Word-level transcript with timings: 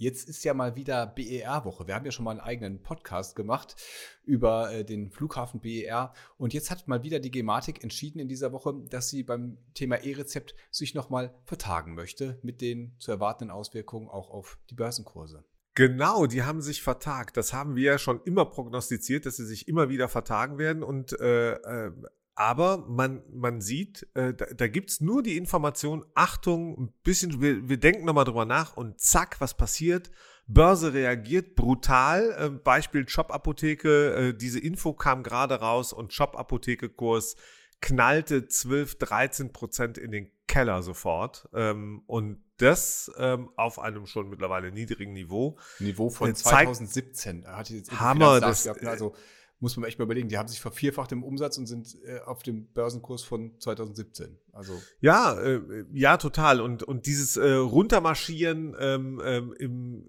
Jetzt 0.00 0.30
ist 0.30 0.44
ja 0.44 0.54
mal 0.54 0.76
wieder 0.76 1.06
BER-Woche. 1.06 1.86
Wir 1.86 1.94
haben 1.94 2.06
ja 2.06 2.10
schon 2.10 2.24
mal 2.24 2.30
einen 2.30 2.40
eigenen 2.40 2.82
Podcast 2.82 3.36
gemacht 3.36 3.76
über 4.24 4.72
äh, 4.72 4.82
den 4.82 5.10
Flughafen 5.10 5.60
BER. 5.60 6.14
Und 6.38 6.54
jetzt 6.54 6.70
hat 6.70 6.88
mal 6.88 7.02
wieder 7.02 7.20
die 7.20 7.30
Gematik 7.30 7.82
entschieden 7.82 8.18
in 8.18 8.26
dieser 8.26 8.50
Woche, 8.50 8.72
dass 8.88 9.10
sie 9.10 9.22
beim 9.22 9.58
Thema 9.74 9.96
E-Rezept 9.96 10.54
sich 10.70 10.94
nochmal 10.94 11.34
vertagen 11.44 11.94
möchte 11.94 12.38
mit 12.42 12.62
den 12.62 12.94
zu 12.98 13.10
erwartenden 13.10 13.54
Auswirkungen 13.54 14.08
auch 14.08 14.30
auf 14.30 14.58
die 14.70 14.74
Börsenkurse. 14.74 15.44
Genau, 15.74 16.24
die 16.24 16.44
haben 16.44 16.62
sich 16.62 16.82
vertagt. 16.82 17.36
Das 17.36 17.52
haben 17.52 17.76
wir 17.76 17.84
ja 17.84 17.98
schon 17.98 18.22
immer 18.22 18.46
prognostiziert, 18.46 19.26
dass 19.26 19.36
sie 19.36 19.44
sich 19.44 19.68
immer 19.68 19.90
wieder 19.90 20.08
vertagen 20.08 20.56
werden. 20.56 20.82
Und 20.82 21.12
äh, 21.20 21.56
äh, 21.56 21.92
aber 22.40 22.78
man, 22.88 23.22
man 23.30 23.60
sieht, 23.60 24.08
äh, 24.14 24.32
da, 24.32 24.46
da 24.46 24.66
gibt 24.66 24.88
es 24.88 25.02
nur 25.02 25.22
die 25.22 25.36
Information, 25.36 26.06
Achtung, 26.14 26.78
ein 26.78 26.92
bisschen, 27.02 27.42
wir, 27.42 27.68
wir 27.68 27.76
denken 27.76 28.06
nochmal 28.06 28.24
drüber 28.24 28.46
nach 28.46 28.78
und 28.78 28.98
zack, 28.98 29.42
was 29.42 29.54
passiert? 29.54 30.10
Börse 30.46 30.94
reagiert 30.94 31.54
brutal. 31.54 32.34
Äh, 32.38 32.48
Beispiel 32.48 33.06
Shop-Apotheke, 33.06 34.14
äh, 34.14 34.34
diese 34.34 34.58
Info 34.58 34.94
kam 34.94 35.22
gerade 35.22 35.56
raus 35.56 35.92
und 35.92 36.14
Shop-Apotheke-Kurs 36.14 37.36
knallte 37.82 38.48
12, 38.48 38.96
13 38.96 39.52
Prozent 39.52 39.98
in 39.98 40.10
den 40.10 40.32
Keller 40.46 40.82
sofort. 40.82 41.46
Ähm, 41.52 42.04
und 42.06 42.42
das 42.56 43.12
ähm, 43.18 43.50
auf 43.56 43.78
einem 43.78 44.06
schon 44.06 44.30
mittlerweile 44.30 44.72
niedrigen 44.72 45.12
Niveau. 45.12 45.58
Niveau 45.78 46.08
von 46.08 46.34
2017. 46.34 47.46
Hat 47.46 47.68
jetzt 47.68 48.00
Hammer. 48.00 48.40
Das, 48.40 48.64
gehabt, 48.64 48.82
also 48.86 49.14
muss 49.60 49.76
man 49.76 49.86
echt 49.88 49.98
mal 49.98 50.06
überlegen, 50.06 50.28
die 50.28 50.38
haben 50.38 50.48
sich 50.48 50.60
vervierfacht 50.60 51.12
im 51.12 51.22
Umsatz 51.22 51.58
und 51.58 51.66
sind 51.66 51.96
äh, 52.04 52.20
auf 52.20 52.42
dem 52.42 52.72
Börsenkurs 52.72 53.22
von 53.22 53.58
2017. 53.60 54.38
Also 54.52 54.72
ja, 55.00 55.38
äh, 55.38 55.84
ja, 55.92 56.16
total. 56.16 56.60
Und, 56.60 56.82
und 56.82 57.06
dieses 57.06 57.36
äh, 57.36 57.52
Runtermarschieren 57.52 58.74
ähm, 58.78 59.20
ähm, 59.24 59.54
im, 59.58 60.08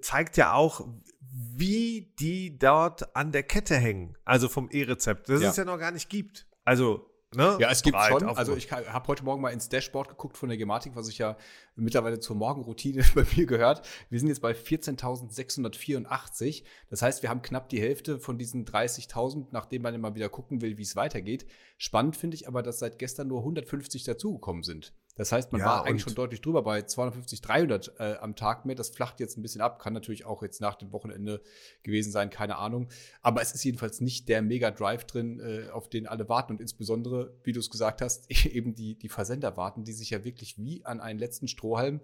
zeigt 0.00 0.36
ja 0.36 0.52
auch, 0.54 0.88
wie 1.20 2.14
die 2.20 2.58
dort 2.58 3.14
an 3.16 3.32
der 3.32 3.42
Kette 3.42 3.76
hängen, 3.76 4.16
also 4.24 4.48
vom 4.48 4.70
E-Rezept, 4.70 5.28
das 5.28 5.42
ja. 5.42 5.50
es 5.50 5.56
ja 5.56 5.64
noch 5.64 5.78
gar 5.78 5.90
nicht 5.90 6.08
gibt. 6.08 6.46
Also 6.64 7.10
Ne? 7.34 7.58
Ja, 7.60 7.70
es 7.70 7.82
gibt 7.82 7.98
schon. 8.00 8.24
Also 8.24 8.56
ich 8.56 8.72
habe 8.72 9.06
heute 9.06 9.22
Morgen 9.22 9.42
mal 9.42 9.50
ins 9.50 9.68
Dashboard 9.68 10.08
geguckt 10.08 10.38
von 10.38 10.48
der 10.48 10.56
Gematik, 10.56 10.96
was 10.96 11.08
ich 11.08 11.18
ja 11.18 11.36
mittlerweile 11.76 12.20
zur 12.20 12.36
Morgenroutine 12.36 13.04
bei 13.14 13.26
mir 13.36 13.44
gehört. 13.44 13.86
Wir 14.08 14.18
sind 14.18 14.28
jetzt 14.28 14.40
bei 14.40 14.52
14.684. 14.52 16.64
Das 16.88 17.02
heißt, 17.02 17.20
wir 17.22 17.28
haben 17.28 17.42
knapp 17.42 17.68
die 17.68 17.82
Hälfte 17.82 18.18
von 18.18 18.38
diesen 18.38 18.64
30.000, 18.64 19.48
nachdem 19.50 19.82
man 19.82 19.94
immer 19.94 20.14
wieder 20.14 20.30
gucken 20.30 20.62
will, 20.62 20.78
wie 20.78 20.82
es 20.82 20.96
weitergeht. 20.96 21.44
Spannend 21.76 22.16
finde 22.16 22.34
ich 22.34 22.48
aber, 22.48 22.62
dass 22.62 22.78
seit 22.78 22.98
gestern 22.98 23.28
nur 23.28 23.40
150 23.40 24.04
dazugekommen 24.04 24.62
sind. 24.62 24.94
Das 25.18 25.32
heißt, 25.32 25.50
man 25.50 25.60
ja, 25.60 25.66
war 25.66 25.84
eigentlich 25.84 26.02
schon 26.02 26.14
deutlich 26.14 26.40
drüber 26.40 26.62
bei 26.62 26.82
250, 26.82 27.40
300 27.42 27.92
äh, 27.98 28.14
am 28.20 28.36
Tag 28.36 28.64
mehr. 28.64 28.76
Das 28.76 28.90
flacht 28.90 29.18
jetzt 29.18 29.36
ein 29.36 29.42
bisschen 29.42 29.60
ab. 29.60 29.80
Kann 29.80 29.92
natürlich 29.92 30.24
auch 30.24 30.44
jetzt 30.44 30.60
nach 30.60 30.76
dem 30.76 30.92
Wochenende 30.92 31.42
gewesen 31.82 32.12
sein, 32.12 32.30
keine 32.30 32.56
Ahnung. 32.56 32.88
Aber 33.20 33.42
es 33.42 33.52
ist 33.52 33.64
jedenfalls 33.64 34.00
nicht 34.00 34.28
der 34.28 34.42
Mega-Drive 34.42 35.06
drin, 35.06 35.40
äh, 35.40 35.70
auf 35.70 35.88
den 35.88 36.06
alle 36.06 36.28
warten. 36.28 36.52
Und 36.52 36.60
insbesondere, 36.60 37.34
wie 37.42 37.52
du 37.52 37.58
es 37.58 37.68
gesagt 37.68 38.00
hast, 38.00 38.30
eben 38.46 38.76
die, 38.76 38.96
die 38.96 39.08
Versender 39.08 39.56
warten, 39.56 39.82
die 39.82 39.92
sich 39.92 40.10
ja 40.10 40.22
wirklich 40.22 40.56
wie 40.56 40.86
an 40.86 41.00
einen 41.00 41.18
letzten 41.18 41.48
Strohhalm 41.48 42.00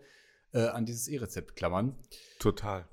äh, 0.53 0.67
an 0.67 0.85
dieses 0.85 1.07
E-Rezept 1.07 1.55
klammern. 1.55 1.95
Total. 2.41 2.89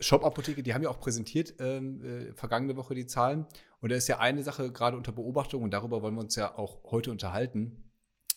Shop-Apotheke, 0.00 0.62
die 0.62 0.72
haben 0.72 0.82
ja 0.82 0.88
auch 0.88 1.00
präsentiert 1.00 1.56
ähm, 1.58 2.02
äh, 2.02 2.32
vergangene 2.32 2.76
Woche 2.76 2.94
die 2.94 3.06
Zahlen. 3.06 3.44
Und 3.82 3.92
da 3.92 3.96
ist 3.96 4.08
ja 4.08 4.18
eine 4.18 4.42
Sache 4.42 4.72
gerade 4.72 4.96
unter 4.96 5.12
Beobachtung 5.12 5.62
und 5.62 5.72
darüber 5.72 6.00
wollen 6.00 6.14
wir 6.14 6.22
uns 6.22 6.36
ja 6.36 6.56
auch 6.56 6.90
heute 6.90 7.10
unterhalten 7.10 7.84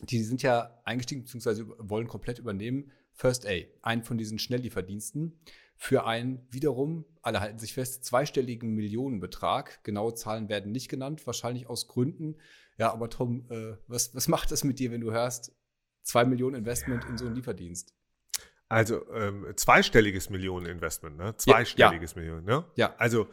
die 0.03 0.23
sind 0.23 0.41
ja 0.41 0.79
eingestiegen 0.83 1.23
bzw. 1.23 1.65
wollen 1.77 2.07
komplett 2.07 2.39
übernehmen. 2.39 2.91
First 3.13 3.47
A, 3.47 3.51
einen 3.81 4.03
von 4.03 4.17
diesen 4.17 4.39
Schnelllieferdiensten, 4.39 5.39
für 5.75 6.05
einen 6.05 6.45
wiederum, 6.49 7.05
alle 7.21 7.39
halten 7.39 7.59
sich 7.59 7.73
fest, 7.73 8.05
zweistelligen 8.05 8.73
Millionenbetrag. 8.75 9.83
Genaue 9.83 10.13
Zahlen 10.13 10.47
werden 10.47 10.71
nicht 10.71 10.89
genannt, 10.89 11.25
wahrscheinlich 11.25 11.67
aus 11.67 11.87
Gründen. 11.87 12.37
Ja, 12.77 12.91
aber 12.93 13.09
Tom, 13.09 13.45
äh, 13.49 13.77
was, 13.87 14.15
was 14.15 14.27
macht 14.27 14.51
das 14.51 14.63
mit 14.63 14.79
dir, 14.79 14.91
wenn 14.91 15.01
du 15.01 15.11
hörst, 15.11 15.53
zwei 16.03 16.23
Millionen 16.25 16.55
Investment 16.55 17.05
in 17.05 17.17
so 17.17 17.25
einen 17.25 17.35
Lieferdienst? 17.35 17.93
Also 18.69 19.11
ähm, 19.11 19.45
zweistelliges 19.55 20.29
Millioneninvestment, 20.29 21.17
ne? 21.17 21.35
Zweistelliges 21.35 22.11
ja, 22.11 22.17
ja. 22.17 22.21
Millionen, 22.21 22.45
ne? 22.45 22.65
Ja. 22.75 22.95
Also 22.97 23.27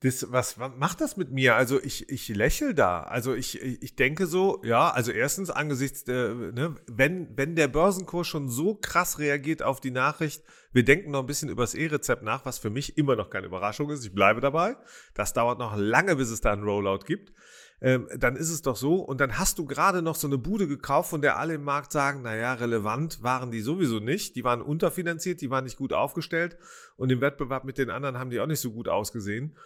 das, 0.00 0.30
was, 0.30 0.60
was 0.60 0.70
macht 0.76 1.00
das 1.00 1.16
mit 1.16 1.32
mir? 1.32 1.56
Also 1.56 1.82
ich, 1.82 2.08
ich 2.08 2.28
lächel 2.28 2.72
da. 2.72 3.02
Also 3.02 3.34
ich, 3.34 3.60
ich 3.60 3.96
denke 3.96 4.26
so, 4.26 4.62
ja, 4.64 4.90
also 4.90 5.10
erstens 5.10 5.50
angesichts 5.50 6.04
der, 6.04 6.34
ne, 6.34 6.76
wenn, 6.86 7.36
wenn 7.36 7.56
der 7.56 7.66
Börsenkurs 7.66 8.28
schon 8.28 8.48
so 8.48 8.76
krass 8.76 9.18
reagiert 9.18 9.62
auf 9.62 9.80
die 9.80 9.90
Nachricht, 9.90 10.44
wir 10.72 10.84
denken 10.84 11.10
noch 11.10 11.20
ein 11.20 11.26
bisschen 11.26 11.48
über 11.48 11.64
das 11.64 11.74
E-Rezept 11.74 12.22
nach, 12.22 12.44
was 12.44 12.58
für 12.58 12.70
mich 12.70 12.96
immer 12.96 13.16
noch 13.16 13.28
keine 13.28 13.46
Überraschung 13.46 13.90
ist. 13.90 14.04
Ich 14.04 14.14
bleibe 14.14 14.40
dabei. 14.40 14.76
Das 15.14 15.32
dauert 15.32 15.58
noch 15.58 15.76
lange, 15.76 16.14
bis 16.14 16.30
es 16.30 16.40
da 16.40 16.52
einen 16.52 16.62
Rollout 16.62 17.04
gibt. 17.04 17.32
Ähm, 17.80 18.08
dann 18.16 18.36
ist 18.36 18.50
es 18.50 18.62
doch 18.62 18.76
so. 18.76 18.96
Und 18.96 19.20
dann 19.20 19.38
hast 19.38 19.58
du 19.58 19.64
gerade 19.64 20.02
noch 20.02 20.14
so 20.14 20.26
eine 20.26 20.38
Bude 20.38 20.68
gekauft, 20.68 21.10
von 21.10 21.22
der 21.22 21.38
alle 21.38 21.54
im 21.54 21.64
Markt 21.64 21.92
sagen, 21.92 22.22
naja, 22.22 22.54
relevant 22.54 23.22
waren 23.22 23.50
die 23.50 23.60
sowieso 23.60 23.98
nicht. 23.98 24.36
Die 24.36 24.44
waren 24.44 24.62
unterfinanziert, 24.62 25.40
die 25.40 25.50
waren 25.50 25.64
nicht 25.64 25.76
gut 25.76 25.92
aufgestellt 25.92 26.56
und 26.96 27.10
im 27.10 27.20
Wettbewerb 27.20 27.64
mit 27.64 27.78
den 27.78 27.90
anderen 27.90 28.18
haben 28.18 28.30
die 28.30 28.40
auch 28.40 28.46
nicht 28.46 28.60
so 28.60 28.72
gut 28.72 28.88
ausgesehen. 28.88 29.56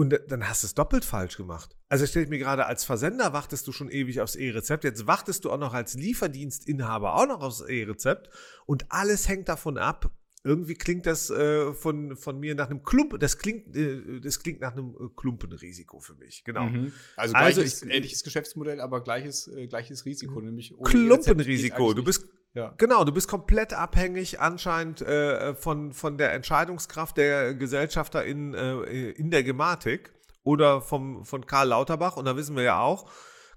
Und 0.00 0.18
dann 0.28 0.48
hast 0.48 0.62
du 0.62 0.66
es 0.66 0.74
doppelt 0.74 1.04
falsch 1.04 1.36
gemacht. 1.36 1.76
Also 1.90 2.06
stell 2.06 2.22
ich 2.22 2.30
mir 2.30 2.38
gerade, 2.38 2.64
als 2.64 2.84
Versender 2.84 3.34
wartest 3.34 3.68
du 3.68 3.72
schon 3.72 3.90
ewig 3.90 4.22
aufs 4.22 4.34
E-Rezept. 4.34 4.84
Jetzt 4.84 5.06
wartest 5.06 5.44
du 5.44 5.50
auch 5.50 5.58
noch 5.58 5.74
als 5.74 5.92
Lieferdienstinhaber 5.92 7.16
auch 7.16 7.26
noch 7.26 7.42
aufs 7.42 7.60
E-Rezept. 7.60 8.30
Und 8.64 8.86
alles 8.88 9.28
hängt 9.28 9.50
davon 9.50 9.76
ab. 9.76 10.10
Irgendwie 10.42 10.72
klingt 10.72 11.04
das 11.04 11.28
äh, 11.28 11.74
von, 11.74 12.16
von 12.16 12.40
mir 12.40 12.54
nach 12.54 12.70
einem 12.70 12.82
Klump, 12.82 13.20
das 13.20 13.36
klingt, 13.36 13.76
äh, 13.76 14.20
das 14.22 14.42
klingt 14.42 14.62
nach 14.62 14.72
einem 14.72 14.94
äh, 14.94 15.08
Klumpenrisiko 15.14 16.00
für 16.00 16.14
mich, 16.14 16.44
genau. 16.44 16.64
Mhm. 16.64 16.94
Also, 17.16 17.34
also 17.34 17.60
gleiches, 17.60 17.82
ich, 17.82 17.90
ähnliches 17.90 18.24
Geschäftsmodell, 18.24 18.80
aber 18.80 19.02
gleiches, 19.02 19.48
äh, 19.48 19.66
gleiches 19.66 20.06
Risiko, 20.06 20.40
nämlich 20.40 20.72
Klumpenrisiko. 20.82 21.92
Du 21.92 22.02
bist, 22.02 22.24
ja. 22.54 22.74
Genau, 22.78 23.04
du 23.04 23.12
bist 23.12 23.28
komplett 23.28 23.72
abhängig 23.72 24.40
anscheinend 24.40 25.02
äh, 25.02 25.54
von, 25.54 25.92
von 25.92 26.18
der 26.18 26.32
Entscheidungskraft 26.32 27.16
der 27.16 27.54
Gesellschafter 27.54 28.24
in, 28.24 28.54
äh, 28.54 29.10
in 29.10 29.30
der 29.30 29.44
Gematik 29.44 30.12
oder 30.42 30.80
vom, 30.80 31.24
von 31.24 31.46
Karl 31.46 31.68
Lauterbach. 31.68 32.16
Und 32.16 32.24
da 32.24 32.36
wissen 32.36 32.56
wir 32.56 32.62
ja 32.64 32.80
auch, 32.80 33.08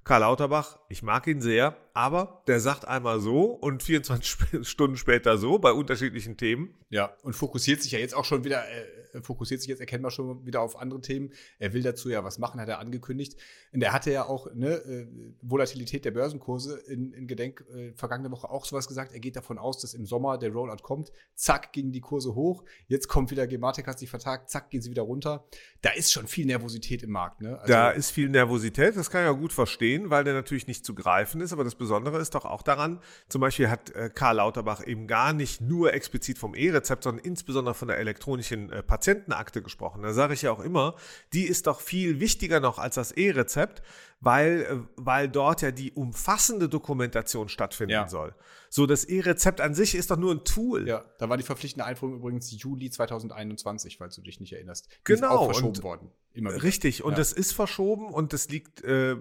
Karl 0.03 0.21
Lauterbach, 0.21 0.79
ich 0.89 1.01
mag 1.01 1.27
ihn 1.27 1.41
sehr, 1.41 1.77
aber 1.93 2.43
der 2.47 2.59
sagt 2.59 2.85
einmal 2.85 3.19
so 3.19 3.45
und 3.45 3.83
24 3.83 4.37
Stunden 4.67 4.97
später 4.97 5.37
so 5.37 5.59
bei 5.59 5.71
unterschiedlichen 5.71 6.37
Themen. 6.37 6.75
Ja, 6.89 7.15
und 7.23 7.33
fokussiert 7.33 7.81
sich 7.81 7.93
ja 7.93 7.99
jetzt 7.99 8.15
auch 8.15 8.25
schon 8.25 8.43
wieder, 8.43 8.63
äh, 8.69 8.85
fokussiert 9.21 9.61
sich 9.61 9.69
jetzt 9.69 9.79
erkennbar 9.79 10.11
schon 10.11 10.45
wieder 10.45 10.61
auf 10.61 10.79
andere 10.79 11.01
Themen. 11.01 11.31
Er 11.59 11.73
will 11.73 11.83
dazu 11.83 12.09
ja 12.09 12.23
was 12.23 12.39
machen, 12.39 12.59
hat 12.59 12.69
er 12.69 12.79
angekündigt. 12.79 13.37
Und 13.71 13.81
er 13.81 13.93
hatte 13.93 14.11
ja 14.11 14.25
auch 14.25 14.53
ne, 14.53 14.69
äh, 14.69 15.07
Volatilität 15.41 16.05
der 16.05 16.11
Börsenkurse 16.11 16.79
in, 16.87 17.11
in 17.13 17.27
Gedenk 17.27 17.63
äh, 17.73 17.93
vergangene 17.93 18.31
Woche 18.31 18.49
auch 18.49 18.65
sowas 18.65 18.87
gesagt. 18.87 19.13
Er 19.13 19.19
geht 19.19 19.35
davon 19.35 19.57
aus, 19.57 19.79
dass 19.79 19.93
im 19.93 20.05
Sommer 20.05 20.37
der 20.37 20.51
Rollout 20.51 20.83
kommt. 20.83 21.11
Zack, 21.35 21.73
gingen 21.73 21.91
die 21.91 22.01
Kurse 22.01 22.35
hoch. 22.35 22.63
Jetzt 22.87 23.07
kommt 23.07 23.31
wieder 23.31 23.47
Gematik, 23.47 23.87
hat 23.87 23.99
sich 23.99 24.09
vertagt. 24.09 24.49
Zack, 24.49 24.69
gehen 24.69 24.81
sie 24.81 24.89
wieder 24.89 25.03
runter. 25.03 25.45
Da 25.81 25.91
ist 25.91 26.11
schon 26.11 26.27
viel 26.27 26.45
Nervosität 26.45 27.03
im 27.03 27.11
Markt. 27.11 27.41
Ne? 27.41 27.59
Also, 27.59 27.73
da 27.73 27.91
ist 27.91 28.11
viel 28.11 28.29
Nervosität. 28.29 28.95
Das 28.95 29.09
kann 29.09 29.21
ich 29.21 29.27
ja 29.27 29.31
gut 29.31 29.53
verstehen, 29.53 30.09
weil 30.09 30.23
der 30.23 30.33
natürlich 30.33 30.67
nicht 30.67 30.85
zu 30.85 30.95
greifen 30.95 31.41
ist. 31.41 31.53
Aber 31.53 31.63
das 31.63 31.75
Besondere 31.75 32.19
ist 32.19 32.35
doch 32.35 32.45
auch 32.45 32.61
daran, 32.61 32.99
zum 33.29 33.41
Beispiel 33.41 33.69
hat 33.69 33.91
äh, 33.91 34.09
Karl 34.13 34.37
Lauterbach 34.37 34.85
eben 34.85 35.07
gar 35.07 35.33
nicht 35.33 35.61
nur 35.61 35.93
explizit 35.93 36.37
vom 36.37 36.55
E-Rezept, 36.55 37.03
sondern 37.03 37.25
insbesondere 37.25 37.73
von 37.73 37.87
der 37.87 37.97
elektronischen 37.97 38.71
äh, 38.71 38.83
Patientenakte 39.03 39.61
gesprochen. 39.61 40.01
Da 40.01 40.13
sage 40.13 40.33
ich 40.33 40.43
ja 40.43 40.51
auch 40.51 40.61
immer, 40.61 40.95
die 41.33 41.43
ist 41.43 41.67
doch 41.67 41.81
viel 41.81 42.21
wichtiger 42.21 42.61
noch 42.61 42.79
als 42.79 42.95
das 42.95 43.11
E-Rezept, 43.11 43.81
weil, 44.21 44.61
äh, 44.61 44.77
weil 44.95 45.27
dort 45.27 45.61
ja 45.61 45.71
die 45.71 45.91
umfassende 45.91 46.69
Dokumentation 46.69 47.49
stattfinden 47.49 47.91
ja. 47.91 48.07
soll. 48.07 48.33
So, 48.69 48.85
das 48.85 49.03
E-Rezept 49.03 49.59
an 49.59 49.73
sich 49.73 49.95
ist 49.95 50.09
doch 50.09 50.17
nur 50.17 50.33
ein 50.33 50.45
Tool. 50.45 50.87
Ja, 50.87 51.03
da 51.17 51.27
war 51.27 51.35
die 51.35 51.43
verpflichtende 51.43 51.85
Einführung 51.85 52.15
übrigens 52.15 52.49
Juli 52.51 52.89
2021, 52.89 53.97
falls 53.97 54.15
du 54.15 54.21
dich 54.21 54.39
nicht 54.39 54.53
erinnerst. 54.53 54.87
Die 54.87 54.97
genau. 55.03 55.27
Ist 55.27 55.33
auch 55.33 55.45
verschoben 55.45 55.75
und, 55.75 55.83
worden. 55.83 56.11
Richtig, 56.35 57.03
und 57.03 57.11
ja. 57.11 57.17
das 57.17 57.31
ist 57.31 57.51
verschoben 57.51 58.07
und 58.07 58.33
das 58.33 58.49
liegt 58.49 58.83
äh, 58.83 59.15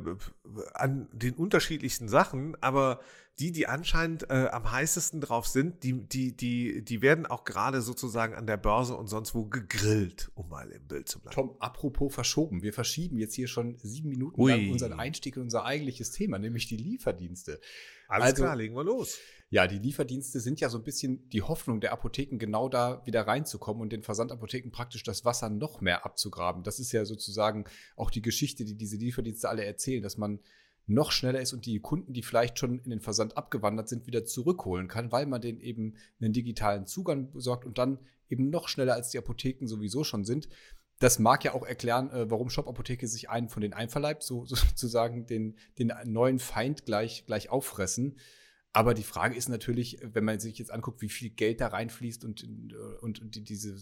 an 0.73 1.09
den 1.13 1.35
unterschiedlichsten 1.35 2.09
Sachen, 2.09 2.57
aber 2.63 3.01
die, 3.39 3.51
die 3.51 3.67
anscheinend 3.67 4.31
äh, 4.31 4.49
am 4.51 4.71
heißesten 4.71 5.21
drauf 5.21 5.47
sind, 5.47 5.83
die, 5.85 6.07
die, 6.07 6.37
die, 6.37 6.85
die 6.85 7.03
werden 7.03 7.27
auch 7.27 7.45
gerade 7.45 7.81
sozusagen 7.81 8.35
an 8.35 8.47
der 8.47 8.59
Börse 8.59 8.95
und 8.95 9.09
sonst 9.09 9.35
wo 9.35 9.47
gegrillt, 9.47 10.31
um 10.35 10.49
mal 10.49 10.71
im 10.71 10.87
Bild 10.87 11.09
zu 11.09 11.19
bleiben. 11.21 11.35
Tom, 11.35 11.57
apropos 11.59 12.15
verschoben, 12.15 12.63
wir 12.63 12.73
verschieben 12.73 13.19
jetzt 13.19 13.35
hier 13.35 13.49
schon 13.49 13.79
sieben 13.79 14.11
Minuten 14.11 14.41
Ui. 14.41 14.53
lang 14.53 14.71
unseren 14.71 14.93
Einstieg 14.93 15.37
in 15.37 15.43
unser 15.43 15.65
eigentliches 15.65 16.11
Thema, 16.11 16.39
nämlich 16.39 16.67
die 16.67 16.77
Lieferdienste. 16.77 17.61
Alles 18.09 18.27
also, 18.27 18.43
klar, 18.43 18.57
legen 18.57 18.75
wir 18.75 18.85
los. 18.85 19.19
Ja, 19.53 19.67
die 19.67 19.79
Lieferdienste 19.79 20.41
sind 20.41 20.61
ja 20.61 20.71
so 20.71 20.79
ein 20.79 20.83
bisschen 20.83 21.29
die 21.29 21.43
Hoffnung 21.43 21.83
der 21.83 21.93
Apotheken, 21.93 22.39
genau 22.39 22.71
da 22.71 23.05
wieder 23.05 23.27
reinzukommen 23.27 23.83
und 23.83 23.93
den 23.93 24.03
Versandapotheken 24.03 24.71
praktisch 24.71 25.03
das 25.03 25.27
Wasser 25.27 25.51
noch 25.51 25.83
mehr 25.83 26.07
abzugraben. 26.07 26.63
Das 26.63 26.81
ist 26.81 26.91
ja 26.91 27.05
sozusagen 27.05 27.67
auch 27.95 28.11
die 28.11 28.23
Geschichte, 28.23 28.65
die 28.65 28.77
diese 28.77 28.97
Lieferdienste 28.97 29.51
alle 29.51 29.67
erzählen, 29.67 30.03
dass 30.03 30.17
man 30.17 30.41
noch 30.87 31.13
schneller 31.13 31.43
ist 31.43 31.53
und 31.53 31.67
die 31.67 31.81
Kunden, 31.81 32.15
die 32.15 32.23
vielleicht 32.23 32.59
schon 32.59 32.79
in 32.79 32.89
den 32.89 33.01
Versand 33.01 33.37
abgewandert 33.37 33.91
sind, 33.91 34.07
wieder 34.07 34.25
zurückholen 34.25 34.89
kann, 34.89 35.13
weil 35.13 35.27
man 35.27 35.43
denen 35.43 35.61
eben 35.61 35.97
einen 36.19 36.33
digitalen 36.33 36.87
Zugang 36.87 37.31
besorgt 37.31 37.67
und 37.67 37.77
dann 37.77 37.99
eben 38.31 38.49
noch 38.49 38.69
schneller 38.69 38.95
als 38.95 39.11
die 39.11 39.19
Apotheken 39.19 39.67
sowieso 39.67 40.03
schon 40.03 40.25
sind. 40.25 40.49
Das 40.99 41.19
mag 41.19 41.45
ja 41.45 41.53
auch 41.53 41.67
erklären, 41.67 42.11
äh, 42.11 42.31
warum 42.31 42.49
Shop-Apotheke 42.49 43.07
sich 43.07 43.29
einen 43.29 43.51
von 43.51 43.61
den 43.61 43.75
einverleibt, 43.75 44.23
so, 44.23 44.45
sozusagen 44.47 45.27
den, 45.27 45.59
den 45.79 45.93
neuen 46.07 46.39
Feind 46.39 46.87
gleich, 46.87 47.27
gleich 47.27 47.51
auffressen. 47.51 48.17
Aber 48.73 48.95
die 48.95 49.03
Frage 49.03 49.37
ist 49.37 49.49
natürlich, 49.49 49.99
wenn 50.03 50.25
man 50.25 50.41
sich 50.41 50.59
jetzt 50.59 50.71
anguckt, 50.71 51.03
wie 51.03 51.09
viel 51.09 51.31
Geld 51.31 51.61
da 51.61 51.69
reinfließt 51.69 52.25
und, 52.25 52.47
und, 53.03 53.21
und 53.21 53.49
diese 53.49 53.77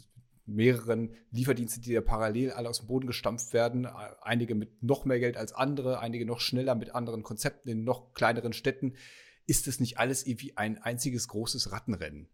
mehreren 0.47 1.15
Lieferdienste, 1.31 1.81
die 1.81 1.95
da 1.95 2.01
parallel 2.01 2.51
alle 2.53 2.69
aus 2.69 2.81
dem 2.81 2.89
Boden 2.89 3.07
gestampft 3.07 3.53
werden. 3.53 3.87
Einige 3.87 4.55
mit 4.55 4.83
noch 4.83 5.05
mehr 5.05 5.21
Geld 5.21 5.37
als 5.37 5.53
andere, 5.53 6.01
einige 6.01 6.27
noch 6.27 6.41
schneller 6.41 6.75
mit 6.75 6.95
anderen 6.95 7.23
Konzepten 7.23 7.69
in 7.69 7.85
noch 7.85 8.15
kleineren 8.15 8.53
Städten. 8.53 8.95
Ist 9.47 9.69
es 9.69 9.81
nicht 9.81 9.99
alles 9.99 10.27
irgendwie 10.27 10.57
ein 10.57 10.79
einziges 10.79 11.29
großes 11.29 11.71
Rattenrennen? 11.73 12.29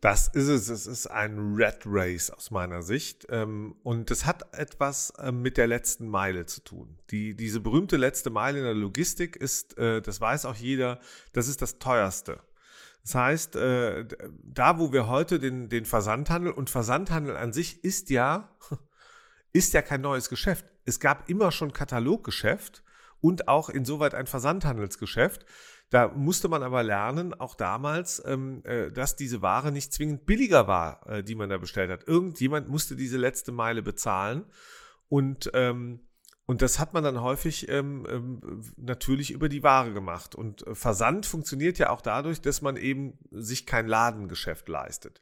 Das 0.00 0.28
ist 0.28 0.48
es. 0.48 0.68
Es 0.68 0.86
ist 0.86 1.06
ein 1.06 1.54
Red 1.54 1.80
Race 1.86 2.30
aus 2.30 2.50
meiner 2.50 2.82
Sicht. 2.82 3.26
Ähm, 3.30 3.76
und 3.82 4.10
es 4.10 4.26
hat 4.26 4.54
etwas 4.54 5.12
ähm, 5.18 5.40
mit 5.40 5.56
der 5.56 5.66
letzten 5.66 6.08
Meile 6.08 6.46
zu 6.46 6.60
tun. 6.62 6.98
Die, 7.10 7.34
diese 7.34 7.60
berühmte 7.60 7.96
letzte 7.96 8.30
Meile 8.30 8.58
in 8.58 8.64
der 8.64 8.74
Logistik 8.74 9.36
ist, 9.36 9.78
äh, 9.78 10.02
das 10.02 10.20
weiß 10.20 10.44
auch 10.44 10.56
jeder, 10.56 11.00
das 11.32 11.48
ist 11.48 11.62
das 11.62 11.78
teuerste. 11.78 12.40
Das 13.02 13.14
heißt, 13.14 13.56
äh, 13.56 14.06
da 14.42 14.78
wo 14.78 14.92
wir 14.92 15.08
heute 15.08 15.38
den, 15.38 15.68
den 15.68 15.84
Versandhandel 15.84 16.52
und 16.52 16.70
Versandhandel 16.70 17.36
an 17.36 17.52
sich 17.52 17.84
ist 17.84 18.08
ja, 18.10 18.50
ist 19.52 19.74
ja 19.74 19.82
kein 19.82 20.00
neues 20.00 20.30
Geschäft. 20.30 20.64
Es 20.86 21.00
gab 21.00 21.28
immer 21.28 21.52
schon 21.52 21.72
Kataloggeschäft 21.72 22.82
und 23.20 23.48
auch 23.48 23.68
insoweit 23.68 24.14
ein 24.14 24.26
Versandhandelsgeschäft. 24.26 25.46
Da 25.90 26.08
musste 26.08 26.48
man 26.48 26.62
aber 26.62 26.82
lernen, 26.82 27.34
auch 27.34 27.54
damals, 27.54 28.22
ähm, 28.26 28.62
äh, 28.64 28.90
dass 28.90 29.16
diese 29.16 29.42
Ware 29.42 29.70
nicht 29.70 29.92
zwingend 29.92 30.26
billiger 30.26 30.66
war, 30.66 31.06
äh, 31.08 31.22
die 31.22 31.34
man 31.34 31.50
da 31.50 31.58
bestellt 31.58 31.90
hat. 31.90 32.08
Irgendjemand 32.08 32.68
musste 32.68 32.96
diese 32.96 33.18
letzte 33.18 33.52
Meile 33.52 33.82
bezahlen 33.82 34.44
und 35.08 35.50
ähm, 35.54 36.00
und 36.46 36.60
das 36.60 36.78
hat 36.78 36.92
man 36.92 37.02
dann 37.02 37.22
häufig 37.22 37.68
ähm, 37.70 38.06
ähm, 38.08 38.62
natürlich 38.76 39.30
über 39.30 39.48
die 39.48 39.62
Ware 39.62 39.92
gemacht. 39.92 40.34
Und 40.34 40.66
äh, 40.66 40.74
Versand 40.74 41.24
funktioniert 41.24 41.78
ja 41.78 41.90
auch 41.90 42.02
dadurch, 42.02 42.40
dass 42.40 42.60
man 42.60 42.76
eben 42.76 43.18
sich 43.30 43.64
kein 43.64 43.86
Ladengeschäft 43.86 44.68
leistet. 44.68 45.20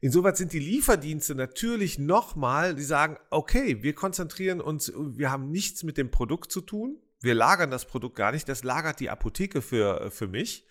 Insoweit 0.00 0.36
sind 0.36 0.52
die 0.52 0.58
Lieferdienste 0.58 1.34
natürlich 1.34 1.98
nochmal, 1.98 2.74
die 2.74 2.82
sagen, 2.82 3.18
okay, 3.30 3.82
wir 3.82 3.94
konzentrieren 3.94 4.60
uns, 4.60 4.92
wir 4.96 5.30
haben 5.30 5.50
nichts 5.50 5.82
mit 5.82 5.96
dem 5.96 6.10
Produkt 6.10 6.52
zu 6.52 6.60
tun, 6.60 7.00
wir 7.20 7.34
lagern 7.34 7.70
das 7.70 7.84
Produkt 7.84 8.16
gar 8.16 8.32
nicht, 8.32 8.48
das 8.48 8.62
lagert 8.62 9.00
die 9.00 9.10
Apotheke 9.10 9.62
für, 9.62 10.00
äh, 10.00 10.10
für 10.10 10.28
mich. 10.28 10.66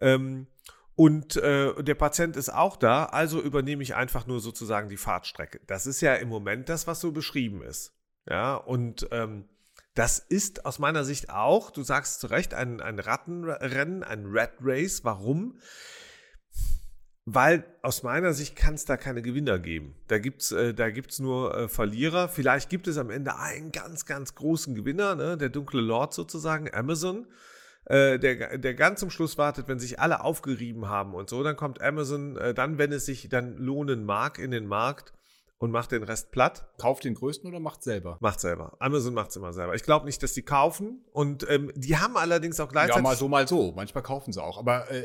Ähm, 0.00 0.46
und 0.94 1.36
äh, 1.36 1.82
der 1.82 1.94
Patient 1.94 2.36
ist 2.36 2.48
auch 2.48 2.76
da, 2.76 3.04
also 3.04 3.40
übernehme 3.40 3.82
ich 3.82 3.94
einfach 3.94 4.26
nur 4.26 4.40
sozusagen 4.40 4.88
die 4.88 4.96
Fahrtstrecke. 4.96 5.60
Das 5.66 5.86
ist 5.86 6.00
ja 6.00 6.14
im 6.14 6.28
Moment 6.28 6.70
das, 6.70 6.86
was 6.86 7.00
so 7.00 7.12
beschrieben 7.12 7.62
ist. 7.62 7.92
Ja, 8.28 8.54
und 8.56 9.06
ähm, 9.12 9.48
das 9.94 10.18
ist 10.18 10.64
aus 10.66 10.78
meiner 10.78 11.04
Sicht 11.04 11.30
auch, 11.30 11.70
du 11.70 11.82
sagst 11.82 12.20
zu 12.20 12.26
Recht, 12.28 12.54
ein, 12.54 12.80
ein 12.80 12.98
Rattenrennen, 12.98 14.02
ein 14.02 14.24
Rat 14.26 14.54
Race. 14.60 15.04
Warum? 15.04 15.58
Weil 17.28 17.64
aus 17.82 18.04
meiner 18.04 18.32
Sicht 18.32 18.54
kann 18.54 18.74
es 18.74 18.84
da 18.84 18.96
keine 18.96 19.20
Gewinner 19.20 19.58
geben. 19.58 19.96
Da 20.06 20.18
gibt's, 20.18 20.52
äh, 20.52 20.72
da 20.72 20.90
gibt's 20.90 21.18
nur 21.18 21.56
äh, 21.56 21.68
Verlierer. 21.68 22.28
Vielleicht 22.28 22.70
gibt 22.70 22.86
es 22.86 22.98
am 22.98 23.10
Ende 23.10 23.36
einen 23.36 23.72
ganz, 23.72 24.06
ganz 24.06 24.36
großen 24.36 24.76
Gewinner, 24.76 25.16
ne? 25.16 25.36
der 25.36 25.48
dunkle 25.48 25.80
Lord 25.80 26.14
sozusagen, 26.14 26.72
Amazon. 26.72 27.26
Äh, 27.86 28.20
der, 28.20 28.58
der 28.58 28.74
ganz 28.74 29.00
zum 29.00 29.10
Schluss 29.10 29.38
wartet, 29.38 29.66
wenn 29.66 29.80
sich 29.80 29.98
alle 29.98 30.22
aufgerieben 30.22 30.88
haben 30.88 31.14
und 31.14 31.28
so, 31.28 31.42
dann 31.42 31.56
kommt 31.56 31.80
Amazon, 31.80 32.36
äh, 32.36 32.54
dann, 32.54 32.78
wenn 32.78 32.92
es 32.92 33.06
sich 33.06 33.28
dann 33.28 33.56
lohnen 33.56 34.04
mag, 34.04 34.38
in 34.38 34.52
den 34.52 34.66
Markt 34.66 35.12
und 35.58 35.70
macht 35.70 35.92
den 35.92 36.02
Rest 36.02 36.30
platt. 36.30 36.68
Kauft 36.78 37.04
den 37.04 37.14
größten 37.14 37.48
oder 37.48 37.60
macht 37.60 37.82
selber? 37.82 38.18
Macht 38.20 38.40
selber. 38.40 38.76
Amazon 38.78 39.14
macht 39.14 39.30
es 39.30 39.36
immer 39.36 39.52
selber. 39.52 39.74
Ich 39.74 39.82
glaube 39.82 40.06
nicht, 40.06 40.22
dass 40.22 40.34
die 40.34 40.42
kaufen. 40.42 41.04
Und 41.12 41.48
ähm, 41.48 41.72
die 41.74 41.96
haben 41.96 42.16
allerdings 42.16 42.60
auch 42.60 42.68
gleichzeitig. 42.68 42.96
Ja, 42.96 43.02
mal 43.02 43.16
so, 43.16 43.28
mal 43.28 43.48
so. 43.48 43.72
Manchmal 43.72 44.02
kaufen 44.02 44.32
sie 44.32 44.42
auch. 44.42 44.58
Aber 44.58 44.90
äh, 44.90 45.02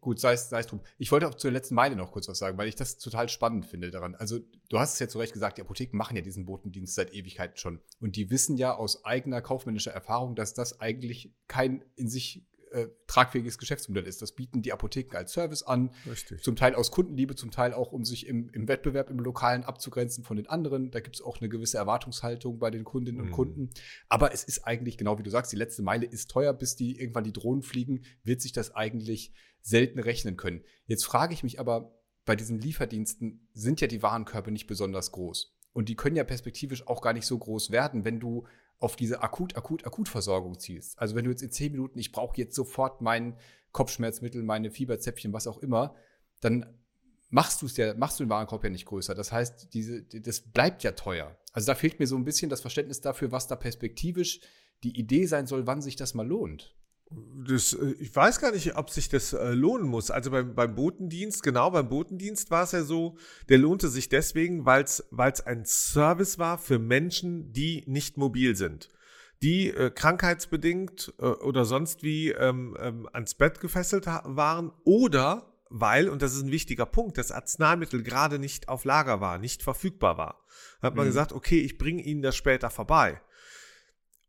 gut, 0.00 0.20
sei 0.20 0.34
es 0.34 0.48
drum. 0.48 0.80
Ich 0.98 1.10
wollte 1.10 1.28
auch 1.28 1.34
zur 1.34 1.50
letzten 1.50 1.74
Meile 1.74 1.96
noch 1.96 2.12
kurz 2.12 2.28
was 2.28 2.38
sagen, 2.38 2.58
weil 2.58 2.68
ich 2.68 2.76
das 2.76 2.98
total 2.98 3.28
spannend 3.28 3.66
finde 3.66 3.90
daran. 3.90 4.14
Also, 4.14 4.40
du 4.68 4.78
hast 4.78 4.94
es 4.94 4.98
ja 4.98 5.08
zu 5.08 5.18
Recht 5.18 5.32
gesagt, 5.32 5.56
die 5.58 5.62
Apotheken 5.62 5.96
machen 5.96 6.16
ja 6.16 6.22
diesen 6.22 6.44
Botendienst 6.44 6.94
seit 6.94 7.12
Ewigkeiten 7.14 7.56
schon. 7.56 7.80
Und 8.00 8.16
die 8.16 8.30
wissen 8.30 8.56
ja 8.56 8.74
aus 8.74 9.04
eigener 9.04 9.40
kaufmännischer 9.40 9.92
Erfahrung, 9.92 10.34
dass 10.34 10.52
das 10.52 10.80
eigentlich 10.80 11.32
kein 11.48 11.82
in 11.96 12.08
sich 12.08 12.44
äh, 12.74 12.88
tragfähiges 13.06 13.58
Geschäftsmodell 13.58 14.06
ist. 14.06 14.20
Das 14.20 14.32
bieten 14.32 14.60
die 14.60 14.72
Apotheken 14.72 15.16
als 15.16 15.32
Service 15.32 15.62
an. 15.62 15.90
Richtig. 16.10 16.42
Zum 16.42 16.56
Teil 16.56 16.74
aus 16.74 16.90
Kundenliebe, 16.90 17.36
zum 17.36 17.50
Teil 17.50 17.72
auch, 17.72 17.92
um 17.92 18.04
sich 18.04 18.26
im, 18.26 18.50
im 18.50 18.66
Wettbewerb 18.66 19.10
im 19.10 19.20
Lokalen 19.20 19.64
abzugrenzen 19.64 20.24
von 20.24 20.36
den 20.36 20.48
anderen. 20.48 20.90
Da 20.90 21.00
gibt 21.00 21.16
es 21.16 21.22
auch 21.22 21.40
eine 21.40 21.48
gewisse 21.48 21.78
Erwartungshaltung 21.78 22.58
bei 22.58 22.70
den 22.70 22.84
Kundinnen 22.84 23.20
und 23.20 23.28
mhm. 23.28 23.32
Kunden. 23.32 23.70
Aber 24.08 24.34
es 24.34 24.44
ist 24.44 24.66
eigentlich, 24.66 24.98
genau 24.98 25.18
wie 25.18 25.22
du 25.22 25.30
sagst, 25.30 25.52
die 25.52 25.56
letzte 25.56 25.82
Meile 25.82 26.06
ist 26.06 26.30
teuer, 26.30 26.52
bis 26.52 26.76
die 26.76 26.98
irgendwann 26.98 27.24
die 27.24 27.32
Drohnen 27.32 27.62
fliegen, 27.62 28.04
wird 28.24 28.42
sich 28.42 28.52
das 28.52 28.74
eigentlich 28.74 29.32
selten 29.62 30.00
rechnen 30.00 30.36
können. 30.36 30.62
Jetzt 30.86 31.04
frage 31.04 31.32
ich 31.32 31.42
mich 31.42 31.60
aber, 31.60 31.94
bei 32.24 32.36
diesen 32.36 32.58
Lieferdiensten 32.58 33.48
sind 33.52 33.80
ja 33.80 33.86
die 33.86 34.02
Warenkörbe 34.02 34.50
nicht 34.50 34.66
besonders 34.66 35.12
groß. 35.12 35.54
Und 35.72 35.88
die 35.88 35.96
können 35.96 36.16
ja 36.16 36.24
perspektivisch 36.24 36.86
auch 36.86 37.02
gar 37.02 37.12
nicht 37.12 37.26
so 37.26 37.38
groß 37.38 37.70
werden, 37.70 38.04
wenn 38.04 38.20
du 38.20 38.46
auf 38.78 38.96
diese 38.96 39.22
akut, 39.22 39.56
akut, 39.56 39.86
akut 39.86 40.08
Versorgung 40.08 40.58
zielst. 40.58 40.98
Also 40.98 41.14
wenn 41.14 41.24
du 41.24 41.30
jetzt 41.30 41.42
in 41.42 41.50
zehn 41.50 41.72
Minuten, 41.72 41.98
ich 41.98 42.12
brauche 42.12 42.36
jetzt 42.36 42.54
sofort 42.54 43.00
mein 43.00 43.36
Kopfschmerzmittel, 43.72 44.42
meine 44.42 44.70
Fieberzäpfchen, 44.70 45.32
was 45.32 45.46
auch 45.46 45.58
immer, 45.58 45.94
dann 46.40 46.66
machst 47.30 47.62
du 47.62 47.66
es 47.66 47.76
ja, 47.76 47.94
machst 47.94 48.20
du 48.20 48.24
den 48.24 48.30
Warenkorb 48.30 48.62
ja 48.62 48.70
nicht 48.70 48.86
größer. 48.86 49.14
Das 49.14 49.32
heißt, 49.32 49.74
diese, 49.74 50.02
das 50.02 50.40
bleibt 50.40 50.82
ja 50.84 50.92
teuer. 50.92 51.36
Also 51.52 51.66
da 51.66 51.74
fehlt 51.74 51.98
mir 51.98 52.06
so 52.06 52.16
ein 52.16 52.24
bisschen 52.24 52.50
das 52.50 52.60
Verständnis 52.60 53.00
dafür, 53.00 53.32
was 53.32 53.48
da 53.48 53.56
perspektivisch 53.56 54.40
die 54.82 54.98
Idee 54.98 55.26
sein 55.26 55.46
soll, 55.46 55.66
wann 55.66 55.82
sich 55.82 55.96
das 55.96 56.14
mal 56.14 56.26
lohnt. 56.26 56.76
Das, 57.46 57.72
äh, 57.74 57.94
ich 57.98 58.14
weiß 58.14 58.40
gar 58.40 58.52
nicht, 58.52 58.76
ob 58.76 58.90
sich 58.90 59.08
das 59.08 59.32
äh, 59.32 59.52
lohnen 59.52 59.86
muss. 59.88 60.10
Also 60.10 60.30
beim, 60.30 60.54
beim 60.54 60.74
Botendienst, 60.74 61.42
genau 61.42 61.70
beim 61.70 61.88
Botendienst 61.88 62.50
war 62.50 62.64
es 62.64 62.72
ja 62.72 62.82
so, 62.82 63.16
der 63.48 63.58
lohnte 63.58 63.88
sich 63.88 64.08
deswegen, 64.08 64.64
weil 64.64 64.84
es 64.84 65.40
ein 65.46 65.64
Service 65.64 66.38
war 66.38 66.58
für 66.58 66.78
Menschen, 66.78 67.52
die 67.52 67.84
nicht 67.86 68.16
mobil 68.16 68.56
sind. 68.56 68.90
Die 69.42 69.68
äh, 69.68 69.90
krankheitsbedingt 69.90 71.14
äh, 71.18 71.26
oder 71.26 71.64
sonst 71.64 72.02
wie 72.02 72.30
ähm, 72.30 72.76
ähm, 72.80 73.08
ans 73.12 73.34
Bett 73.34 73.60
gefesselt 73.60 74.06
waren 74.06 74.72
oder 74.84 75.54
weil, 75.76 76.08
und 76.08 76.22
das 76.22 76.34
ist 76.34 76.42
ein 76.42 76.52
wichtiger 76.52 76.86
Punkt, 76.86 77.18
das 77.18 77.32
Arzneimittel 77.32 78.02
gerade 78.04 78.38
nicht 78.38 78.68
auf 78.68 78.84
Lager 78.84 79.20
war, 79.20 79.38
nicht 79.38 79.62
verfügbar 79.62 80.16
war. 80.16 80.44
Da 80.80 80.86
hat 80.86 80.94
man 80.94 81.06
mhm. 81.06 81.10
gesagt, 81.10 81.32
okay, 81.32 81.58
ich 81.58 81.78
bringe 81.78 82.02
Ihnen 82.02 82.22
das 82.22 82.36
später 82.36 82.70
vorbei. 82.70 83.20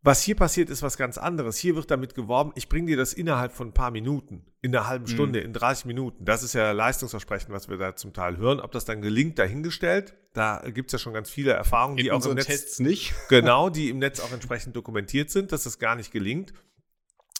Was 0.06 0.22
hier 0.22 0.36
passiert, 0.36 0.70
ist 0.70 0.84
was 0.84 0.98
ganz 0.98 1.18
anderes. 1.18 1.58
Hier 1.58 1.76
wird 1.76 1.90
damit 1.90 2.14
geworben, 2.14 2.52
ich 2.54 2.70
bringe 2.70 2.86
dir 2.86 2.96
das 2.96 3.12
innerhalb 3.12 3.52
von 3.52 3.70
ein 3.70 3.74
paar 3.74 3.90
Minuten, 3.90 4.46
in 4.62 4.76
einer 4.76 4.86
halben 4.86 5.06
mhm. 5.06 5.10
Stunde, 5.10 5.40
mhm. 5.40 5.46
in 5.48 5.54
30 5.54 5.86
Minuten. 5.86 6.24
Das 6.24 6.44
ist 6.44 6.54
ja 6.54 6.74
Leistungsversprechen, 6.74 7.52
was 7.52 7.70
wir 7.70 7.78
da 7.78 7.96
zum 7.96 8.14
Teil 8.14 8.38
hören. 8.38 8.60
Ob 8.60 8.72
das 8.72 8.86
dann 8.86 9.02
gelingt, 9.02 9.40
dahingestellt. 9.40 10.14
Da 10.34 10.62
gibt 10.70 10.90
es 10.90 10.94
ja 10.94 11.00
schon 11.00 11.14
ganz 11.14 11.32
viele 11.32 11.54
Erfahrungen, 11.54 11.98
in 11.98 12.04
die 12.04 12.12
auch 12.12 12.24
im 12.24 12.36
Netz. 12.36 12.46
Tests 12.46 12.80
nicht. 12.80 13.16
Genau, 13.30 13.72
die 13.72 13.90
im 13.90 13.98
Netz 13.98 14.20
auch 14.20 14.32
entsprechend 14.32 14.76
dokumentiert 14.76 15.32
sind, 15.32 15.52
dass 15.52 15.64
das 15.64 15.80
gar 15.80 15.96
nicht 15.96 16.12
gelingt. 16.12 16.54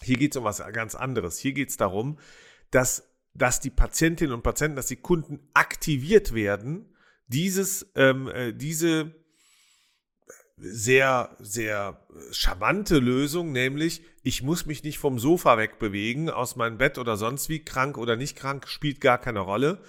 Hier 0.02 0.18
geht 0.18 0.34
es 0.34 0.38
um 0.38 0.44
was 0.44 0.58
ganz 0.74 0.96
anderes. 0.96 1.38
Hier 1.38 1.54
geht 1.54 1.70
es 1.70 1.78
darum, 1.78 2.18
dass, 2.72 3.08
dass 3.36 3.60
die 3.60 3.70
Patientinnen 3.70 4.34
und 4.34 4.42
Patienten, 4.42 4.76
dass 4.76 4.88
die 4.88 4.96
Kunden 4.96 5.40
aktiviert 5.54 6.34
werden, 6.34 6.96
dieses, 7.28 7.92
ähm, 7.94 8.28
äh, 8.28 8.54
diese 8.54 9.14
sehr, 10.58 11.36
sehr 11.40 12.00
charmante 12.32 13.00
Lösung, 13.00 13.52
nämlich 13.52 14.02
ich 14.24 14.42
muss 14.42 14.66
mich 14.66 14.84
nicht 14.84 14.98
vom 14.98 15.20
Sofa 15.20 15.58
wegbewegen, 15.58 16.30
aus 16.30 16.56
meinem 16.56 16.78
Bett 16.78 16.98
oder 16.98 17.18
sonst 17.18 17.50
wie, 17.50 17.64
krank 17.64 17.98
oder 17.98 18.16
nicht 18.16 18.38
krank, 18.38 18.68
spielt 18.68 19.02
gar 19.02 19.18
keine 19.18 19.42
Rolle. 19.42 19.80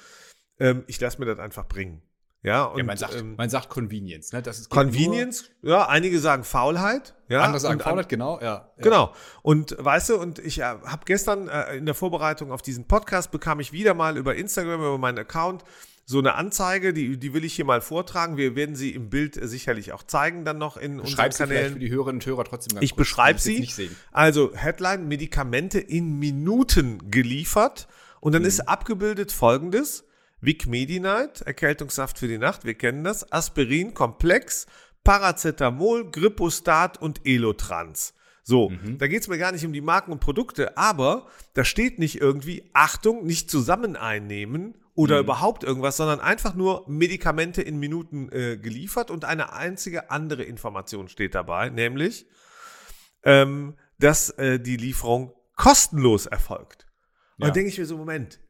Ähm, 0.59 0.85
ich 0.87 1.01
lasse 1.01 1.19
mir 1.19 1.27
das 1.27 1.39
einfach 1.39 1.67
bringen. 1.67 2.03
Ja, 2.43 2.65
und, 2.65 2.79
ja 2.79 2.85
man, 2.85 2.97
sagt, 2.97 3.17
ähm, 3.17 3.35
man 3.37 3.51
sagt 3.51 3.71
Convenience. 3.71 4.33
Ne? 4.33 4.43
Das 4.43 4.59
ist 4.59 4.69
Convenience, 4.69 5.51
nur, 5.63 5.73
ja, 5.73 5.89
einige 5.89 6.21
sagen 6.21 6.45
Faulheit. 6.45 7.15
Ja, 7.29 7.43
andere 7.43 7.59
sagen 7.59 7.81
Faulheit, 7.81 8.09
genau. 8.09 8.41
Ja, 8.41 8.71
Genau. 8.79 9.13
Und 9.43 9.77
weißt 9.79 10.11
du, 10.11 10.17
und 10.21 10.39
ich 10.39 10.61
äh, 10.61 10.63
habe 10.63 11.05
gestern 11.07 11.49
äh, 11.49 11.77
in 11.77 11.87
der 11.87 11.95
Vorbereitung 11.95 12.53
auf 12.53 12.63
diesen 12.63 12.87
Podcast 12.87 13.33
bekam 13.33 13.59
ich 13.59 13.73
wieder 13.73 13.95
mal 13.95 14.17
über 14.17 14.37
Instagram, 14.37 14.81
über 14.81 14.99
meinen 14.99 15.19
Account, 15.19 15.65
so 16.09 16.21
eine 16.21 16.37
Anzeige, 16.37 16.93
die, 16.93 17.19
die 17.19 17.35
will 17.35 17.45
ich 17.45 17.55
hier 17.55 17.65
mal 17.65 17.81
vortragen. 17.81 18.37
Wir 18.37 18.55
werden 18.55 18.77
sie 18.77 18.93
im 18.93 19.11
Bild 19.11 19.37
sicherlich 19.43 19.93
auch 19.93 20.05
zeigen 20.05 20.45
dann 20.45 20.57
noch 20.57 20.77
in 20.77 21.01
unseren 21.01 21.31
Kanälen. 21.31 21.73
für 21.73 21.79
die 21.81 21.91
Hörerinnen 21.91 22.21
und 22.21 22.27
Hörer 22.27 22.45
trotzdem 22.45 22.77
ganz 22.77 22.85
Ich 22.85 22.95
beschreibe 22.95 23.41
sie. 23.41 23.69
Also 24.13 24.55
Headline, 24.55 25.09
Medikamente 25.09 25.81
in 25.81 26.21
Minuten 26.21 27.11
geliefert. 27.11 27.89
Und 28.21 28.35
dann 28.35 28.43
mhm. 28.43 28.49
ist 28.49 28.61
abgebildet 28.61 29.33
folgendes. 29.33 30.05
Vic 30.41 30.69
Medi-Night, 30.69 31.41
Erkältungssaft 31.41 32.19
für 32.19 32.29
die 32.29 32.39
Nacht, 32.39 32.65
wir 32.65 32.75
kennen 32.75 33.03
das. 33.03 33.33
Aspirin, 33.33 33.93
Komplex, 33.95 34.67
Paracetamol, 35.03 36.11
Grippostat 36.11 37.03
und 37.03 37.23
Elotrans. 37.25 38.15
So, 38.45 38.71
mhm. 38.71 38.99
da 38.99 39.09
geht 39.09 39.23
es 39.23 39.29
mir 39.29 39.39
gar 39.39 39.51
nicht 39.51 39.67
um 39.67 39.73
die 39.73 39.81
Marken 39.81 40.13
und 40.13 40.21
Produkte, 40.21 40.77
aber 40.77 41.27
da 41.55 41.65
steht 41.65 41.99
nicht 41.99 42.21
irgendwie, 42.21 42.71
Achtung, 42.75 43.27
nicht 43.27 43.51
zusammen 43.51 43.97
einnehmen 43.97 44.75
oder 44.97 45.19
mhm. 45.19 45.25
überhaupt 45.25 45.63
irgendwas, 45.63 45.99
sondern 45.99 46.21
einfach 46.21 46.55
nur 46.55 46.85
Medikamente 46.89 47.63
in 47.63 47.79
Minuten 47.79 48.33
äh, 48.33 48.57
geliefert 48.57 49.11
und 49.11 49.25
eine 49.25 49.53
einzige 49.53 50.11
andere 50.11 50.43
Information 50.43 51.09
steht 51.09 51.35
dabei, 51.35 51.69
nämlich, 51.69 52.27
ähm, 53.23 53.77
dass 53.99 54.31
äh, 54.31 54.59
die 54.59 54.77
Lieferung 54.77 55.33
kostenlos 55.55 56.27
erfolgt. 56.27 56.87
Und 57.37 57.43
ja. 57.43 57.47
dann 57.47 57.55
denke 57.55 57.69
ich 57.69 57.79
mir 57.79 57.87
so, 57.87 57.97
Moment, 57.99 58.41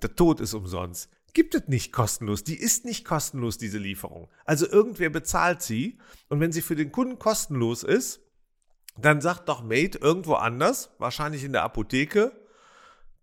der 0.00 0.14
Tod 0.14 0.40
ist 0.40 0.54
umsonst. 0.54 1.10
Gibt 1.34 1.54
es 1.54 1.68
nicht 1.68 1.92
kostenlos. 1.92 2.44
Die 2.44 2.56
ist 2.56 2.84
nicht 2.84 3.04
kostenlos, 3.04 3.58
diese 3.58 3.78
Lieferung. 3.78 4.30
Also 4.44 4.66
irgendwer 4.66 5.10
bezahlt 5.10 5.60
sie. 5.60 5.98
Und 6.28 6.40
wenn 6.40 6.52
sie 6.52 6.62
für 6.62 6.76
den 6.76 6.92
Kunden 6.92 7.18
kostenlos 7.18 7.82
ist, 7.82 8.20
dann 8.96 9.20
sagt 9.20 9.48
doch 9.48 9.62
Mate 9.62 9.98
irgendwo 9.98 10.34
anders, 10.34 10.90
wahrscheinlich 10.98 11.44
in 11.44 11.52
der 11.52 11.62
Apotheke, 11.62 12.32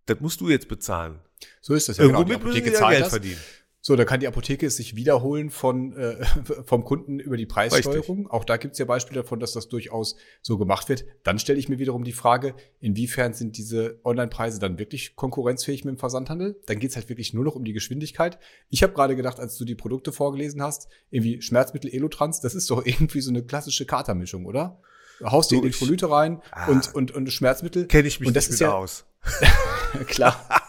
das 0.05 0.19
musst 0.19 0.41
du 0.41 0.49
jetzt 0.49 0.67
bezahlen. 0.67 1.19
So 1.62 1.73
ist 1.73 1.89
das 1.89 1.97
ja. 1.97 2.03
Irgendwo 2.03 2.23
genau. 2.23 2.38
Die 2.38 2.43
Apotheke 2.43 2.73
zahlt 2.73 2.91
Geld 2.91 3.03
das. 3.03 3.09
verdienen. 3.09 3.39
So, 3.85 3.97
da 3.97 4.05
kann 4.05 4.21
die 4.21 4.27
Apotheke 4.29 4.65
es 4.65 4.77
sich 4.77 4.95
wiederholen 4.95 5.50
von, 5.50 5.93
äh, 5.97 6.23
vom 6.65 6.85
Kunden 6.85 7.19
über 7.19 7.35
die 7.35 7.45
Preissteuerung. 7.45 8.19
Richtig. 8.19 8.31
Auch 8.31 8.45
da 8.45 8.55
gibt 8.55 8.71
es 8.73 8.79
ja 8.79 8.85
Beispiele 8.85 9.23
davon, 9.23 9.41
dass 9.41 9.51
das 9.51 9.67
durchaus 9.67 10.15
so 10.41 10.57
gemacht 10.57 10.88
wird. 10.88 11.03
Dann 11.23 11.38
stelle 11.38 11.59
ich 11.59 11.67
mir 11.67 11.79
wiederum 11.79 12.05
die 12.05 12.13
Frage, 12.13 12.55
inwiefern 12.79 13.33
sind 13.33 13.57
diese 13.57 14.00
Online-Preise 14.05 14.59
dann 14.59 14.79
wirklich 14.79 15.17
konkurrenzfähig 15.17 15.83
mit 15.83 15.95
dem 15.95 15.97
Versandhandel? 15.97 16.62
Dann 16.65 16.79
geht 16.79 16.91
es 16.91 16.95
halt 16.95 17.09
wirklich 17.09 17.33
nur 17.33 17.43
noch 17.43 17.55
um 17.55 17.65
die 17.65 17.73
Geschwindigkeit. 17.73 18.39
Ich 18.69 18.83
habe 18.83 18.93
gerade 18.93 19.17
gedacht, 19.17 19.41
als 19.41 19.57
du 19.57 19.65
die 19.65 19.75
Produkte 19.75 20.13
vorgelesen 20.13 20.63
hast, 20.63 20.88
irgendwie 21.12 21.41
Schmerzmittel 21.41 21.93
Elotrans, 21.93 22.39
das 22.39 22.55
ist 22.55 22.71
doch 22.71 22.85
irgendwie 22.85 23.19
so 23.19 23.31
eine 23.31 23.43
klassische 23.43 23.85
Katermischung, 23.85 24.45
oder? 24.45 24.79
Haust 25.21 25.51
du 25.51 25.57
Elektrolyte 25.59 26.09
rein 26.09 26.41
ah, 26.51 26.67
und, 26.67 26.95
und, 26.95 27.12
und 27.12 27.29
Schmerzmittel. 27.33 27.88
Kenne 27.88 28.07
ich 28.07 28.21
mich 28.21 28.27
und 28.27 28.33
das 28.33 28.45
nicht 28.45 28.53
ist 28.53 28.59
ja, 28.62 28.73
aus. 28.73 29.03
klar. 30.07 30.62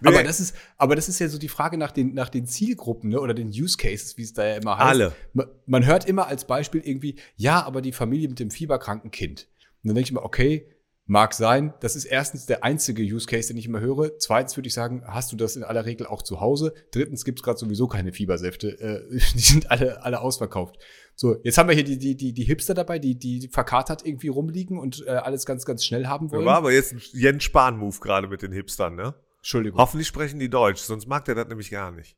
Nee. 0.00 0.08
Aber 0.08 0.22
das 0.22 0.40
ist, 0.40 0.54
aber 0.76 0.96
das 0.96 1.08
ist 1.08 1.18
ja 1.18 1.28
so 1.28 1.38
die 1.38 1.48
Frage 1.48 1.78
nach 1.78 1.90
den, 1.90 2.14
nach 2.14 2.28
den 2.28 2.46
Zielgruppen, 2.46 3.10
ne, 3.10 3.20
oder 3.20 3.34
den 3.34 3.48
Use 3.48 3.76
Cases, 3.76 4.16
wie 4.16 4.22
es 4.22 4.32
da 4.32 4.46
ja 4.46 4.56
immer 4.56 4.78
heißt. 4.78 4.88
Alle. 4.88 5.12
Man, 5.32 5.46
man 5.66 5.86
hört 5.86 6.06
immer 6.06 6.26
als 6.26 6.46
Beispiel 6.46 6.80
irgendwie, 6.84 7.16
ja, 7.36 7.64
aber 7.64 7.82
die 7.82 7.92
Familie 7.92 8.28
mit 8.28 8.38
dem 8.38 8.50
fieberkranken 8.50 9.10
Kind. 9.10 9.48
Und 9.82 9.88
dann 9.88 9.94
denke 9.94 10.06
ich 10.06 10.10
immer, 10.10 10.24
okay, 10.24 10.66
Mag 11.10 11.32
sein. 11.32 11.72
Das 11.80 11.96
ist 11.96 12.04
erstens 12.04 12.44
der 12.44 12.64
einzige 12.64 13.02
Use 13.02 13.26
Case, 13.26 13.48
den 13.48 13.56
ich 13.56 13.64
immer 13.64 13.80
höre. 13.80 14.18
Zweitens 14.18 14.58
würde 14.58 14.66
ich 14.66 14.74
sagen, 14.74 15.02
hast 15.06 15.32
du 15.32 15.36
das 15.36 15.56
in 15.56 15.64
aller 15.64 15.86
Regel 15.86 16.06
auch 16.06 16.20
zu 16.20 16.42
Hause. 16.42 16.74
Drittens 16.90 17.24
gibt 17.24 17.38
es 17.38 17.42
gerade 17.42 17.58
sowieso 17.58 17.86
keine 17.86 18.12
Fiebersäfte. 18.12 18.78
Äh, 18.78 19.18
die 19.34 19.40
sind 19.40 19.70
alle, 19.70 20.04
alle 20.04 20.20
ausverkauft. 20.20 20.76
So, 21.14 21.36
jetzt 21.44 21.56
haben 21.56 21.66
wir 21.66 21.74
hier 21.74 21.84
die, 21.84 21.98
die, 21.98 22.14
die, 22.14 22.34
die 22.34 22.44
Hipster 22.44 22.74
dabei, 22.74 22.98
die, 22.98 23.18
die 23.18 23.48
verkatert 23.48 24.04
irgendwie 24.04 24.28
rumliegen 24.28 24.78
und 24.78 25.02
äh, 25.06 25.12
alles 25.12 25.46
ganz, 25.46 25.64
ganz 25.64 25.82
schnell 25.82 26.08
haben 26.08 26.30
wollen. 26.30 26.44
War 26.44 26.58
aber 26.58 26.72
jetzt 26.72 26.92
ein 26.92 27.00
Jens 27.12 27.42
Spahn-Move 27.42 27.96
gerade 28.00 28.28
mit 28.28 28.42
den 28.42 28.52
Hipstern, 28.52 28.94
ne? 28.94 29.14
Entschuldigung. 29.38 29.78
Hoffentlich 29.80 30.08
sprechen 30.08 30.38
die 30.38 30.50
Deutsch, 30.50 30.80
sonst 30.80 31.06
mag 31.06 31.24
der 31.24 31.34
das 31.34 31.48
nämlich 31.48 31.70
gar 31.70 31.90
nicht. 31.90 32.16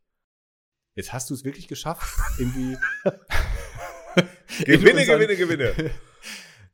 Jetzt 0.94 1.12
hast 1.12 1.30
du 1.30 1.34
es 1.34 1.44
wirklich 1.44 1.68
geschafft, 1.68 2.18
irgendwie. 2.38 2.76
gewinne, 4.64 5.06
gewinne, 5.06 5.36
gewinne. 5.36 5.90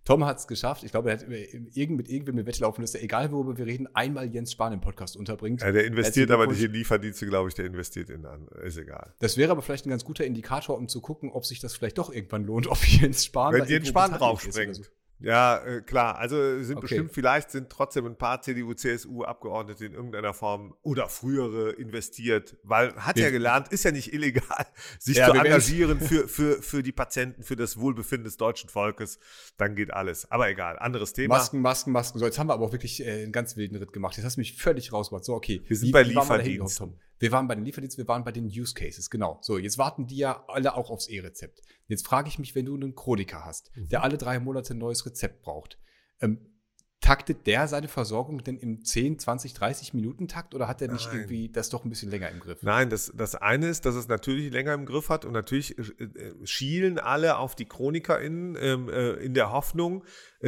Tom 0.06 0.24
hat 0.24 0.38
es 0.38 0.46
geschafft. 0.46 0.84
Ich 0.84 0.92
glaube, 0.92 1.10
er 1.10 1.18
hat 1.18 1.26
irgend, 1.28 1.96
mit 1.96 2.08
irgendwem 2.08 2.36
eine 2.36 2.46
Wette 2.46 2.60
laufen 2.62 2.80
müssen, 2.80 2.98
egal 2.98 3.32
worüber 3.32 3.58
wir 3.58 3.66
reden, 3.66 3.88
einmal 3.92 4.32
Jens 4.32 4.52
Spahn 4.52 4.72
im 4.72 4.80
Podcast 4.80 5.16
unterbringt. 5.16 5.62
Ja, 5.62 5.72
der 5.72 5.84
investiert 5.84 6.30
aber 6.30 6.46
nicht 6.46 6.62
in 6.62 6.72
Lieferdienste, 6.72 7.26
glaube 7.26 7.48
ich, 7.48 7.54
der 7.54 7.64
investiert 7.64 8.08
in 8.10 8.24
an. 8.24 8.46
Ist 8.62 8.78
egal. 8.78 9.14
Das 9.18 9.36
wäre 9.36 9.50
aber 9.50 9.62
vielleicht 9.62 9.84
ein 9.84 9.90
ganz 9.90 10.04
guter 10.04 10.24
Indikator, 10.24 10.78
um 10.78 10.86
zu 10.86 11.00
gucken, 11.00 11.32
ob 11.32 11.44
sich 11.44 11.58
das 11.58 11.74
vielleicht 11.74 11.98
doch 11.98 12.12
irgendwann 12.12 12.44
lohnt, 12.44 12.68
ob 12.68 12.78
Jens 12.86 13.24
Spahn. 13.24 13.52
Wenn 13.52 13.64
Jens 13.64 13.88
Spahn 13.88 14.12
draufspringt. 14.12 14.90
Ja, 15.18 15.58
äh, 15.64 15.80
klar. 15.80 16.18
Also 16.18 16.62
sind 16.62 16.76
okay. 16.76 16.82
bestimmt, 16.82 17.12
vielleicht 17.12 17.50
sind 17.50 17.70
trotzdem 17.70 18.06
ein 18.06 18.16
paar 18.16 18.42
CDU, 18.42 18.74
CSU-Abgeordnete 18.74 19.86
in 19.86 19.92
irgendeiner 19.92 20.34
Form 20.34 20.74
oder 20.82 21.08
frühere 21.08 21.70
investiert, 21.70 22.56
weil 22.62 22.94
hat 22.96 23.18
ja 23.18 23.30
gelernt, 23.30 23.68
ist 23.68 23.84
ja 23.84 23.92
nicht 23.92 24.12
illegal, 24.12 24.66
sich 24.98 25.16
ja, 25.16 25.30
zu 25.30 25.32
engagieren 25.32 26.00
für, 26.06 26.28
für, 26.28 26.62
für 26.62 26.82
die 26.82 26.92
Patienten, 26.92 27.42
für 27.42 27.56
das 27.56 27.78
Wohlbefinden 27.78 28.24
des 28.24 28.36
deutschen 28.36 28.68
Volkes. 28.68 29.18
Dann 29.56 29.74
geht 29.74 29.92
alles. 29.92 30.30
Aber 30.30 30.48
egal, 30.48 30.78
anderes 30.78 31.14
Thema. 31.14 31.36
Masken, 31.36 31.60
Masken, 31.60 31.92
Masken. 31.92 32.18
So, 32.18 32.26
jetzt 32.26 32.38
haben 32.38 32.48
wir 32.48 32.54
aber 32.54 32.66
auch 32.66 32.72
wirklich 32.72 33.04
äh, 33.04 33.22
einen 33.22 33.32
ganz 33.32 33.56
wilden 33.56 33.76
Ritt 33.76 33.92
gemacht. 33.92 34.16
Jetzt 34.16 34.26
hast 34.26 34.36
du 34.36 34.40
mich 34.40 34.56
völlig 34.56 34.92
rausgebracht. 34.92 35.24
So, 35.24 35.34
okay. 35.34 35.62
Wir 35.66 35.76
sind 35.76 35.88
wie, 35.88 35.92
bei 35.92 36.02
Lieferdiensten. 36.02 36.98
Wir 37.18 37.32
waren 37.32 37.48
bei 37.48 37.54
den 37.54 37.64
Lieferdiensten, 37.64 38.04
wir 38.04 38.08
waren 38.08 38.24
bei 38.24 38.32
den 38.32 38.46
Use 38.46 38.74
Cases, 38.74 39.08
genau. 39.10 39.38
So, 39.42 39.58
jetzt 39.58 39.78
warten 39.78 40.06
die 40.06 40.18
ja 40.18 40.44
alle 40.48 40.74
auch 40.74 40.90
aufs 40.90 41.08
E-Rezept. 41.08 41.62
Jetzt 41.86 42.06
frage 42.06 42.28
ich 42.28 42.38
mich, 42.38 42.54
wenn 42.54 42.66
du 42.66 42.74
einen 42.74 42.94
Chroniker 42.94 43.44
hast, 43.44 43.70
mhm. 43.76 43.88
der 43.88 44.02
alle 44.02 44.18
drei 44.18 44.38
Monate 44.38 44.74
ein 44.74 44.78
neues 44.78 45.06
Rezept 45.06 45.42
braucht, 45.42 45.78
ähm, 46.20 46.52
taktet 47.00 47.46
der 47.46 47.68
seine 47.68 47.88
Versorgung 47.88 48.42
denn 48.42 48.56
im 48.56 48.82
10, 48.84 49.18
20, 49.18 49.54
30 49.54 49.94
Minuten 49.94 50.28
Takt 50.28 50.54
oder 50.54 50.66
hat 50.66 50.82
er 50.82 50.90
nicht 50.90 51.06
Nein. 51.06 51.16
irgendwie 51.16 51.48
das 51.50 51.68
doch 51.68 51.84
ein 51.84 51.88
bisschen 51.90 52.10
länger 52.10 52.30
im 52.30 52.40
Griff? 52.40 52.62
Nein, 52.62 52.90
das, 52.90 53.12
das 53.14 53.34
eine 53.34 53.68
ist, 53.68 53.84
dass 53.84 53.94
es 53.94 54.08
natürlich 54.08 54.50
länger 54.50 54.74
im 54.74 54.86
Griff 54.86 55.08
hat 55.08 55.24
und 55.24 55.32
natürlich 55.32 55.78
äh, 55.78 55.82
äh 55.82 56.34
schielen 56.46 56.98
alle 56.98 57.36
auf 57.36 57.54
die 57.54 57.66
ChronikerInnen 57.66 58.56
ähm, 58.58 58.88
äh, 58.88 59.12
in 59.24 59.34
der 59.34 59.52
Hoffnung, 59.52 60.04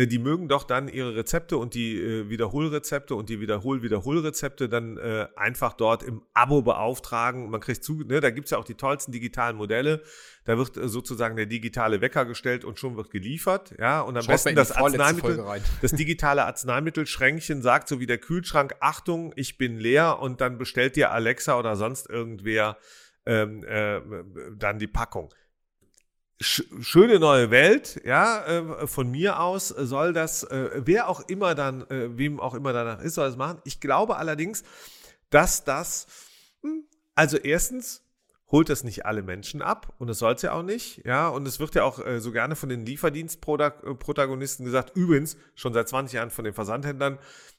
die 0.07 0.19
mögen 0.19 0.49
doch 0.49 0.65
dann 0.65 0.89
ihre 0.89 1.17
Rezepte 1.17 1.57
und 1.57 1.75
die 1.75 1.99
äh, 1.99 2.29
Wiederholrezepte 2.29 3.15
und 3.15 3.29
die 3.29 3.41
Wiederhol-Wiederholrezepte 3.41 4.69
dann 4.69 4.97
äh, 4.99 5.27
einfach 5.35 5.73
dort 5.73 6.03
im 6.03 6.23
Abo 6.35 6.63
beauftragen. 6.63 7.51
Man 7.51 7.61
kriegt 7.61 7.83
zu, 7.83 8.05
ne, 8.05 8.21
da 8.21 8.31
gibt 8.31 8.47
es 8.47 8.51
ja 8.51 8.59
auch 8.59 8.65
die 8.65 8.75
tollsten 8.75 9.13
digitalen 9.13 9.57
Modelle. 9.57 10.03
Da 10.45 10.59
wird 10.59 10.77
äh, 10.77 10.89
sozusagen 10.89 11.37
der 11.37 11.47
digitale 11.47 12.01
Wecker 12.01 12.27
gestellt 12.27 12.65
und 12.65 12.79
schon 12.79 12.97
wird 12.97 13.11
geliefert. 13.11 13.75
Ja, 13.79 14.01
und 14.03 14.17
am 14.17 14.23
Schaut 14.23 14.35
besten 14.35 14.55
das 14.55 14.73
Arzneimittel, 14.73 15.45
das 15.83 15.93
digitale 15.93 16.45
Arzneimittelschränkchen 16.45 17.63
sagt, 17.63 17.89
so 17.89 17.99
wie 17.99 18.07
der 18.07 18.19
Kühlschrank, 18.19 18.75
Achtung, 18.81 19.33
ich 19.37 19.59
bin 19.59 19.79
leer 19.79 20.19
und 20.21 20.41
dann 20.41 20.59
bestellt 20.59 20.97
dir 20.97 21.13
Alexa 21.13 21.59
oder 21.59 21.77
sonst 21.77 22.09
irgendwer 22.09 22.77
ähm, 23.27 23.65
äh, 23.65 24.01
dann 24.57 24.79
die 24.79 24.87
Packung 24.87 25.33
schöne 26.41 27.19
neue 27.19 27.51
Welt, 27.51 28.01
ja, 28.05 28.45
äh, 28.47 28.87
von 28.87 29.11
mir 29.11 29.41
aus 29.41 29.69
soll 29.69 30.13
das, 30.13 30.45
äh, 30.45 30.83
wer 30.85 31.09
auch 31.09 31.29
immer 31.29 31.55
dann, 31.55 31.83
äh, 31.91 32.17
wem 32.17 32.39
auch 32.39 32.55
immer 32.55 32.73
danach 32.73 33.01
ist, 33.01 33.15
soll 33.15 33.27
das 33.27 33.37
machen. 33.37 33.61
Ich 33.65 33.81
glaube 33.81 34.17
allerdings, 34.17 34.63
dass 35.31 35.65
das, 35.65 36.07
hm, 36.63 36.85
also 37.15 37.37
erstens, 37.37 38.05
holt 38.51 38.71
das 38.71 38.83
nicht 38.83 39.05
alle 39.05 39.23
Menschen 39.23 39.61
ab 39.61 39.95
und 39.99 40.07
das 40.07 40.21
soll 40.21 40.33
es 40.33 40.43
ja 40.43 40.53
auch 40.53 40.63
nicht, 40.63 41.05
ja, 41.05 41.29
und 41.29 41.47
es 41.47 41.61
wird 41.61 41.75
ja 41.75 41.85
auch 41.85 42.01
so 42.19 42.33
gerne 42.33 42.57
von 42.57 42.71
den 42.71 42.87
Lieferdienstprotagonisten 42.87 44.65
gesagt, 44.65 44.97
übrigens 44.97 45.37
schon 45.55 45.75
seit 45.75 45.87
20 45.87 46.15
Jahren 46.15 46.31
von 46.31 46.47
den 46.47 46.55
Versandhändlern, 46.55 47.19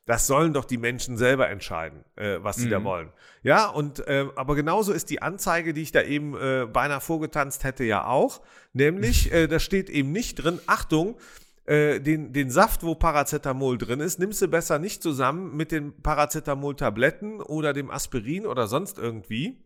das 0.09 0.25
sollen 0.25 0.53
doch 0.53 0.65
die 0.65 0.79
Menschen 0.79 1.19
selber 1.19 1.49
entscheiden, 1.49 2.03
äh, 2.15 2.39
was 2.41 2.55
sie 2.55 2.65
mhm. 2.65 2.71
da 2.71 2.83
wollen. 2.83 3.09
Ja, 3.43 3.67
und 3.67 3.99
äh, 4.07 4.25
aber 4.35 4.55
genauso 4.55 4.91
ist 4.91 5.11
die 5.11 5.21
Anzeige, 5.21 5.71
die 5.71 5.83
ich 5.83 5.91
da 5.91 6.01
eben 6.01 6.35
äh, 6.35 6.65
beinahe 6.65 6.99
vorgetanzt 6.99 7.63
hätte, 7.63 7.83
ja 7.83 8.05
auch. 8.05 8.41
Nämlich, 8.73 9.31
äh, 9.31 9.45
da 9.45 9.59
steht 9.59 9.87
eben 9.87 10.11
nicht 10.11 10.33
drin, 10.37 10.59
Achtung, 10.65 11.19
äh, 11.65 11.99
den, 11.99 12.33
den 12.33 12.49
Saft, 12.49 12.81
wo 12.81 12.95
Paracetamol 12.95 13.77
drin 13.77 13.99
ist, 13.99 14.17
nimmst 14.17 14.41
du 14.41 14.47
besser 14.47 14.79
nicht 14.79 15.03
zusammen 15.03 15.55
mit 15.55 15.71
den 15.71 16.01
Paracetamol-Tabletten 16.01 17.39
oder 17.39 17.73
dem 17.73 17.91
Aspirin 17.91 18.47
oder 18.47 18.65
sonst 18.65 18.97
irgendwie. 18.97 19.63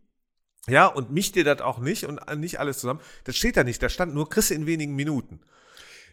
Ja, 0.68 0.88
und 0.88 1.10
mich 1.10 1.32
dir 1.32 1.44
das 1.44 1.62
auch 1.62 1.78
nicht 1.78 2.04
und 2.04 2.20
nicht 2.36 2.60
alles 2.60 2.80
zusammen. 2.80 3.00
Das 3.24 3.34
steht 3.34 3.56
da 3.56 3.64
nicht. 3.64 3.82
Da 3.82 3.88
stand 3.88 4.14
nur, 4.14 4.28
kriegst 4.28 4.50
in 4.50 4.66
wenigen 4.66 4.94
Minuten. 4.94 5.40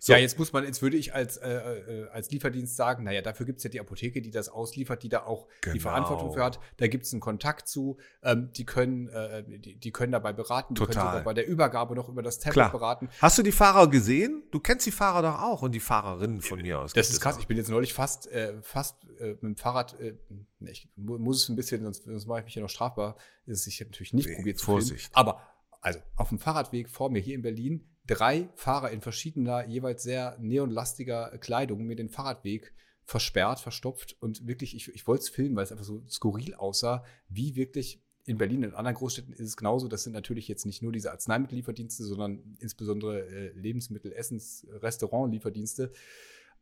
So. 0.04 0.14
Ja, 0.14 0.18
jetzt 0.18 0.40
muss 0.40 0.52
man, 0.52 0.64
jetzt 0.64 0.82
würde 0.82 0.98
ich 0.98 1.14
als, 1.14 1.38
äh, 1.38 1.48
äh, 1.48 2.10
als 2.10 2.32
Lieferdienst 2.32 2.76
sagen, 2.76 3.04
naja, 3.04 3.22
dafür 3.22 3.46
gibt 3.46 3.60
es 3.60 3.64
ja 3.66 3.70
die 3.70 3.80
Apotheke, 3.80 4.20
die 4.24 4.32
das 4.32 4.50
ausliefert, 4.50 5.04
die 5.04 5.10
da 5.10 5.26
auch 5.26 5.48
genau. 5.62 5.74
die 5.76 5.80
Verantwortung 5.80 6.34
für 6.34 6.44
hat. 6.44 6.60
Da 6.78 6.88
gibt 6.88 7.06
es 7.06 7.14
einen 7.14 7.20
Kontakt 7.20 7.68
zu, 7.68 7.98
ähm, 8.24 8.50
die 8.52 8.66
können, 8.66 9.10
äh, 9.10 9.44
die, 9.60 9.76
die, 9.76 9.92
können 9.92 10.12
dabei 10.12 10.34
beraten, 10.34 10.74
die 10.74 10.80
Total. 10.80 11.12
können 11.12 11.24
bei 11.24 11.36
der 11.36 11.48
Übergabe 11.48 11.94
noch 11.94 12.10
über 12.10 12.24
das 12.24 12.40
Tablet 12.40 12.54
Klar. 12.54 12.72
beraten. 12.72 13.10
Hast 13.22 13.38
du 13.38 13.44
die 13.44 13.52
Fahrer 13.52 13.92
gesehen? 13.92 14.42
Du 14.50 14.60
kennst 14.60 14.88
die 14.88 14.92
Fahrer 14.92 15.22
doch 15.22 15.40
auch 15.40 15.62
und 15.62 15.72
die 15.74 15.80
Fahrerinnen 15.80 16.42
von 16.42 16.60
mir 16.60 16.80
aus. 16.80 16.94
Das 16.94 17.12
ist 17.12 17.22
krass. 17.22 17.38
Ich 17.38 17.46
bin 17.46 17.58
jetzt 17.58 17.70
neulich 17.70 17.94
fast, 17.94 18.26
äh, 18.32 18.60
fast 18.64 18.96
äh, 19.20 19.34
mit 19.34 19.44
dem 19.44 19.56
Fahrrad, 19.56 20.00
äh, 20.00 20.16
ich 20.62 20.90
muss 20.96 21.44
es 21.44 21.50
ein 21.50 21.56
bisschen, 21.56 21.84
sonst, 21.84 22.06
sonst 22.06 22.26
mache 22.26 22.40
ich 22.40 22.46
mich 22.46 22.56
ja 22.56 22.64
noch 22.64 22.70
strafbar. 22.70 23.18
Das 23.46 23.60
ist 23.60 23.68
ich 23.68 23.80
natürlich 23.80 24.14
nicht 24.14 24.30
nee, 24.30 24.36
probiert 24.36 24.58
zu 24.58 24.66
Vorsicht. 24.66 25.14
Filmen. 25.14 25.16
Aber 25.16 25.42
also 25.80 26.00
auf 26.16 26.30
dem 26.30 26.40
Fahrradweg 26.40 26.90
vor 26.90 27.12
mir 27.12 27.20
hier 27.20 27.36
in 27.36 27.44
Berlin 27.44 27.88
drei 28.12 28.50
Fahrer 28.56 28.92
in 28.92 29.00
verschiedener, 29.00 29.66
jeweils 29.68 30.04
sehr 30.04 30.38
neonlastiger 30.40 31.38
Kleidung 31.38 31.86
mir 31.86 31.96
den 31.96 32.10
Fahrradweg 32.10 32.74
versperrt, 33.06 33.62
verstopft 33.62 34.18
und 34.20 34.46
wirklich, 34.48 34.76
ich, 34.76 34.94
ich 34.94 35.08
wollte 35.08 35.24
es 35.24 35.30
filmen, 35.30 35.56
weil 35.56 35.64
es 35.64 35.72
einfach 35.72 35.86
so 35.86 36.04
skurril 36.10 36.54
aussah, 36.56 37.06
wie 37.30 37.56
wirklich 37.56 38.04
in 38.26 38.38
Berlin 38.38 38.66
und 38.66 38.76
anderen 38.76 38.96
Großstädten 38.96 39.34
ist 39.34 39.40
es 39.40 39.58
genauso. 39.58 39.88
Das 39.88 40.04
sind 40.04 40.14
natürlich 40.14 40.48
jetzt 40.48 40.66
nicht 40.66 40.84
nur 40.84 40.92
diese 40.92 41.12
Arzneimittellieferdienste, 41.12 42.04
sondern 42.04 42.58
insbesondere 42.60 43.26
äh, 43.28 43.52
Lebensmittel-, 43.54 44.14
Essens-, 44.14 44.68
Restaurant-Lieferdienste. 44.70 45.92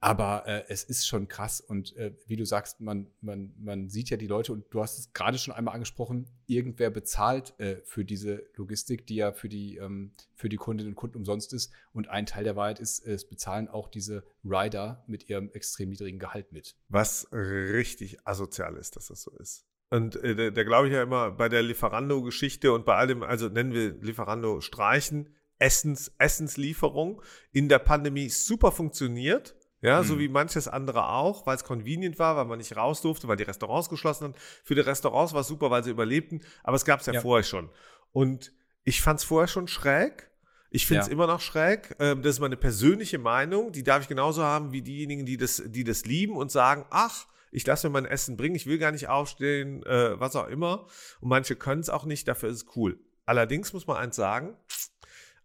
Aber 0.01 0.47
äh, 0.47 0.63
es 0.69 0.83
ist 0.83 1.07
schon 1.07 1.27
krass 1.27 1.59
und 1.59 1.95
äh, 1.97 2.13
wie 2.25 2.37
du 2.37 2.45
sagst, 2.45 2.79
man, 2.79 3.07
man, 3.19 3.53
man 3.59 3.89
sieht 3.89 4.09
ja 4.09 4.15
die 4.15 4.27
Leute 4.27 4.53
und 4.53 4.65
du 4.69 4.81
hast 4.81 4.97
es 4.97 5.11
gerade 5.11 5.37
schon 5.37 5.53
einmal 5.53 5.73
angesprochen, 5.73 6.29
irgendwer 6.47 6.89
bezahlt 6.89 7.53
äh, 7.59 7.81
für 7.83 8.05
diese 8.05 8.45
Logistik, 8.55 9.05
die 9.07 9.15
ja 9.15 9.33
für 9.33 9.49
die, 9.49 9.75
ähm, 9.75 10.11
für 10.35 10.47
die 10.47 10.55
Kundinnen 10.55 10.93
und 10.93 10.95
Kunden 10.95 11.17
umsonst 11.17 11.51
ist. 11.51 11.73
Und 11.91 12.07
ein 12.07 12.25
Teil 12.25 12.45
der 12.45 12.55
Wahrheit 12.55 12.79
ist, 12.79 13.05
es 13.05 13.27
bezahlen 13.27 13.67
auch 13.67 13.89
diese 13.89 14.23
Rider 14.45 15.03
mit 15.05 15.29
ihrem 15.29 15.51
extrem 15.51 15.89
niedrigen 15.89 16.19
Gehalt 16.19 16.53
mit. 16.53 16.77
Was 16.87 17.27
richtig 17.33 18.25
asozial 18.25 18.77
ist, 18.77 18.95
dass 18.95 19.07
das 19.07 19.21
so 19.21 19.31
ist. 19.31 19.65
Und 19.89 20.15
äh, 20.17 20.33
da, 20.33 20.49
da 20.51 20.63
glaube 20.63 20.87
ich 20.87 20.93
ja 20.93 21.03
immer 21.03 21.31
bei 21.31 21.49
der 21.49 21.61
Lieferando-Geschichte 21.61 22.71
und 22.71 22.85
bei 22.85 22.95
allem, 22.95 23.21
also 23.21 23.49
nennen 23.49 23.73
wir 23.73 23.95
Lieferando 24.01 24.61
streichen, 24.61 25.35
Essens, 25.57 26.13
Essenslieferung 26.17 27.21
in 27.51 27.67
der 27.67 27.79
Pandemie 27.79 28.29
super 28.29 28.71
funktioniert 28.71 29.58
ja, 29.81 30.01
mhm. 30.01 30.05
so 30.05 30.19
wie 30.19 30.27
manches 30.27 30.67
andere 30.67 31.09
auch, 31.09 31.45
weil 31.45 31.55
es 31.55 31.63
convenient 31.63 32.19
war, 32.19 32.35
weil 32.35 32.45
man 32.45 32.57
nicht 32.57 32.75
raus 32.75 33.01
durfte, 33.01 33.27
weil 33.27 33.37
die 33.37 33.43
Restaurants 33.43 33.89
geschlossen 33.89 34.25
haben. 34.25 34.35
Für 34.63 34.75
die 34.75 34.81
Restaurants 34.81 35.33
war 35.33 35.41
es 35.41 35.47
super, 35.47 35.71
weil 35.71 35.83
sie 35.83 35.91
überlebten, 35.91 36.41
aber 36.63 36.75
es 36.75 36.85
gab 36.85 36.99
es 36.99 37.05
ja, 37.05 37.13
ja, 37.13 37.21
vorher 37.21 37.43
schon. 37.43 37.69
Und 38.11 38.51
ich 38.83 39.01
fand 39.01 39.19
es 39.19 39.25
vorher 39.25 39.47
schon 39.47 39.67
schräg. 39.67 40.29
Ich 40.71 40.85
finde 40.85 41.01
es 41.01 41.07
ja. 41.07 41.13
immer 41.13 41.27
noch 41.27 41.41
schräg. 41.41 41.95
Ähm, 41.99 42.21
das 42.21 42.35
ist 42.35 42.39
meine 42.39 42.57
persönliche 42.57 43.17
Meinung. 43.17 43.71
Die 43.71 43.83
darf 43.83 44.03
ich 44.03 44.07
genauso 44.07 44.43
haben 44.43 44.71
wie 44.71 44.81
diejenigen, 44.81 45.25
die 45.25 45.37
das, 45.37 45.63
die 45.65 45.83
das 45.83 46.05
lieben 46.05 46.35
und 46.35 46.51
sagen, 46.51 46.85
ach, 46.89 47.25
ich 47.51 47.65
lasse 47.65 47.87
mir 47.87 47.93
mein 47.93 48.05
Essen 48.05 48.37
bringen, 48.37 48.55
ich 48.55 48.67
will 48.67 48.77
gar 48.77 48.91
nicht 48.91 49.07
aufstehen, 49.07 49.83
äh, 49.83 50.19
was 50.19 50.35
auch 50.35 50.47
immer. 50.47 50.85
Und 51.21 51.29
manche 51.29 51.55
können 51.55 51.81
es 51.81 51.89
auch 51.89 52.05
nicht, 52.05 52.27
dafür 52.27 52.49
ist 52.49 52.63
es 52.63 52.75
cool. 52.75 52.99
Allerdings 53.25 53.73
muss 53.73 53.87
man 53.87 53.97
eins 53.97 54.15
sagen, 54.15 54.55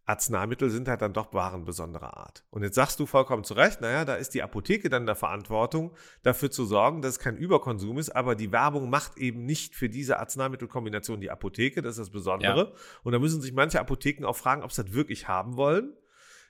Arzneimittel 0.07 0.69
sind 0.71 0.89
halt 0.89 1.01
dann 1.01 1.13
doch 1.13 1.33
Waren 1.33 1.65
besonderer 1.65 2.17
Art. 2.17 2.45
Und 2.51 2.63
jetzt 2.63 2.75
sagst 2.75 3.01
du 3.01 3.07
vollkommen 3.07 3.43
zu 3.43 3.55
Recht, 3.55 3.81
naja, 3.81 4.05
da 4.05 4.15
ist 4.15 4.35
die 4.35 4.43
Apotheke 4.43 4.91
dann 4.91 5.03
in 5.03 5.07
der 5.07 5.15
Verantwortung, 5.15 5.97
dafür 6.23 6.51
zu 6.51 6.67
sorgen, 6.67 7.01
dass 7.01 7.13
es 7.13 7.19
kein 7.19 7.37
Überkonsum 7.37 7.99
ist, 7.99 8.15
aber 8.15 8.35
die 8.35 8.53
Werbung 8.53 8.91
macht 8.91 9.17
eben 9.17 9.47
nicht 9.47 9.75
für 9.75 9.89
diese 9.89 10.19
Arzneimittelkombination 10.19 11.21
die 11.21 11.31
Apotheke, 11.31 11.81
das 11.81 11.93
ist 11.93 12.01
das 12.01 12.11
Besondere. 12.11 12.73
Ja. 12.73 12.81
Und 13.03 13.13
da 13.13 13.19
müssen 13.19 13.41
sich 13.41 13.55
manche 13.55 13.81
Apotheken 13.81 14.27
auch 14.27 14.37
fragen, 14.37 14.63
ob 14.63 14.73
sie 14.73 14.85
das 14.85 14.93
wirklich 14.93 15.27
haben 15.29 15.57
wollen. 15.57 15.95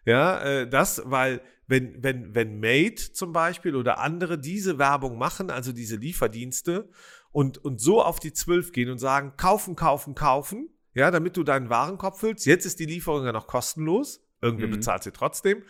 Ja, 0.05 0.43
äh, 0.43 0.69
das, 0.69 1.03
weil 1.07 1.41
wenn, 1.67 2.03
wenn, 2.03 2.35
wenn 2.35 2.61
Made 2.61 2.97
zum 2.97 3.33
Beispiel 3.33 3.75
oder 3.75 3.99
andere 4.01 4.39
diese 4.39 4.79
Werbung 4.79 5.17
machen, 5.17 5.51
also 5.51 5.73
diese 5.73 5.97
Lieferdienste, 5.97 6.91
und, 7.35 7.59
und 7.59 7.81
so 7.81 8.01
auf 8.01 8.21
die 8.21 8.33
Zwölf 8.33 8.71
gehen 8.71 8.91
und 8.91 8.99
sagen, 8.99 9.33
kaufen, 9.37 9.75
kaufen, 9.75 10.15
kaufen, 10.15 10.69
ja, 10.95 11.11
damit 11.11 11.37
du 11.37 11.43
deinen 11.43 11.71
Warenkorb 11.71 12.19
füllst. 12.19 12.47
Jetzt 12.47 12.67
ist 12.67 12.79
die 12.79 12.87
Lieferung 12.87 13.25
ja 13.25 13.33
noch 13.33 13.47
kostenlos. 13.47 14.21
Irgendwer 14.41 14.69
mhm. 14.69 14.73
bezahlt 14.73 15.03
sie 15.03 15.13
trotzdem. 15.13 15.63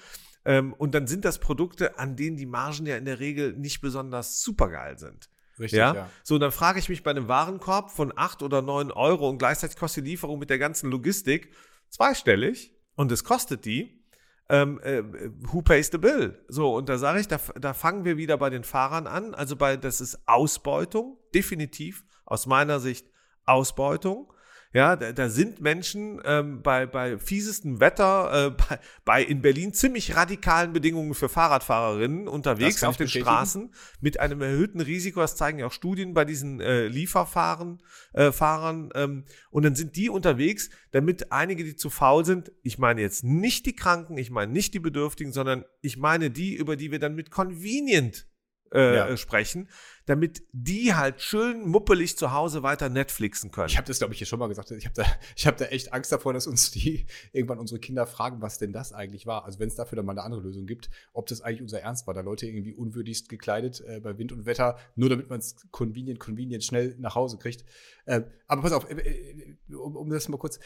Ähm, 0.45 0.75
und 0.75 0.95
dann 0.95 1.07
sind 1.07 1.25
das 1.25 1.39
Produkte, 1.39 1.99
an 1.99 2.17
denen 2.17 2.37
die 2.37 2.47
Margen 2.47 2.87
ja 2.87 2.97
in 2.97 3.07
der 3.07 3.21
Regel 3.21 3.55
nicht 3.55 3.81
besonders 3.81 4.43
supergeil 4.43 4.99
sind. 4.99 5.31
Richtig, 5.59 5.79
ja? 5.79 5.95
ja. 5.95 6.11
So, 6.23 6.39
dann 6.39 6.53
frage 6.53 6.79
ich 6.79 6.89
mich 6.89 7.03
bei 7.03 7.11
einem 7.11 7.29
Warenkorb 7.29 7.91
von 7.91 8.13
acht 8.15 8.43
oder 8.43 8.61
neun 8.61 8.91
Euro 8.91 9.29
und 9.29 9.39
gleichzeitig 9.39 9.77
kostet 9.77 10.05
die 10.05 10.11
Lieferung 10.11 10.39
mit 10.39 10.51
der 10.51 10.59
ganzen 10.59 10.91
Logistik 10.91 11.53
zweistellig 11.89 12.75
und 12.97 13.13
es 13.13 13.25
kostet 13.25 13.65
die. 13.65 14.05
Ähm, 14.51 14.79
äh, 14.83 15.03
who 15.41 15.63
pays 15.63 15.89
the 15.91 15.97
bill? 15.97 16.45
So, 16.49 16.75
und 16.75 16.91
da 16.91 16.99
sage 16.99 17.21
ich, 17.21 17.29
da, 17.29 17.41
da 17.59 17.73
fangen 17.73 18.05
wir 18.05 18.19
wieder 18.19 18.37
bei 18.37 18.51
den 18.51 18.65
Fahrern 18.65 19.07
an. 19.07 19.35
Also 19.35 19.57
bei, 19.57 19.79
das 19.79 20.03
ist 20.03 20.29
Ausbeutung, 20.29 21.19
definitiv 21.35 22.05
aus 22.27 22.47
meiner 22.47 22.79
Sicht 22.81 23.07
Ausbeutung. 23.47 24.34
Ja, 24.75 24.97
da, 24.97 25.13
da 25.13 25.29
sind 25.29 25.61
Menschen 25.61 26.21
ähm, 26.25 26.61
bei, 26.61 26.85
bei 26.85 27.17
fiesestem 27.17 27.79
Wetter, 27.79 28.49
äh, 28.49 28.51
bei, 28.69 28.81
bei 29.05 29.23
in 29.23 29.41
Berlin 29.41 29.73
ziemlich 29.73 30.17
radikalen 30.17 30.73
Bedingungen 30.73 31.15
für 31.15 31.29
Fahrradfahrerinnen 31.29 32.27
unterwegs 32.27 32.83
auf 32.83 32.97
den 32.97 33.05
bestätigen. 33.05 33.25
Straßen 33.25 33.75
mit 34.01 34.19
einem 34.19 34.43
erhöhten 34.43 34.81
Risiko. 34.81 35.21
Das 35.21 35.37
zeigen 35.37 35.61
ja 35.61 35.67
auch 35.67 35.73
Studien 35.73 36.13
bei 36.13 36.25
diesen 36.25 36.61
äh, 36.61 36.89
Lieferfahrern. 36.89 37.81
Äh, 38.15 38.33
Fahrern, 38.33 38.91
ähm, 38.97 39.25
und 39.51 39.63
dann 39.63 39.77
sind 39.77 39.95
die 39.95 40.11
unterwegs, 40.11 40.71
damit 40.91 41.31
einige, 41.31 41.63
die 41.63 41.77
zu 41.77 41.89
faul 41.89 42.25
sind, 42.25 42.51
ich 42.63 42.77
meine 42.77 43.01
jetzt 43.01 43.23
nicht 43.23 43.67
die 43.67 43.77
Kranken, 43.77 44.19
ich 44.19 44.33
meine 44.33 44.53
nicht 44.53 44.75
die 44.75 44.81
Bedürftigen, 44.81 45.33
sondern 45.33 45.65
ich 45.83 45.99
meine 45.99 46.33
die, 46.33 46.53
über 46.53 46.75
die 46.75 46.91
wir 46.91 46.99
dann 46.99 47.15
mit 47.15 47.31
Convenient 47.31 48.27
äh, 48.75 48.97
ja. 48.97 49.17
sprechen, 49.17 49.69
damit 50.07 50.43
die 50.53 50.95
halt 50.95 51.23
schön 51.23 51.67
muppelig 51.67 52.19
zu 52.19 52.33
Hause 52.33 52.63
weiter 52.63 52.89
Netflixen 52.89 53.51
können. 53.51 53.69
Ich 53.69 53.77
habe 53.77 53.87
das, 53.87 53.99
glaube 53.99 54.13
ich, 54.13 54.19
hier 54.19 54.27
schon 54.27 54.39
mal 54.39 54.49
gesagt. 54.49 54.71
Ich 54.73 54.85
habe 54.85 54.95
da, 54.95 55.05
ich 55.37 55.47
hab 55.47 55.57
da 55.57 55.67
echt 55.67 55.93
Angst 55.93 56.13
davor, 56.13 56.33
dass 56.33 56.47
uns 56.47 56.71
die 56.71 57.07
irgendwann 57.33 57.59
unsere 57.59 57.81
Kinder 57.81 58.07
fragen, 58.07 58.43
was 58.43 58.59
denn 58.59 58.73
das 58.73 58.93
eigentlich 58.93 59.27
war. 59.27 59.45
Also 59.45 59.59
wenn 59.59 59.69
es 59.69 59.77
dafür 59.77 59.97
dann 59.97 60.07
mal 60.07 60.13
eine 60.13 60.23
andere 60.23 60.43
Lösung 60.43 60.67
gibt, 60.67 60.91
ob 61.13 61.27
das 61.27 61.41
eigentlich 61.41 61.63
unser 61.63 61.81
Ernst 61.81 62.07
war, 62.07 62.15
da 62.15 62.21
Leute 62.21 62.47
irgendwie 62.47 62.75
unwürdigst 62.75 63.29
gekleidet 63.29 63.83
äh, 63.87 64.01
bei 64.01 64.19
Wind 64.19 64.33
und 64.33 64.47
Wetter, 64.47 64.77
nur 64.97 65.09
damit 65.09 65.31
man 65.31 65.39
es 65.39 65.57
convenient, 65.71 66.19
convenient 66.19 66.65
schnell 66.65 66.97
nach 66.99 67.15
Hause 67.15 67.39
kriegt. 67.39 67.65
Äh, 68.07 68.23
aber 68.47 68.63
pass 68.63 68.73
auf, 68.73 68.91
äh, 68.91 68.95
äh 68.95 69.57
um, 69.75 69.97
um 69.97 70.11
das 70.11 70.29
mal 70.29 70.39
kurz 70.39 70.59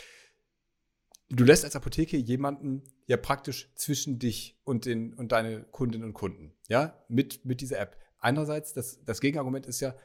du 1.31 1.45
lässt 1.45 1.65
als 1.65 1.77
Apotheke 1.77 2.17
jemanden 2.17 2.83
ja 3.09 3.17
praktisch 3.17 3.73
zwischen 3.75 4.19
dich 4.19 4.61
und, 4.63 4.85
den, 4.85 5.15
und 5.15 5.33
deine 5.33 5.63
Kundinnen 5.65 6.07
und 6.07 6.15
Kunden, 6.15 6.53
ja, 6.69 7.03
mit, 7.09 7.45
mit 7.45 7.61
dieser 7.61 7.81
App. 7.81 7.97
Einerseits, 8.21 8.75
das, 8.75 9.03
das 9.05 9.21
Gegenargument 9.21 9.67
ist 9.67 9.81
ja, 9.81 9.97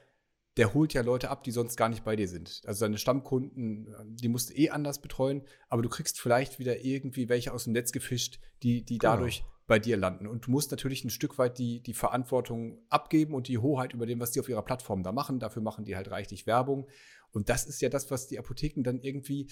der 0.55 0.73
holt 0.73 0.93
ja 0.93 1.01
Leute 1.01 1.29
ab, 1.29 1.43
die 1.43 1.51
sonst 1.51 1.75
gar 1.75 1.89
nicht 1.89 2.05
bei 2.05 2.15
dir 2.15 2.27
sind. 2.27 2.61
Also 2.65 2.85
deine 2.85 2.97
Stammkunden, 2.97 3.93
die 4.07 4.27
musst 4.29 4.49
du 4.49 4.53
eh 4.53 4.69
anders 4.69 5.01
betreuen, 5.01 5.43
aber 5.67 5.81
du 5.81 5.89
kriegst 5.89 6.19
vielleicht 6.19 6.59
wieder 6.59 6.83
irgendwie 6.85 7.27
welche 7.27 7.53
aus 7.53 7.65
dem 7.65 7.73
Netz 7.73 7.91
gefischt, 7.91 8.39
die, 8.61 8.85
die 8.85 8.99
genau. 8.99 9.13
dadurch 9.13 9.43
bei 9.67 9.79
dir 9.79 9.97
landen. 9.97 10.27
Und 10.27 10.47
du 10.47 10.51
musst 10.51 10.71
natürlich 10.71 11.03
ein 11.03 11.09
Stück 11.09 11.37
weit 11.37 11.57
die, 11.57 11.81
die 11.81 11.93
Verantwortung 11.93 12.79
abgeben 12.89 13.33
und 13.33 13.47
die 13.47 13.57
Hoheit 13.57 13.93
über 13.93 14.05
dem, 14.05 14.19
was 14.19 14.31
die 14.31 14.39
auf 14.39 14.49
ihrer 14.49 14.61
Plattform 14.61 15.03
da 15.03 15.11
machen. 15.11 15.39
Dafür 15.39 15.61
machen 15.61 15.85
die 15.85 15.95
halt 15.95 16.11
reichlich 16.11 16.45
Werbung. 16.45 16.87
Und 17.31 17.49
das 17.49 17.65
ist 17.65 17.81
ja 17.81 17.89
das, 17.89 18.11
was 18.11 18.27
die 18.27 18.37
Apotheken 18.37 18.83
dann 18.83 18.99
irgendwie 19.01 19.49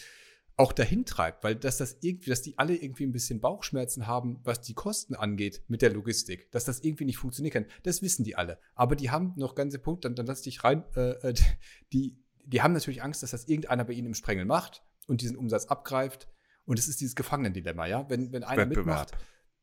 auch 0.57 0.73
dahin 0.73 1.05
treibt, 1.05 1.43
weil 1.43 1.55
dass 1.55 1.77
das 1.77 1.97
irgendwie, 2.01 2.29
dass 2.29 2.41
die 2.41 2.57
alle 2.57 2.75
irgendwie 2.75 3.05
ein 3.05 3.11
bisschen 3.11 3.39
Bauchschmerzen 3.39 4.07
haben, 4.07 4.39
was 4.43 4.61
die 4.61 4.73
Kosten 4.73 5.15
angeht 5.15 5.63
mit 5.67 5.81
der 5.81 5.91
Logistik, 5.91 6.51
dass 6.51 6.65
das 6.65 6.81
irgendwie 6.81 7.05
nicht 7.05 7.17
funktionieren 7.17 7.53
kann, 7.53 7.65
das 7.83 8.01
wissen 8.01 8.23
die 8.23 8.35
alle. 8.35 8.59
Aber 8.75 8.95
die 8.95 9.09
haben 9.09 9.33
noch 9.37 9.55
ganze 9.55 9.79
Punkt, 9.79 10.05
dann, 10.05 10.15
dann 10.15 10.25
lass 10.25 10.41
dich 10.41 10.63
rein, 10.63 10.83
äh, 10.95 11.29
äh 11.29 11.33
die, 11.93 12.17
die 12.45 12.61
haben 12.61 12.73
natürlich 12.73 13.01
Angst, 13.01 13.23
dass 13.23 13.31
das 13.31 13.47
irgendeiner 13.47 13.85
bei 13.85 13.93
ihnen 13.93 14.07
im 14.07 14.13
Sprengel 14.13 14.45
macht 14.45 14.83
und 15.07 15.21
diesen 15.21 15.37
Umsatz 15.37 15.65
abgreift. 15.65 16.27
Und 16.65 16.77
es 16.77 16.87
ist 16.87 17.01
dieses 17.01 17.15
Gefangenendilemma, 17.15 17.87
ja. 17.87 18.09
Wenn, 18.09 18.31
wenn 18.31 18.43
einer 18.43 18.65
mitmacht, 18.65 19.17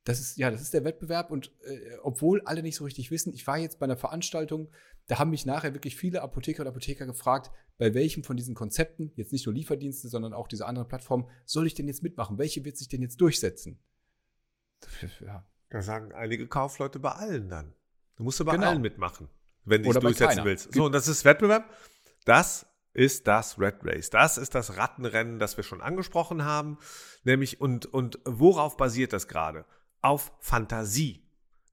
das 0.08 0.20
ist, 0.20 0.38
ja, 0.38 0.50
das 0.50 0.62
ist 0.62 0.72
der 0.72 0.84
Wettbewerb 0.84 1.30
und 1.30 1.52
äh, 1.64 1.98
obwohl 2.02 2.40
alle 2.46 2.62
nicht 2.62 2.76
so 2.76 2.84
richtig 2.84 3.10
wissen, 3.10 3.34
ich 3.34 3.46
war 3.46 3.58
jetzt 3.58 3.78
bei 3.78 3.84
einer 3.84 3.98
Veranstaltung, 3.98 4.70
da 5.06 5.18
haben 5.18 5.28
mich 5.28 5.44
nachher 5.44 5.74
wirklich 5.74 5.96
viele 5.96 6.22
Apotheker 6.22 6.62
und 6.62 6.68
Apotheker 6.68 7.04
gefragt, 7.04 7.50
bei 7.76 7.92
welchem 7.92 8.24
von 8.24 8.34
diesen 8.34 8.54
Konzepten, 8.54 9.12
jetzt 9.16 9.32
nicht 9.32 9.44
nur 9.44 9.54
Lieferdienste, 9.54 10.08
sondern 10.08 10.32
auch 10.32 10.48
diese 10.48 10.64
anderen 10.64 10.88
Plattformen, 10.88 11.28
soll 11.44 11.66
ich 11.66 11.74
denn 11.74 11.86
jetzt 11.88 12.02
mitmachen? 12.02 12.38
Welche 12.38 12.64
wird 12.64 12.78
sich 12.78 12.88
denn 12.88 13.02
jetzt 13.02 13.20
durchsetzen? 13.20 13.78
Ja. 15.20 15.44
Da 15.68 15.82
sagen 15.82 16.12
einige 16.12 16.46
Kaufleute 16.46 16.98
bei 16.98 17.10
allen 17.10 17.50
dann. 17.50 17.74
Du 18.16 18.22
musst 18.22 18.42
bei 18.42 18.52
genau. 18.52 18.68
allen 18.68 18.80
mitmachen, 18.80 19.28
wenn 19.66 19.82
du 19.82 19.92
dich 19.92 20.00
durchsetzen 20.00 20.42
willst. 20.44 20.72
So, 20.72 20.86
und 20.86 20.92
das 20.92 21.06
ist 21.06 21.26
Wettbewerb. 21.26 21.70
Das 22.24 22.66
ist 22.94 23.26
das 23.26 23.60
Red 23.60 23.80
Race. 23.82 24.08
Das 24.08 24.38
ist 24.38 24.54
das 24.54 24.78
Rattenrennen, 24.78 25.38
das 25.38 25.58
wir 25.58 25.64
schon 25.64 25.82
angesprochen 25.82 26.44
haben. 26.44 26.78
Nämlich, 27.24 27.60
und, 27.60 27.84
und 27.84 28.18
worauf 28.24 28.78
basiert 28.78 29.12
das 29.12 29.28
gerade? 29.28 29.66
Auf 30.02 30.32
Fantasie. 30.40 31.22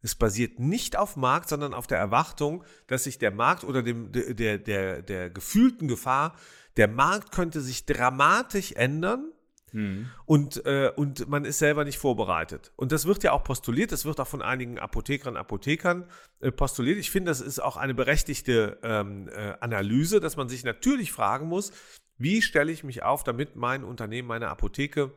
Es 0.02 0.14
basiert 0.14 0.60
nicht 0.60 0.98
auf 0.98 1.16
Markt, 1.16 1.50
sondern 1.50 1.74
auf 1.74 1.88
der 1.88 1.98
Erwartung, 1.98 2.64
dass 2.86 3.06
sich 3.06 3.18
der 3.18 3.32
Markt 3.32 3.64
oder 3.64 3.82
dem, 3.82 4.12
der, 4.12 4.60
der, 4.60 5.02
der 5.02 5.30
gefühlten 5.32 5.88
Gefahr, 5.88 6.36
der 6.78 6.88
Markt 6.88 7.32
könnte 7.32 7.60
sich 7.62 7.88
dramatisch 7.88 8.74
ändern 8.74 9.32
hm. 9.72 10.08
und, 10.26 10.64
äh, 10.66 10.92
und 10.96 11.28
man 11.28 11.44
ist 11.44 11.58
selber 11.58 11.86
nicht 11.86 11.98
vorbereitet. 11.98 12.72
Und 12.76 12.92
das 12.92 13.06
wird 13.06 13.24
ja 13.24 13.32
auch 13.32 13.44
postuliert, 13.44 13.92
das 13.92 14.06
wird 14.06 14.20
auch 14.20 14.28
von 14.28 14.44
einigen 14.44 14.78
Apothekerinnen 14.78 15.38
und 15.38 15.42
Apothekern 15.42 16.06
äh, 16.40 16.52
postuliert. 16.52 17.00
Ich 17.00 17.10
finde, 17.10 17.32
das 17.32 17.42
ist 17.42 17.60
auch 17.60 17.76
eine 17.76 17.96
berechtigte 17.96 18.78
ähm, 18.84 19.28
äh, 19.30 19.56
Analyse, 19.60 20.20
dass 20.20 20.38
man 20.38 20.50
sich 20.50 20.64
natürlich 20.64 21.12
fragen 21.12 21.48
muss, 21.48 21.72
wie 22.18 22.44
stelle 22.44 22.72
ich 22.72 22.84
mich 22.84 23.02
auf, 23.02 23.24
damit 23.24 23.56
mein 23.56 23.84
Unternehmen, 23.84 24.28
meine 24.28 24.50
Apotheke 24.50 25.14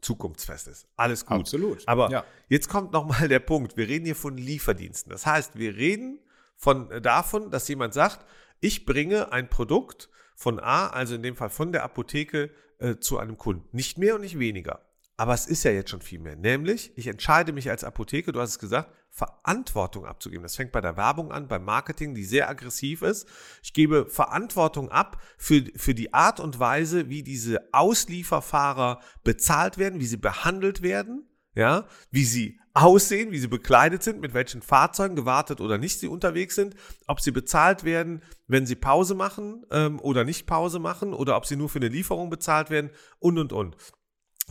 zukunftsfest 0.00 0.68
ist. 0.68 0.88
Alles 0.96 1.26
gut. 1.26 1.40
Absolut. 1.40 1.82
Aber 1.86 2.10
ja. 2.10 2.24
jetzt 2.48 2.68
kommt 2.68 2.92
nochmal 2.92 3.28
der 3.28 3.40
Punkt. 3.40 3.76
Wir 3.76 3.88
reden 3.88 4.04
hier 4.04 4.16
von 4.16 4.36
Lieferdiensten. 4.36 5.10
Das 5.10 5.26
heißt, 5.26 5.58
wir 5.58 5.76
reden 5.76 6.20
von, 6.56 6.90
äh, 6.90 7.00
davon, 7.00 7.50
dass 7.50 7.68
jemand 7.68 7.94
sagt, 7.94 8.26
ich 8.60 8.86
bringe 8.86 9.32
ein 9.32 9.48
Produkt 9.48 10.08
von 10.34 10.60
A, 10.60 10.88
also 10.88 11.14
in 11.14 11.22
dem 11.22 11.36
Fall 11.36 11.50
von 11.50 11.72
der 11.72 11.82
Apotheke, 11.84 12.50
äh, 12.78 12.96
zu 12.96 13.18
einem 13.18 13.38
Kunden. 13.38 13.68
Nicht 13.72 13.98
mehr 13.98 14.16
und 14.16 14.20
nicht 14.20 14.38
weniger. 14.38 14.85
Aber 15.18 15.32
es 15.32 15.46
ist 15.46 15.64
ja 15.64 15.70
jetzt 15.70 15.90
schon 15.90 16.02
viel 16.02 16.18
mehr. 16.18 16.36
Nämlich, 16.36 16.92
ich 16.96 17.06
entscheide 17.06 17.52
mich 17.52 17.70
als 17.70 17.84
Apotheke, 17.84 18.32
du 18.32 18.40
hast 18.40 18.50
es 18.50 18.58
gesagt, 18.58 18.92
Verantwortung 19.10 20.04
abzugeben. 20.04 20.42
Das 20.42 20.56
fängt 20.56 20.72
bei 20.72 20.82
der 20.82 20.98
Werbung 20.98 21.32
an, 21.32 21.48
beim 21.48 21.64
Marketing, 21.64 22.14
die 22.14 22.24
sehr 22.24 22.50
aggressiv 22.50 23.00
ist. 23.00 23.26
Ich 23.62 23.72
gebe 23.72 24.06
Verantwortung 24.10 24.90
ab 24.90 25.22
für, 25.38 25.64
für 25.74 25.94
die 25.94 26.12
Art 26.12 26.38
und 26.38 26.58
Weise, 26.58 27.08
wie 27.08 27.22
diese 27.22 27.72
Auslieferfahrer 27.72 29.00
bezahlt 29.24 29.78
werden, 29.78 30.00
wie 30.00 30.06
sie 30.06 30.18
behandelt 30.18 30.82
werden, 30.82 31.26
ja, 31.54 31.86
wie 32.10 32.24
sie 32.24 32.60
aussehen, 32.74 33.32
wie 33.32 33.38
sie 33.38 33.48
bekleidet 33.48 34.02
sind, 34.02 34.20
mit 34.20 34.34
welchen 34.34 34.60
Fahrzeugen 34.60 35.16
gewartet 35.16 35.62
oder 35.62 35.78
nicht 35.78 35.98
sie 35.98 36.08
unterwegs 36.08 36.54
sind, 36.54 36.74
ob 37.06 37.22
sie 37.22 37.30
bezahlt 37.30 37.84
werden, 37.84 38.22
wenn 38.48 38.66
sie 38.66 38.74
Pause 38.74 39.14
machen 39.14 39.64
ähm, 39.70 39.98
oder 39.98 40.24
nicht 40.24 40.46
Pause 40.46 40.78
machen 40.78 41.14
oder 41.14 41.38
ob 41.38 41.46
sie 41.46 41.56
nur 41.56 41.70
für 41.70 41.78
eine 41.78 41.88
Lieferung 41.88 42.28
bezahlt 42.28 42.68
werden 42.68 42.90
und 43.18 43.38
und 43.38 43.54
und. 43.54 43.76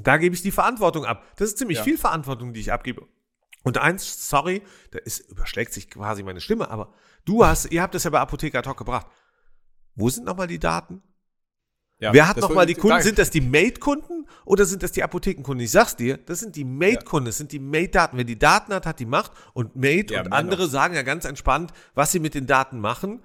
Da 0.01 0.17
gebe 0.17 0.35
ich 0.35 0.41
die 0.41 0.51
Verantwortung 0.51 1.05
ab. 1.05 1.23
Das 1.37 1.49
ist 1.49 1.57
ziemlich 1.57 1.77
ja. 1.79 1.83
viel 1.83 1.97
Verantwortung, 1.97 2.53
die 2.53 2.59
ich 2.59 2.71
abgebe. 2.71 3.07
Und 3.63 3.77
eins, 3.77 4.29
sorry, 4.29 4.61
da 4.91 4.99
ist, 4.99 5.19
überschlägt 5.31 5.73
sich 5.73 5.89
quasi 5.89 6.21
meine 6.21 6.39
Stimme, 6.39 6.69
aber 6.69 6.93
du 7.25 7.45
hast, 7.45 7.71
ihr 7.71 7.81
habt 7.81 7.95
das 7.95 8.03
ja 8.03 8.11
bei 8.11 8.19
Apotheker 8.19 8.61
Talk 8.61 8.77
gebracht. 8.77 9.07
Wo 9.95 10.09
sind 10.09 10.25
nochmal 10.25 10.47
die 10.47 10.59
Daten? 10.59 11.01
Ja, 11.97 12.13
Wer 12.13 12.27
hat 12.27 12.37
nochmal 12.37 12.65
die 12.65 12.75
Kunden? 12.75 13.01
Sind 13.01 13.17
das 13.17 13.29
die 13.29 13.39
Made-Kunden 13.39 14.27
oder 14.43 14.65
sind 14.65 14.83
das 14.83 14.91
die 14.91 15.01
Apothekenkunden? 15.01 15.63
Ich 15.63 15.71
sag's 15.71 15.95
dir, 15.95 16.17
das 16.17 16.39
sind 16.39 16.57
die 16.57 16.65
Made-Kunden, 16.65 17.27
das 17.27 17.37
sind 17.37 17.53
die 17.53 17.59
Made-Daten. 17.59 18.17
Wer 18.17 18.25
die 18.25 18.37
Daten 18.37 18.73
hat, 18.73 18.85
hat 18.85 18.99
die 18.99 19.05
Macht. 19.05 19.31
Und 19.53 19.77
Made 19.77 20.13
ja, 20.13 20.21
und 20.21 20.33
andere 20.33 20.67
sagen 20.67 20.93
ja 20.93 21.03
ganz 21.03 21.23
entspannt, 21.23 21.71
was 21.93 22.11
sie 22.11 22.19
mit 22.19 22.33
den 22.33 22.47
Daten 22.47 22.79
machen 22.79 23.23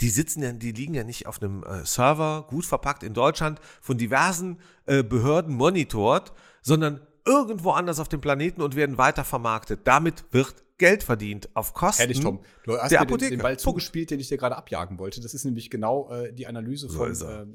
die 0.00 0.08
sitzen 0.08 0.42
ja, 0.42 0.52
die 0.52 0.72
liegen 0.72 0.94
ja 0.94 1.04
nicht 1.04 1.26
auf 1.26 1.42
einem 1.42 1.62
äh, 1.64 1.84
Server, 1.84 2.46
gut 2.48 2.64
verpackt 2.64 3.02
in 3.02 3.14
Deutschland, 3.14 3.60
von 3.80 3.98
diversen 3.98 4.58
äh, 4.86 5.02
Behörden 5.02 5.54
monitort, 5.54 6.32
sondern 6.62 7.00
irgendwo 7.26 7.70
anders 7.72 8.00
auf 8.00 8.08
dem 8.08 8.20
Planeten 8.20 8.62
und 8.62 8.76
werden 8.76 8.98
weiter 8.98 9.24
vermarktet. 9.24 9.80
Damit 9.84 10.24
wird 10.32 10.54
Geld 10.78 11.02
verdient 11.02 11.54
auf 11.54 11.74
Kosten 11.74 12.00
Herrlich, 12.00 12.20
Tom. 12.20 12.40
Du 12.64 12.78
hast 12.78 12.90
der 12.90 13.04
mir 13.04 13.18
den, 13.18 13.30
den 13.30 13.40
Ball 13.40 13.58
zugespielt, 13.58 14.10
den 14.10 14.18
ich 14.18 14.28
dir 14.28 14.38
gerade 14.38 14.56
abjagen 14.56 14.98
wollte. 14.98 15.20
Das 15.20 15.34
ist 15.34 15.44
nämlich 15.44 15.68
genau 15.68 16.10
äh, 16.10 16.32
die 16.32 16.46
Analyse 16.46 16.88
von 16.88 17.12
äh, 17.12 17.46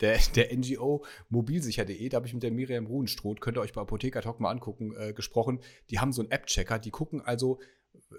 der, 0.00 0.18
der 0.36 0.54
NGO 0.54 1.02
mobilsicher.de. 1.30 2.08
Da 2.10 2.16
habe 2.16 2.26
ich 2.26 2.34
mit 2.34 2.42
der 2.42 2.50
Miriam 2.50 2.84
Ruhenstroth, 2.84 3.40
könnt 3.40 3.56
ihr 3.56 3.62
euch 3.62 3.72
bei 3.72 3.80
Apotheker 3.80 4.20
Talk 4.20 4.38
mal 4.38 4.50
angucken, 4.50 4.94
äh, 4.98 5.14
gesprochen. 5.14 5.60
Die 5.88 5.98
haben 5.98 6.12
so 6.12 6.20
einen 6.20 6.30
App-Checker, 6.30 6.78
die 6.78 6.90
gucken 6.90 7.22
also, 7.22 7.58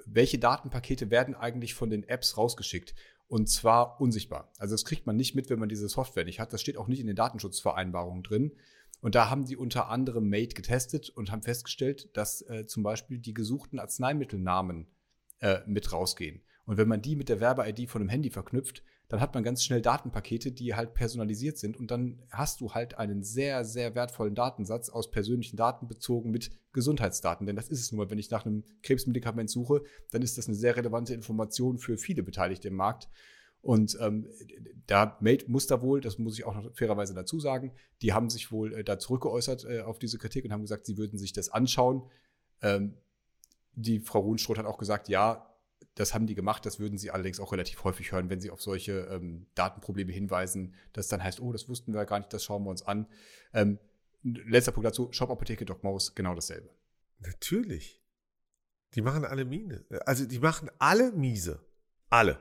welche 0.05 0.39
Datenpakete 0.39 1.11
werden 1.11 1.35
eigentlich 1.35 1.75
von 1.75 1.91
den 1.91 2.03
Apps 2.03 2.35
rausgeschickt. 2.35 2.95
Und 3.27 3.49
zwar 3.49 3.99
unsichtbar. 3.99 4.51
Also 4.59 4.73
das 4.73 4.85
kriegt 4.85 5.07
man 5.07 5.15
nicht 5.15 5.35
mit, 5.35 5.49
wenn 5.49 5.59
man 5.59 5.69
diese 5.69 5.89
Software 5.89 6.25
nicht 6.25 6.39
hat. 6.39 6.53
Das 6.53 6.61
steht 6.61 6.77
auch 6.77 6.87
nicht 6.87 6.99
in 6.99 7.07
den 7.07 7.15
Datenschutzvereinbarungen 7.15 8.23
drin. 8.23 8.51
Und 9.01 9.15
da 9.15 9.29
haben 9.29 9.45
die 9.45 9.57
unter 9.57 9.89
anderem 9.89 10.29
Made 10.29 10.53
getestet 10.53 11.09
und 11.09 11.31
haben 11.31 11.41
festgestellt, 11.41 12.09
dass 12.15 12.41
äh, 12.43 12.65
zum 12.65 12.83
Beispiel 12.83 13.19
die 13.19 13.33
gesuchten 13.33 13.79
Arzneimittelnamen 13.79 14.87
äh, 15.39 15.59
mit 15.65 15.91
rausgehen. 15.91 16.41
Und 16.65 16.77
wenn 16.77 16.87
man 16.87 17.01
die 17.01 17.15
mit 17.15 17.29
der 17.29 17.39
Werbe-ID 17.39 17.89
von 17.89 18.01
einem 18.01 18.09
Handy 18.09 18.29
verknüpft, 18.29 18.83
dann 19.07 19.21
hat 19.21 19.33
man 19.33 19.43
ganz 19.43 19.63
schnell 19.63 19.81
Datenpakete, 19.81 20.51
die 20.51 20.73
halt 20.75 20.93
personalisiert 20.93 21.57
sind 21.57 21.77
und 21.77 21.91
dann 21.91 22.23
hast 22.31 22.61
du 22.61 22.73
halt 22.73 22.97
einen 22.97 23.23
sehr, 23.23 23.63
sehr 23.63 23.93
wertvollen 23.95 24.35
Datensatz 24.35 24.89
aus 24.89 25.11
persönlichen 25.11 25.57
Daten 25.57 25.87
bezogen 25.87 26.31
mit 26.31 26.51
Gesundheitsdaten. 26.73 27.45
Denn 27.45 27.55
das 27.55 27.69
ist 27.69 27.81
es 27.81 27.91
nun 27.91 27.99
mal, 27.99 28.09
wenn 28.09 28.17
ich 28.17 28.31
nach 28.31 28.45
einem 28.45 28.63
Krebsmedikament 28.81 29.49
suche, 29.49 29.83
dann 30.11 30.21
ist 30.21 30.37
das 30.37 30.47
eine 30.47 30.55
sehr 30.55 30.75
relevante 30.75 31.13
Information 31.13 31.77
für 31.77 31.97
viele 31.97 32.23
Beteiligte 32.23 32.69
im 32.69 32.75
Markt. 32.75 33.07
Und 33.61 33.97
ähm, 33.99 34.27
da 34.85 35.17
Made 35.21 35.45
muss 35.47 35.65
da 35.65 35.81
wohl, 35.81 35.99
das 35.99 36.19
muss 36.19 36.37
ich 36.37 36.45
auch 36.45 36.53
noch 36.53 36.75
fairerweise 36.75 37.15
dazu 37.15 37.39
sagen, 37.39 37.73
die 38.03 38.13
haben 38.13 38.29
sich 38.29 38.51
wohl 38.51 38.73
äh, 38.73 38.83
da 38.83 38.99
zurückgeäußert 38.99 39.65
äh, 39.65 39.81
auf 39.81 39.97
diese 39.97 40.19
Kritik 40.19 40.45
und 40.45 40.51
haben 40.51 40.61
gesagt, 40.61 40.85
sie 40.85 40.97
würden 40.97 41.17
sich 41.17 41.33
das 41.33 41.49
anschauen. 41.49 42.03
Ähm, 42.61 42.93
die 43.73 43.99
Frau 43.99 44.19
Ruhenstroth 44.19 44.59
hat 44.59 44.67
auch 44.67 44.77
gesagt, 44.77 45.09
ja, 45.09 45.54
das 45.95 46.13
haben 46.13 46.27
die 46.27 46.35
gemacht, 46.35 46.65
das 46.65 46.79
würden 46.79 46.97
sie 46.97 47.11
allerdings 47.11 47.39
auch 47.39 47.51
relativ 47.51 47.83
häufig 47.83 48.11
hören, 48.11 48.29
wenn 48.29 48.41
sie 48.41 48.51
auf 48.51 48.61
solche 48.61 49.07
ähm, 49.11 49.47
Datenprobleme 49.55 50.11
hinweisen, 50.11 50.75
dass 50.93 51.07
dann 51.07 51.23
heißt, 51.23 51.39
oh, 51.39 51.51
das 51.51 51.69
wussten 51.69 51.93
wir 51.93 52.05
gar 52.05 52.19
nicht, 52.19 52.33
das 52.33 52.43
schauen 52.43 52.63
wir 52.63 52.69
uns 52.69 52.83
an. 52.83 53.07
Ähm, 53.53 53.79
letzter 54.23 54.71
Punkt 54.71 54.87
dazu, 54.87 55.11
Shop 55.11 55.29
Apotheke 55.29 55.65
Doc 55.65 55.83
Maus, 55.83 56.13
genau 56.13 56.35
dasselbe. 56.35 56.69
Natürlich. 57.19 58.01
Die 58.93 59.01
machen 59.01 59.25
alle 59.25 59.45
Miene. 59.45 59.85
Also 60.05 60.25
die 60.25 60.39
machen 60.39 60.69
alle 60.79 61.11
miese. 61.11 61.59
Alle. 62.09 62.39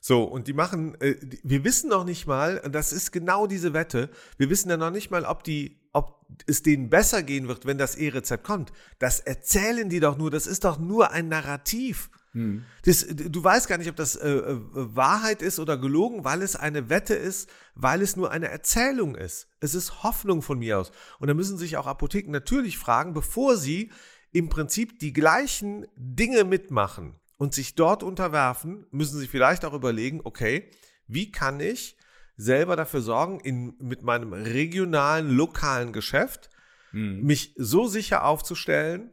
So, 0.00 0.24
und 0.24 0.48
die 0.48 0.52
machen, 0.52 1.00
äh, 1.00 1.14
die, 1.20 1.40
wir 1.44 1.62
wissen 1.64 1.88
noch 1.88 2.04
nicht 2.04 2.26
mal, 2.26 2.60
und 2.64 2.74
das 2.74 2.92
ist 2.92 3.12
genau 3.12 3.46
diese 3.46 3.72
Wette, 3.72 4.10
wir 4.36 4.50
wissen 4.50 4.68
ja 4.68 4.76
noch 4.76 4.90
nicht 4.90 5.12
mal, 5.12 5.24
ob 5.24 5.44
die, 5.44 5.80
ob 5.92 6.26
es 6.46 6.62
denen 6.62 6.90
besser 6.90 7.22
gehen 7.22 7.46
wird, 7.46 7.66
wenn 7.66 7.78
das 7.78 7.94
E-Rezept 7.94 8.42
kommt. 8.42 8.72
Das 8.98 9.20
erzählen 9.20 9.88
die 9.88 10.00
doch 10.00 10.18
nur, 10.18 10.30
das 10.30 10.48
ist 10.48 10.64
doch 10.64 10.78
nur 10.78 11.12
ein 11.12 11.28
Narrativ. 11.28 12.10
Hm. 12.32 12.64
Das, 12.84 13.06
du 13.08 13.44
weißt 13.44 13.68
gar 13.68 13.78
nicht, 13.78 13.90
ob 13.90 13.96
das 13.96 14.16
äh, 14.16 14.28
äh, 14.28 14.56
Wahrheit 14.72 15.42
ist 15.42 15.58
oder 15.58 15.76
gelogen, 15.76 16.24
weil 16.24 16.42
es 16.42 16.56
eine 16.56 16.88
Wette 16.88 17.14
ist, 17.14 17.50
weil 17.74 18.00
es 18.00 18.16
nur 18.16 18.30
eine 18.30 18.48
Erzählung 18.48 19.14
ist. 19.14 19.48
Es 19.60 19.74
ist 19.74 20.02
Hoffnung 20.02 20.40
von 20.40 20.58
mir 20.58 20.78
aus. 20.78 20.92
Und 21.18 21.28
da 21.28 21.34
müssen 21.34 21.58
sich 21.58 21.76
auch 21.76 21.86
Apotheken 21.86 22.30
natürlich 22.30 22.78
fragen, 22.78 23.12
bevor 23.12 23.56
sie 23.56 23.90
im 24.32 24.48
Prinzip 24.48 24.98
die 24.98 25.12
gleichen 25.12 25.86
Dinge 25.96 26.44
mitmachen 26.44 27.20
und 27.36 27.52
sich 27.52 27.74
dort 27.74 28.02
unterwerfen, 28.02 28.86
müssen 28.90 29.18
sie 29.18 29.28
vielleicht 29.28 29.66
auch 29.66 29.74
überlegen, 29.74 30.22
okay, 30.24 30.70
wie 31.06 31.30
kann 31.30 31.60
ich 31.60 31.98
selber 32.36 32.76
dafür 32.76 33.02
sorgen, 33.02 33.40
in, 33.40 33.74
mit 33.78 34.02
meinem 34.02 34.32
regionalen, 34.32 35.30
lokalen 35.30 35.92
Geschäft, 35.92 36.48
hm. 36.92 37.22
mich 37.22 37.54
so 37.58 37.86
sicher 37.86 38.24
aufzustellen, 38.24 39.10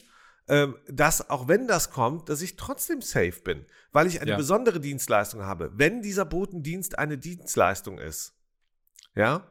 dass 0.88 1.30
auch 1.30 1.48
wenn 1.48 1.68
das 1.68 1.92
kommt, 1.92 2.30
dass 2.30 2.42
ich 2.42 2.56
trotzdem 2.56 3.02
safe 3.02 3.42
bin, 3.44 3.66
weil 3.92 4.08
ich 4.08 4.22
eine 4.22 4.32
ja. 4.32 4.38
besondere 4.38 4.80
Dienstleistung 4.80 5.44
habe. 5.44 5.72
Wenn 5.76 6.02
dieser 6.02 6.26
Botendienst 6.26 6.98
eine 6.98 7.18
Dienstleistung 7.18 8.00
ist, 8.00 8.34
ja, 9.16 9.48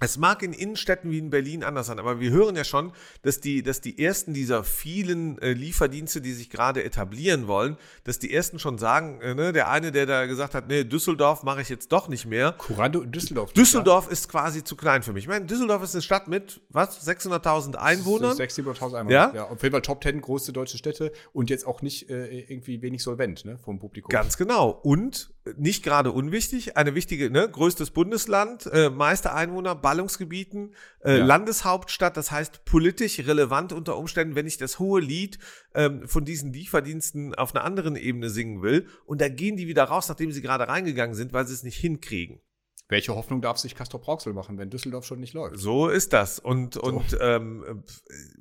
es 0.00 0.18
mag 0.18 0.42
in 0.42 0.52
Innenstädten 0.52 1.10
wie 1.10 1.18
in 1.18 1.30
Berlin 1.30 1.62
anders 1.62 1.86
sein, 1.86 1.98
aber 1.98 2.20
wir 2.20 2.30
hören 2.30 2.56
ja 2.56 2.64
schon, 2.64 2.92
dass 3.22 3.40
die, 3.40 3.62
dass 3.62 3.80
die 3.80 4.02
ersten 4.02 4.34
dieser 4.34 4.64
vielen 4.64 5.38
äh, 5.38 5.52
Lieferdienste, 5.52 6.20
die 6.20 6.32
sich 6.32 6.50
gerade 6.50 6.82
etablieren 6.82 7.46
wollen, 7.46 7.76
dass 8.02 8.18
die 8.18 8.32
ersten 8.32 8.58
schon 8.58 8.78
sagen, 8.78 9.20
äh, 9.20 9.34
ne, 9.34 9.52
der 9.52 9.70
eine, 9.70 9.92
der 9.92 10.06
da 10.06 10.26
gesagt 10.26 10.54
hat, 10.54 10.68
nee, 10.68 10.84
Düsseldorf 10.84 11.42
mache 11.44 11.62
ich 11.62 11.68
jetzt 11.68 11.92
doch 11.92 12.08
nicht 12.08 12.26
mehr. 12.26 12.52
Kurando 12.58 13.04
Düsseldorf. 13.04 13.52
Düsseldorf 13.52 14.10
ist 14.10 14.28
quasi 14.28 14.64
zu 14.64 14.76
klein 14.76 15.02
für 15.02 15.12
mich. 15.12 15.24
Ich 15.24 15.28
meine, 15.28 15.46
Düsseldorf 15.46 15.82
ist 15.82 15.94
eine 15.94 16.02
Stadt 16.02 16.28
mit, 16.28 16.60
was, 16.70 17.06
600.000 17.06 17.76
Einwohnern? 17.76 18.36
600.000, 18.36 18.78
700.000 18.78 18.94
Einwohner. 18.94 19.10
Ja? 19.10 19.32
ja? 19.34 19.44
Auf 19.44 19.62
jeden 19.62 19.72
Fall 19.72 19.82
Top 19.82 20.02
10 20.02 20.20
größte 20.20 20.52
deutsche 20.52 20.76
Städte 20.76 21.12
und 21.32 21.50
jetzt 21.50 21.66
auch 21.66 21.82
nicht 21.82 22.10
äh, 22.10 22.40
irgendwie 22.40 22.82
wenig 22.82 23.02
solvent, 23.02 23.44
ne, 23.44 23.58
vom 23.58 23.78
Publikum. 23.78 24.08
Ganz 24.08 24.36
genau. 24.36 24.70
Und 24.70 25.32
nicht 25.56 25.84
gerade 25.84 26.10
unwichtig, 26.10 26.76
eine 26.76 26.94
wichtige, 26.94 27.30
ne, 27.30 27.48
größtes 27.48 27.90
Bundesland, 27.90 28.66
äh, 28.72 28.88
meiste 28.88 29.34
Einwohner, 29.34 29.74
Ballungsgebieten, 29.74 30.74
äh, 31.04 31.18
ja. 31.18 31.24
Landeshauptstadt, 31.24 32.16
das 32.16 32.30
heißt 32.30 32.64
politisch 32.64 33.18
relevant 33.20 33.72
unter 33.72 33.98
Umständen, 33.98 34.34
wenn 34.34 34.46
ich 34.46 34.56
das 34.56 34.78
hohe 34.78 35.00
Lied 35.00 35.38
ähm, 35.74 36.08
von 36.08 36.24
diesen 36.24 36.52
Lieferdiensten 36.52 37.34
auf 37.34 37.54
einer 37.54 37.64
anderen 37.64 37.96
Ebene 37.96 38.30
singen 38.30 38.62
will. 38.62 38.86
Und 39.04 39.20
da 39.20 39.28
gehen 39.28 39.56
die 39.56 39.68
wieder 39.68 39.84
raus, 39.84 40.08
nachdem 40.08 40.32
sie 40.32 40.40
gerade 40.40 40.66
reingegangen 40.68 41.14
sind, 41.14 41.32
weil 41.32 41.46
sie 41.46 41.54
es 41.54 41.62
nicht 41.62 41.76
hinkriegen. 41.76 42.40
Welche 42.88 43.14
Hoffnung 43.14 43.40
darf 43.40 43.58
sich 43.58 43.74
Castor 43.74 44.00
Brauxel 44.00 44.34
machen, 44.34 44.58
wenn 44.58 44.70
Düsseldorf 44.70 45.06
schon 45.06 45.20
nicht 45.20 45.32
läuft? 45.32 45.58
So 45.58 45.88
ist 45.88 46.12
das. 46.12 46.38
Und, 46.38 46.74
so. 46.74 46.82
und 46.82 47.16
ähm, 47.20 47.84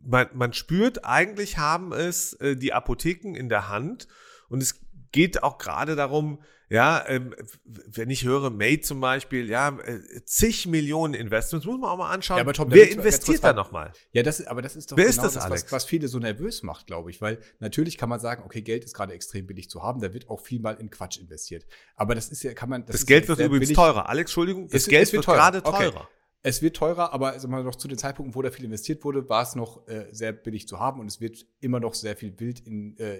man, 0.01 0.27
man 0.33 0.53
spürt, 0.53 1.05
eigentlich 1.05 1.57
haben 1.57 1.93
es 1.93 2.33
äh, 2.33 2.55
die 2.55 2.73
Apotheken 2.73 3.35
in 3.35 3.47
der 3.47 3.69
Hand. 3.69 4.07
Und 4.49 4.61
es 4.61 4.81
geht 5.11 5.43
auch 5.43 5.57
gerade 5.57 5.95
darum, 5.95 6.39
ja, 6.73 7.05
ähm, 7.07 7.35
wenn 7.65 8.09
ich 8.09 8.23
höre, 8.23 8.49
Made 8.49 8.81
zum 8.81 8.99
Beispiel, 8.99 9.47
ja, 9.47 9.77
äh, 9.77 9.99
zig 10.25 10.65
Millionen 10.65 11.13
Investments, 11.13 11.67
muss 11.67 11.79
man 11.79 11.87
auch 11.87 11.97
mal 11.97 12.09
anschauen. 12.09 12.37
Ja, 12.37 12.41
aber 12.41 12.53
Tom, 12.53 12.71
wer 12.71 12.89
investiert 12.89 13.43
da 13.43 13.53
nochmal? 13.53 13.93
Ja, 14.11 14.23
das, 14.23 14.43
aber 14.47 14.63
das 14.63 14.75
ist 14.75 14.91
doch 14.91 14.97
wer 14.97 15.05
genau 15.05 15.23
ist 15.23 15.35
das, 15.35 15.43
das 15.43 15.51
was, 15.51 15.71
was, 15.71 15.85
viele 15.85 16.07
so 16.07 16.17
nervös 16.17 16.63
macht, 16.63 16.87
glaube 16.87 17.11
ich. 17.11 17.21
Weil 17.21 17.37
natürlich 17.59 17.95
kann 17.95 18.09
man 18.09 18.19
sagen, 18.19 18.41
okay, 18.43 18.63
Geld 18.63 18.85
ist 18.85 18.95
gerade 18.95 19.13
extrem 19.13 19.45
billig 19.45 19.69
zu 19.69 19.83
haben, 19.83 20.01
da 20.01 20.15
wird 20.15 20.31
auch 20.31 20.39
viel 20.39 20.59
mal 20.61 20.73
in 20.73 20.89
Quatsch 20.89 21.19
investiert. 21.19 21.63
Aber 21.95 22.15
das 22.15 22.29
ist 22.29 22.41
ja, 22.41 22.55
kann 22.55 22.69
man. 22.69 22.87
Das, 22.87 22.95
das 22.95 23.05
Geld 23.05 23.27
wird 23.27 23.37
übrigens 23.37 23.67
billig. 23.67 23.77
teurer. 23.77 24.09
Alex, 24.09 24.31
Entschuldigung, 24.31 24.67
das 24.67 24.81
es, 24.81 24.87
Geld 24.87 25.03
es 25.03 25.13
wird, 25.13 25.27
wird 25.27 25.37
gerade 25.37 25.61
teurer. 25.61 25.95
Okay. 25.95 26.07
Es 26.45 26.61
wird 26.61 26.75
teurer, 26.75 27.13
aber 27.13 27.31
also 27.31 27.47
mal 27.47 27.63
noch 27.63 27.75
zu 27.75 27.87
den 27.87 27.97
Zeitpunkten, 27.97 28.35
wo 28.35 28.41
da 28.41 28.51
viel 28.51 28.65
investiert 28.65 29.05
wurde, 29.05 29.29
war 29.29 29.43
es 29.43 29.55
noch 29.55 29.87
äh, 29.87 30.07
sehr 30.11 30.33
billig 30.33 30.67
zu 30.67 30.77
haben 30.77 30.99
und 30.99 31.07
es 31.07 31.21
wird 31.21 31.45
immer 31.61 31.79
noch 31.79 31.93
sehr 31.93 32.17
viel 32.17 32.37
wild 32.37 32.59
in, 32.59 32.97
äh, 32.97 33.17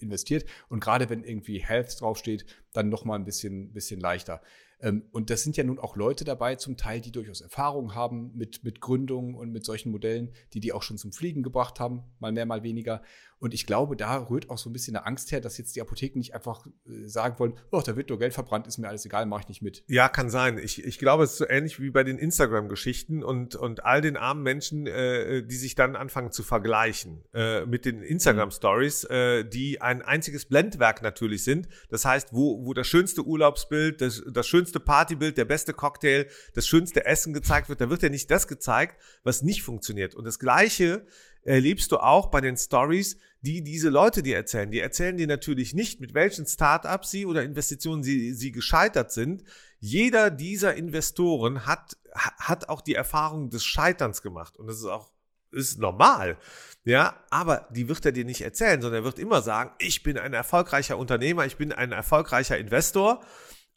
investiert. 0.00 0.44
Und 0.68 0.80
gerade 0.80 1.08
wenn 1.08 1.22
irgendwie 1.22 1.60
Health 1.60 2.00
draufsteht, 2.00 2.44
dann 2.72 2.88
noch 2.88 3.04
mal 3.04 3.14
ein 3.14 3.24
bisschen, 3.24 3.72
bisschen 3.72 4.00
leichter. 4.00 4.42
Ähm, 4.80 5.04
und 5.12 5.30
das 5.30 5.44
sind 5.44 5.56
ja 5.56 5.62
nun 5.62 5.78
auch 5.78 5.94
Leute 5.94 6.24
dabei, 6.24 6.56
zum 6.56 6.76
Teil, 6.76 7.00
die 7.00 7.12
durchaus 7.12 7.42
Erfahrung 7.42 7.94
haben 7.94 8.32
mit, 8.34 8.64
mit 8.64 8.80
Gründungen 8.80 9.36
und 9.36 9.52
mit 9.52 9.64
solchen 9.64 9.92
Modellen, 9.92 10.32
die 10.52 10.58
die 10.58 10.72
auch 10.72 10.82
schon 10.82 10.98
zum 10.98 11.12
Fliegen 11.12 11.44
gebracht 11.44 11.78
haben, 11.78 12.02
mal 12.18 12.32
mehr, 12.32 12.44
mal 12.44 12.64
weniger. 12.64 13.02
Und 13.44 13.52
ich 13.52 13.66
glaube, 13.66 13.94
da 13.94 14.16
rührt 14.16 14.48
auch 14.48 14.56
so 14.56 14.70
ein 14.70 14.72
bisschen 14.72 14.96
eine 14.96 15.04
Angst 15.04 15.30
her, 15.30 15.38
dass 15.38 15.58
jetzt 15.58 15.76
die 15.76 15.82
Apotheken 15.82 16.18
nicht 16.18 16.34
einfach 16.34 16.64
äh, 16.66 17.06
sagen 17.06 17.38
wollen, 17.38 17.52
oh, 17.72 17.82
da 17.84 17.94
wird 17.94 18.08
nur 18.08 18.18
Geld 18.18 18.32
verbrannt, 18.32 18.66
ist 18.66 18.78
mir 18.78 18.88
alles 18.88 19.04
egal, 19.04 19.26
mache 19.26 19.42
ich 19.42 19.48
nicht 19.48 19.60
mit. 19.60 19.84
Ja, 19.86 20.08
kann 20.08 20.30
sein. 20.30 20.56
Ich, 20.56 20.82
ich 20.82 20.98
glaube, 20.98 21.24
es 21.24 21.32
ist 21.32 21.36
so 21.36 21.46
ähnlich 21.46 21.78
wie 21.78 21.90
bei 21.90 22.04
den 22.04 22.16
Instagram-Geschichten 22.16 23.22
und, 23.22 23.54
und 23.54 23.84
all 23.84 24.00
den 24.00 24.16
armen 24.16 24.42
Menschen, 24.42 24.86
äh, 24.86 25.42
die 25.42 25.56
sich 25.56 25.74
dann 25.74 25.94
anfangen 25.94 26.32
zu 26.32 26.42
vergleichen 26.42 27.22
äh, 27.34 27.66
mit 27.66 27.84
den 27.84 28.00
Instagram-Stories, 28.00 29.04
äh, 29.10 29.44
die 29.44 29.78
ein 29.82 30.00
einziges 30.00 30.46
Blendwerk 30.46 31.02
natürlich 31.02 31.44
sind. 31.44 31.68
Das 31.90 32.06
heißt, 32.06 32.32
wo, 32.32 32.64
wo 32.64 32.72
das 32.72 32.86
schönste 32.86 33.26
Urlaubsbild, 33.26 34.00
das, 34.00 34.22
das 34.26 34.46
schönste 34.46 34.80
Partybild, 34.80 35.36
der 35.36 35.44
beste 35.44 35.74
Cocktail, 35.74 36.28
das 36.54 36.66
schönste 36.66 37.04
Essen 37.04 37.34
gezeigt 37.34 37.68
wird, 37.68 37.82
da 37.82 37.90
wird 37.90 38.02
ja 38.02 38.08
nicht 38.08 38.30
das 38.30 38.48
gezeigt, 38.48 38.98
was 39.22 39.42
nicht 39.42 39.62
funktioniert. 39.62 40.14
Und 40.14 40.24
das 40.24 40.38
Gleiche 40.38 41.04
erlebst 41.44 41.92
du 41.92 41.98
auch 41.98 42.30
bei 42.30 42.40
den 42.40 42.56
Stories, 42.56 43.18
die 43.44 43.62
diese 43.62 43.90
Leute 43.90 44.22
dir 44.22 44.36
erzählen. 44.36 44.70
Die 44.70 44.80
erzählen 44.80 45.18
dir 45.18 45.26
natürlich 45.26 45.74
nicht, 45.74 46.00
mit 46.00 46.14
welchen 46.14 46.46
Startups 46.46 47.10
sie 47.10 47.26
oder 47.26 47.42
Investitionen 47.42 48.02
sie, 48.02 48.32
sie 48.32 48.52
gescheitert 48.52 49.12
sind. 49.12 49.44
Jeder 49.78 50.30
dieser 50.30 50.74
Investoren 50.74 51.66
hat, 51.66 51.98
hat 52.14 52.70
auch 52.70 52.80
die 52.80 52.94
Erfahrung 52.94 53.50
des 53.50 53.62
Scheiterns 53.62 54.22
gemacht. 54.22 54.56
Und 54.56 54.66
das 54.66 54.78
ist 54.78 54.86
auch 54.86 55.12
ist 55.50 55.78
normal. 55.78 56.36
Ja, 56.84 57.22
aber 57.30 57.68
die 57.70 57.88
wird 57.88 58.04
er 58.04 58.12
dir 58.12 58.24
nicht 58.24 58.40
erzählen, 58.40 58.80
sondern 58.80 59.02
er 59.02 59.04
wird 59.04 59.18
immer 59.18 59.40
sagen, 59.40 59.72
ich 59.78 60.02
bin 60.02 60.18
ein 60.18 60.32
erfolgreicher 60.32 60.98
Unternehmer, 60.98 61.46
ich 61.46 61.56
bin 61.56 61.70
ein 61.70 61.92
erfolgreicher 61.92 62.58
Investor. 62.58 63.24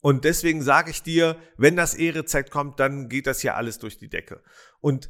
Und 0.01 0.23
deswegen 0.23 0.61
sage 0.61 0.91
ich 0.91 1.03
dir, 1.03 1.35
wenn 1.57 1.75
das 1.75 1.93
E-Rezept 1.93 2.51
kommt, 2.51 2.79
dann 2.79 3.09
geht 3.09 3.27
das 3.27 3.41
hier 3.41 3.55
alles 3.55 3.79
durch 3.79 3.97
die 3.97 4.09
Decke. 4.09 4.41
Und 4.79 5.09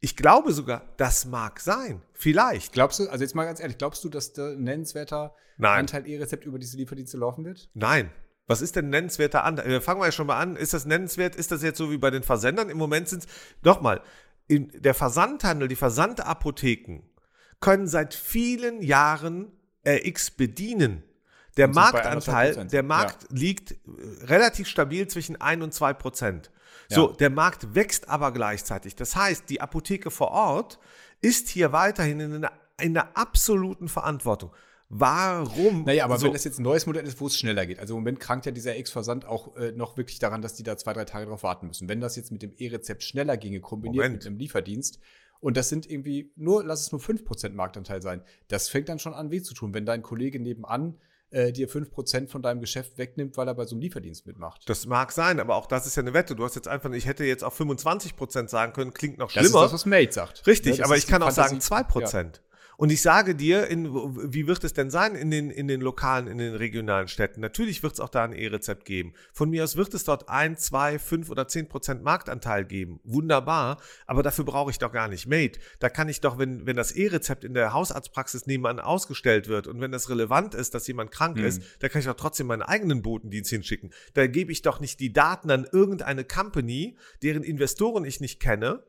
ich 0.00 0.16
glaube 0.16 0.52
sogar, 0.52 0.82
das 0.96 1.26
mag 1.26 1.60
sein. 1.60 2.02
Vielleicht. 2.14 2.72
Glaubst 2.72 2.98
du, 2.98 3.08
also 3.08 3.22
jetzt 3.22 3.34
mal 3.34 3.44
ganz 3.44 3.60
ehrlich, 3.60 3.78
glaubst 3.78 4.02
du, 4.02 4.08
dass 4.08 4.32
der 4.32 4.56
nennenswerter 4.56 5.34
Nein. 5.58 5.80
Anteil 5.80 6.06
E-Rezept 6.06 6.46
über 6.46 6.58
diese 6.58 6.78
Lieferdienste 6.78 7.18
laufen 7.18 7.44
wird? 7.44 7.68
Nein. 7.74 8.10
Was 8.46 8.62
ist 8.62 8.76
denn 8.76 8.88
nennenswerter 8.88 9.44
Anteil? 9.44 9.70
Äh, 9.70 9.80
fangen 9.80 10.00
wir 10.00 10.06
ja 10.06 10.12
schon 10.12 10.26
mal 10.26 10.40
an. 10.40 10.56
Ist 10.56 10.72
das 10.72 10.86
nennenswert? 10.86 11.36
Ist 11.36 11.52
das 11.52 11.62
jetzt 11.62 11.78
so 11.78 11.90
wie 11.90 11.98
bei 11.98 12.10
den 12.10 12.22
Versendern? 12.22 12.70
Im 12.70 12.78
Moment 12.78 13.08
sind 13.08 13.24
es, 13.24 13.28
nochmal, 13.62 14.02
der 14.48 14.94
Versandhandel, 14.94 15.68
die 15.68 15.76
Versandapotheken 15.76 17.02
können 17.60 17.86
seit 17.86 18.14
vielen 18.14 18.82
Jahren 18.82 19.52
RX 19.86 20.32
bedienen. 20.32 21.04
Der 21.60 21.68
Marktanteil, 21.68 22.66
der 22.66 22.82
Markt 22.82 23.24
ja. 23.24 23.28
liegt 23.36 23.72
äh, 23.72 23.76
relativ 24.24 24.66
stabil 24.68 25.06
zwischen 25.08 25.40
1 25.40 25.62
und 25.62 25.74
2 25.74 25.92
Prozent. 25.94 26.50
So, 26.88 27.08
der 27.12 27.30
Markt 27.30 27.74
wächst 27.76 28.08
aber 28.08 28.32
gleichzeitig. 28.32 28.96
Das 28.96 29.14
heißt, 29.14 29.48
die 29.48 29.60
Apotheke 29.60 30.10
vor 30.10 30.32
Ort 30.32 30.80
ist 31.20 31.48
hier 31.48 31.72
weiterhin 31.72 32.18
in 32.18 32.34
einer, 32.34 32.52
in 32.80 32.98
einer 32.98 33.16
absoluten 33.16 33.88
Verantwortung. 33.88 34.52
Warum? 34.88 35.84
Naja, 35.84 36.04
aber 36.04 36.18
so. 36.18 36.26
wenn 36.26 36.32
das 36.32 36.42
jetzt 36.42 36.58
ein 36.58 36.64
neues 36.64 36.86
Modell 36.86 37.06
ist, 37.06 37.20
wo 37.20 37.28
es 37.28 37.38
schneller 37.38 37.64
geht. 37.64 37.78
Also 37.78 37.94
im 37.94 38.00
Moment 38.00 38.18
krankt 38.18 38.44
ja 38.44 38.50
dieser 38.50 38.76
X-Versand 38.76 39.24
auch 39.24 39.56
äh, 39.56 39.70
noch 39.70 39.96
wirklich 39.96 40.18
daran, 40.18 40.42
dass 40.42 40.54
die 40.54 40.64
da 40.64 40.76
zwei, 40.76 40.92
drei 40.92 41.04
Tage 41.04 41.26
drauf 41.26 41.44
warten 41.44 41.68
müssen. 41.68 41.88
Wenn 41.88 42.00
das 42.00 42.16
jetzt 42.16 42.32
mit 42.32 42.42
dem 42.42 42.52
E-Rezept 42.56 43.04
schneller 43.04 43.36
ginge, 43.36 43.60
kombiniert 43.60 44.06
Moment. 44.06 44.14
mit 44.14 44.26
einem 44.26 44.38
Lieferdienst, 44.38 44.98
und 45.38 45.56
das 45.56 45.68
sind 45.68 45.88
irgendwie 45.88 46.32
nur, 46.36 46.64
lass 46.64 46.82
es 46.82 46.92
nur 46.92 47.00
5% 47.00 47.50
Marktanteil 47.54 48.02
sein, 48.02 48.22
das 48.48 48.68
fängt 48.68 48.88
dann 48.88 48.98
schon 48.98 49.14
an 49.14 49.30
weh 49.30 49.40
zu 49.40 49.54
tun, 49.54 49.72
wenn 49.74 49.86
dein 49.86 50.02
Kollege 50.02 50.40
nebenan 50.40 50.98
äh, 51.30 51.52
dir 51.52 51.68
5% 51.68 52.28
von 52.28 52.42
deinem 52.42 52.60
Geschäft 52.60 52.98
wegnimmt, 52.98 53.36
weil 53.36 53.48
er 53.48 53.54
bei 53.54 53.64
so 53.64 53.74
einem 53.74 53.82
Lieferdienst 53.82 54.26
mitmacht. 54.26 54.68
Das 54.68 54.86
mag 54.86 55.12
sein, 55.12 55.40
aber 55.40 55.56
auch 55.56 55.66
das 55.66 55.86
ist 55.86 55.96
ja 55.96 56.02
eine 56.02 56.12
Wette. 56.12 56.34
Du 56.34 56.44
hast 56.44 56.56
jetzt 56.56 56.68
einfach, 56.68 56.90
ich 56.92 57.06
hätte 57.06 57.24
jetzt 57.24 57.44
auch 57.44 57.54
25% 57.54 58.48
sagen 58.48 58.72
können, 58.72 58.92
klingt 58.92 59.18
noch 59.18 59.30
schlimmer. 59.30 59.44
Das 59.44 59.54
ist 59.54 59.62
das, 59.62 59.72
was 59.72 59.86
Mate 59.86 60.12
sagt. 60.12 60.46
Richtig, 60.46 60.78
ja, 60.78 60.84
aber 60.84 60.96
ich 60.96 61.06
kann 61.06 61.22
auch 61.22 61.30
sagen 61.30 61.58
2%. 61.58 62.16
Ja. 62.16 62.30
Und 62.80 62.88
ich 62.88 63.02
sage 63.02 63.34
dir, 63.34 63.66
in, 63.66 63.92
wie 64.32 64.46
wird 64.46 64.64
es 64.64 64.72
denn 64.72 64.88
sein 64.88 65.14
in 65.14 65.30
den, 65.30 65.50
in 65.50 65.68
den 65.68 65.82
lokalen, 65.82 66.26
in 66.26 66.38
den 66.38 66.54
regionalen 66.54 67.08
Städten? 67.08 67.42
Natürlich 67.42 67.82
wird 67.82 67.92
es 67.92 68.00
auch 68.00 68.08
da 68.08 68.24
ein 68.24 68.32
E-Rezept 68.32 68.86
geben. 68.86 69.12
Von 69.34 69.50
mir 69.50 69.64
aus 69.64 69.76
wird 69.76 69.92
es 69.92 70.04
dort 70.04 70.30
ein, 70.30 70.56
zwei, 70.56 70.98
fünf 70.98 71.28
oder 71.28 71.46
zehn 71.46 71.68
Prozent 71.68 72.02
Marktanteil 72.02 72.64
geben. 72.64 72.98
Wunderbar. 73.04 73.82
Aber 74.06 74.22
dafür 74.22 74.46
brauche 74.46 74.70
ich 74.70 74.78
doch 74.78 74.92
gar 74.92 75.08
nicht 75.08 75.26
Made. 75.26 75.58
Da 75.78 75.90
kann 75.90 76.08
ich 76.08 76.22
doch, 76.22 76.38
wenn, 76.38 76.64
wenn 76.64 76.76
das 76.76 76.92
E-Rezept 76.92 77.44
in 77.44 77.52
der 77.52 77.74
Hausarztpraxis 77.74 78.46
nebenan 78.46 78.80
ausgestellt 78.80 79.46
wird 79.46 79.66
und 79.66 79.82
wenn 79.82 79.92
das 79.92 80.08
relevant 80.08 80.54
ist, 80.54 80.72
dass 80.72 80.86
jemand 80.86 81.10
krank 81.10 81.36
mhm. 81.36 81.44
ist, 81.44 81.62
da 81.80 81.90
kann 81.90 82.00
ich 82.00 82.06
doch 82.06 82.14
trotzdem 82.14 82.46
meinen 82.46 82.62
eigenen 82.62 83.02
Botendienst 83.02 83.50
hinschicken. 83.50 83.90
Da 84.14 84.26
gebe 84.26 84.52
ich 84.52 84.62
doch 84.62 84.80
nicht 84.80 85.00
die 85.00 85.12
Daten 85.12 85.50
an 85.50 85.68
irgendeine 85.70 86.24
Company, 86.24 86.96
deren 87.22 87.42
Investoren 87.42 88.06
ich 88.06 88.20
nicht 88.20 88.40
kenne, 88.40 88.82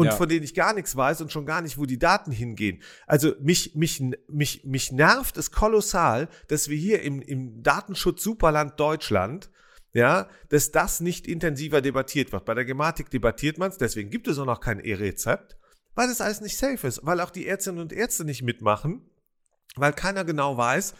und 0.00 0.06
ja. 0.06 0.16
von 0.16 0.28
denen 0.30 0.42
ich 0.42 0.54
gar 0.54 0.72
nichts 0.72 0.96
weiß 0.96 1.20
und 1.20 1.30
schon 1.30 1.44
gar 1.44 1.60
nicht, 1.60 1.76
wo 1.76 1.84
die 1.84 1.98
Daten 1.98 2.32
hingehen. 2.32 2.82
Also 3.06 3.34
mich, 3.38 3.74
mich, 3.74 4.02
mich, 4.28 4.64
mich 4.64 4.92
nervt 4.92 5.36
es 5.36 5.50
kolossal, 5.50 6.28
dass 6.48 6.70
wir 6.70 6.76
hier 6.78 7.02
im, 7.02 7.20
im 7.20 7.62
Datenschutz-Superland 7.62 8.80
Deutschland 8.80 9.50
ja, 9.92 10.28
dass 10.48 10.70
das 10.70 11.00
nicht 11.00 11.26
intensiver 11.26 11.82
debattiert 11.82 12.32
wird. 12.32 12.44
Bei 12.44 12.54
der 12.54 12.64
Gematik 12.64 13.10
debattiert 13.10 13.58
man 13.58 13.70
es, 13.70 13.76
deswegen 13.76 14.08
gibt 14.08 14.28
es 14.28 14.38
auch 14.38 14.46
noch 14.46 14.60
kein 14.60 14.78
E-Rezept, 14.78 15.58
weil 15.94 16.06
das 16.06 16.20
alles 16.20 16.40
nicht 16.40 16.56
safe 16.56 16.86
ist, 16.86 17.04
weil 17.04 17.20
auch 17.20 17.30
die 17.30 17.46
Ärztinnen 17.46 17.80
und 17.80 17.92
Ärzte 17.92 18.24
nicht 18.24 18.42
mitmachen, 18.42 19.10
weil 19.74 19.92
keiner 19.92 20.24
genau 20.24 20.56
weiß, 20.56 20.94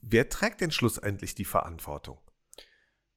wer 0.00 0.28
trägt 0.28 0.60
denn 0.60 0.70
schlussendlich 0.70 1.34
die 1.34 1.44
Verantwortung. 1.44 2.18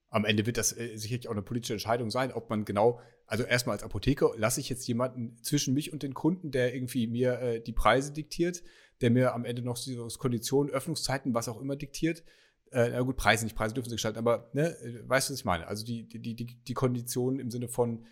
Am 0.10 0.25
Ende 0.25 0.47
wird 0.47 0.58
das 0.58 0.75
äh, 0.75 0.97
sicherlich 0.97 1.28
auch 1.28 1.34
eine 1.34 1.43
politische 1.43 1.73
Entscheidung 1.73 2.10
sein, 2.10 2.34
ob 2.34 2.49
man 2.49 2.65
genau 2.65 2.99
also 3.29 3.43
erstmal 3.43 3.75
als 3.75 3.83
Apotheker 3.83 4.31
lasse 4.37 4.59
ich 4.59 4.69
jetzt 4.69 4.87
jemanden 4.87 5.37
zwischen 5.43 5.75
mich 5.75 5.93
und 5.93 6.01
den 6.01 6.15
Kunden, 6.15 6.49
der 6.49 6.73
irgendwie 6.73 7.05
mir 7.05 7.39
äh, 7.39 7.61
die 7.61 7.73
Preise 7.73 8.11
diktiert, 8.11 8.63
der 9.01 9.11
mir 9.11 9.35
am 9.35 9.45
Ende 9.45 9.61
noch 9.61 9.77
so 9.77 10.07
Konditionen, 10.17 10.73
Öffnungszeiten, 10.73 11.35
was 11.35 11.47
auch 11.47 11.61
immer 11.61 11.75
diktiert. 11.75 12.23
Äh, 12.71 12.89
na 12.89 13.01
gut, 13.01 13.17
Preise 13.17 13.45
nicht, 13.45 13.55
Preise 13.55 13.75
dürfen 13.75 13.89
sie 13.89 13.95
gestalten, 13.95 14.17
aber 14.17 14.49
ne, 14.53 14.75
weißt 15.05 15.29
du, 15.29 15.33
was 15.33 15.39
ich 15.39 15.45
meine? 15.45 15.67
Also 15.67 15.85
die, 15.85 16.07
die, 16.09 16.35
die, 16.35 16.45
die 16.45 16.73
Konditionen 16.73 17.39
im 17.39 17.51
Sinne 17.51 17.67
von, 17.67 18.03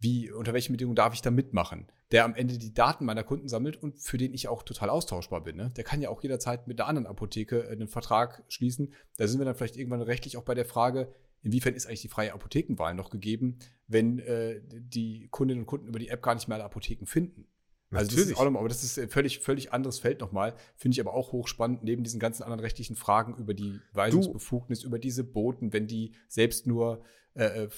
wie, 0.00 0.30
unter 0.30 0.52
welchen 0.52 0.72
Bedingungen 0.72 0.96
darf 0.96 1.14
ich 1.14 1.22
da 1.22 1.30
mitmachen? 1.30 1.86
Der 2.10 2.24
am 2.24 2.34
Ende 2.34 2.58
die 2.58 2.74
Daten 2.74 3.04
meiner 3.04 3.24
Kunden 3.24 3.48
sammelt 3.48 3.76
und 3.76 4.00
für 4.00 4.18
den 4.18 4.34
ich 4.34 4.48
auch 4.48 4.64
total 4.64 4.90
austauschbar 4.90 5.42
bin. 5.42 5.56
Ne? 5.56 5.72
Der 5.76 5.84
kann 5.84 6.00
ja 6.00 6.08
auch 6.08 6.22
jederzeit 6.22 6.66
mit 6.66 6.78
der 6.78 6.86
anderen 6.86 7.06
Apotheke 7.06 7.68
einen 7.68 7.86
Vertrag 7.86 8.44
schließen. 8.48 8.92
Da 9.18 9.28
sind 9.28 9.40
wir 9.40 9.44
dann 9.44 9.54
vielleicht 9.54 9.76
irgendwann 9.76 10.02
rechtlich 10.02 10.36
auch 10.36 10.44
bei 10.44 10.54
der 10.54 10.64
Frage, 10.64 11.14
inwiefern 11.42 11.74
ist 11.74 11.86
eigentlich 11.86 12.02
die 12.02 12.08
freie 12.08 12.32
Apothekenwahl 12.32 12.94
noch 12.94 13.10
gegeben, 13.10 13.58
wenn 13.86 14.18
äh, 14.20 14.60
die 14.64 15.28
Kundinnen 15.30 15.62
und 15.62 15.66
Kunden 15.66 15.88
über 15.88 15.98
die 15.98 16.08
App 16.08 16.22
gar 16.22 16.34
nicht 16.34 16.48
mehr 16.48 16.56
alle 16.56 16.64
Apotheken 16.64 17.06
finden? 17.06 17.46
Also 17.90 18.14
das 18.14 18.26
ist 18.26 18.36
auch 18.36 18.44
nochmal, 18.44 18.60
aber 18.60 18.68
das 18.68 18.84
ist 18.84 19.10
völlig, 19.10 19.38
völlig 19.38 19.72
anderes 19.72 19.98
Feld 19.98 20.20
nochmal. 20.20 20.54
Finde 20.76 20.94
ich 20.94 21.00
aber 21.00 21.14
auch 21.14 21.32
hochspannend, 21.32 21.84
neben 21.84 22.04
diesen 22.04 22.20
ganzen 22.20 22.42
anderen 22.42 22.60
rechtlichen 22.60 22.96
Fragen 22.96 23.34
über 23.36 23.54
die 23.54 23.80
Weisungsbefugnis, 23.94 24.80
du. 24.80 24.88
über 24.88 24.98
diese 24.98 25.24
Boten, 25.24 25.72
wenn 25.72 25.86
die 25.86 26.12
selbst 26.28 26.66
nur 26.66 27.02
äh, 27.34 27.64
äh, 27.64 27.68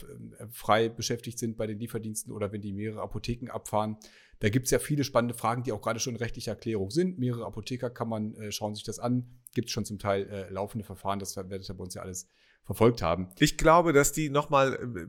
frei 0.50 0.88
beschäftigt 0.88 1.38
sind 1.38 1.56
bei 1.56 1.66
den 1.66 1.78
Lieferdiensten 1.78 2.32
oder 2.32 2.50
wenn 2.50 2.60
die 2.60 2.72
mehrere 2.72 3.02
Apotheken 3.02 3.50
abfahren. 3.50 3.98
Da 4.40 4.48
gibt 4.48 4.64
es 4.64 4.70
ja 4.70 4.78
viele 4.78 5.04
spannende 5.04 5.34
Fragen, 5.34 5.62
die 5.62 5.72
auch 5.72 5.82
gerade 5.82 6.00
schon 6.00 6.14
in 6.14 6.18
rechtlicher 6.18 6.52
Erklärung 6.52 6.90
sind. 6.90 7.18
Mehrere 7.18 7.44
Apotheker 7.44 7.90
kann 7.90 8.08
man, 8.08 8.34
äh, 8.36 8.52
schauen 8.52 8.74
sich 8.74 8.84
das 8.84 8.98
an. 8.98 9.26
Gibt 9.54 9.68
es 9.68 9.72
schon 9.72 9.84
zum 9.84 9.98
Teil 9.98 10.26
äh, 10.28 10.50
laufende 10.50 10.84
Verfahren, 10.84 11.18
das 11.18 11.36
werdet 11.36 11.68
ihr 11.68 11.74
bei 11.74 11.84
uns 11.84 11.94
ja 11.94 12.02
alles 12.02 12.26
verfolgt 12.64 13.02
haben. 13.02 13.28
Ich 13.38 13.58
glaube, 13.58 13.92
dass 13.92 14.12
die 14.12 14.30
nochmal, 14.30 14.74
äh, 14.74 15.06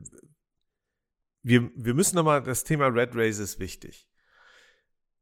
wir, 1.42 1.70
wir 1.74 1.94
müssen 1.94 2.16
nochmal, 2.16 2.42
das 2.42 2.64
Thema 2.64 2.86
Red 2.86 3.14
Race 3.14 3.38
ist 3.38 3.58
wichtig. 3.58 4.08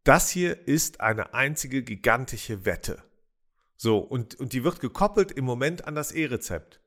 Das 0.05 0.31
hier 0.31 0.66
ist 0.66 1.01
eine 1.01 1.35
einzige 1.35 1.83
gigantische 1.83 2.64
Wette. 2.64 3.03
So, 3.77 3.99
und, 3.99 4.35
und 4.37 4.53
die 4.53 4.64
wird 4.64 4.81
gekoppelt 4.81 5.33
im 5.33 5.45
Moment 5.45 5.87
an 5.87 5.95
das 5.95 6.12
E-Rezept. 6.12 6.81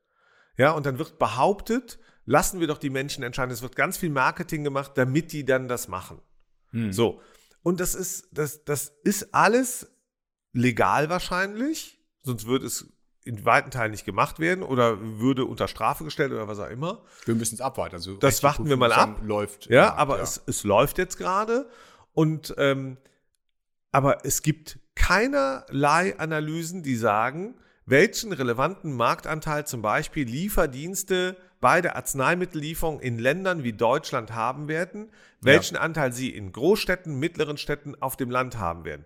Ja, 0.56 0.72
und 0.72 0.86
dann 0.86 0.98
wird 0.98 1.18
behauptet, 1.18 1.98
lassen 2.24 2.60
wir 2.60 2.66
doch 2.66 2.78
die 2.78 2.90
Menschen 2.90 3.24
entscheiden. 3.24 3.50
Es 3.50 3.62
wird 3.62 3.76
ganz 3.76 3.96
viel 3.96 4.10
Marketing 4.10 4.62
gemacht, 4.62 4.92
damit 4.94 5.32
die 5.32 5.44
dann 5.44 5.68
das 5.68 5.88
machen. 5.88 6.20
Hm. 6.70 6.92
So. 6.92 7.20
Und 7.62 7.80
das 7.80 7.94
ist, 7.94 8.28
das, 8.32 8.64
das 8.64 8.92
ist 9.02 9.34
alles 9.34 9.90
legal 10.52 11.08
wahrscheinlich, 11.08 12.00
sonst 12.22 12.46
würde 12.46 12.66
es 12.66 12.92
in 13.24 13.44
weiten 13.44 13.70
Teilen 13.70 13.90
nicht 13.90 14.04
gemacht 14.04 14.38
werden 14.38 14.62
oder 14.62 14.98
würde 15.00 15.46
unter 15.46 15.66
Strafe 15.66 16.04
gestellt 16.04 16.32
oder 16.32 16.46
was 16.46 16.58
auch 16.58 16.68
immer. 16.68 17.00
Wir 17.24 17.34
müssen 17.34 17.54
es 17.54 17.60
abwarten. 17.60 17.96
Also 17.96 18.16
das 18.16 18.42
warten 18.42 18.68
wir 18.68 18.76
mal 18.76 18.92
ab. 18.92 19.20
Läuft. 19.22 19.66
Ja, 19.66 19.74
ja 19.74 19.94
aber 19.94 20.18
ja. 20.18 20.22
Es, 20.22 20.42
es 20.46 20.62
läuft 20.64 20.98
jetzt 20.98 21.16
gerade. 21.16 21.68
Und 22.12 22.54
ähm, 22.58 22.98
aber 23.92 24.24
es 24.24 24.42
gibt 24.42 24.78
keinerlei 24.94 26.18
Analysen, 26.18 26.82
die 26.82 26.96
sagen, 26.96 27.54
welchen 27.86 28.32
relevanten 28.32 28.94
Marktanteil 28.94 29.66
zum 29.66 29.82
Beispiel 29.82 30.26
Lieferdienste 30.26 31.36
bei 31.60 31.80
der 31.80 31.96
Arzneimittellieferung 31.96 33.00
in 33.00 33.18
Ländern 33.18 33.62
wie 33.62 33.72
Deutschland 33.72 34.32
haben 34.32 34.68
werden, 34.68 35.10
welchen 35.40 35.76
ja. 35.76 35.80
Anteil 35.80 36.12
sie 36.12 36.30
in 36.30 36.52
Großstädten, 36.52 37.18
mittleren 37.18 37.56
Städten 37.56 37.94
auf 38.00 38.16
dem 38.16 38.30
Land 38.30 38.58
haben 38.58 38.84
werden. 38.84 39.04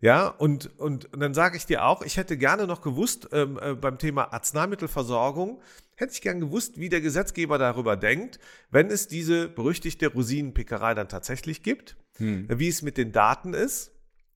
Ja, 0.00 0.28
und, 0.28 0.78
und, 0.78 1.12
und 1.12 1.20
dann 1.20 1.34
sage 1.34 1.56
ich 1.56 1.66
dir 1.66 1.84
auch, 1.84 2.02
ich 2.02 2.16
hätte 2.16 2.36
gerne 2.36 2.66
noch 2.66 2.82
gewusst, 2.82 3.28
ähm, 3.32 3.58
äh, 3.62 3.74
beim 3.74 3.98
Thema 3.98 4.32
Arzneimittelversorgung, 4.32 5.62
hätte 5.96 6.12
ich 6.12 6.20
gern 6.20 6.40
gewusst, 6.40 6.78
wie 6.78 6.88
der 6.88 7.00
Gesetzgeber 7.00 7.58
darüber 7.58 7.96
denkt, 7.96 8.38
wenn 8.70 8.88
es 8.88 9.08
diese 9.08 9.48
berüchtigte 9.48 10.08
Rosinenpickerei 10.08 10.94
dann 10.94 11.08
tatsächlich 11.08 11.62
gibt, 11.62 11.96
hm. 12.16 12.48
wie 12.50 12.68
es 12.68 12.82
mit 12.82 12.96
den 12.96 13.12
Daten 13.12 13.54
ist. 13.54 13.92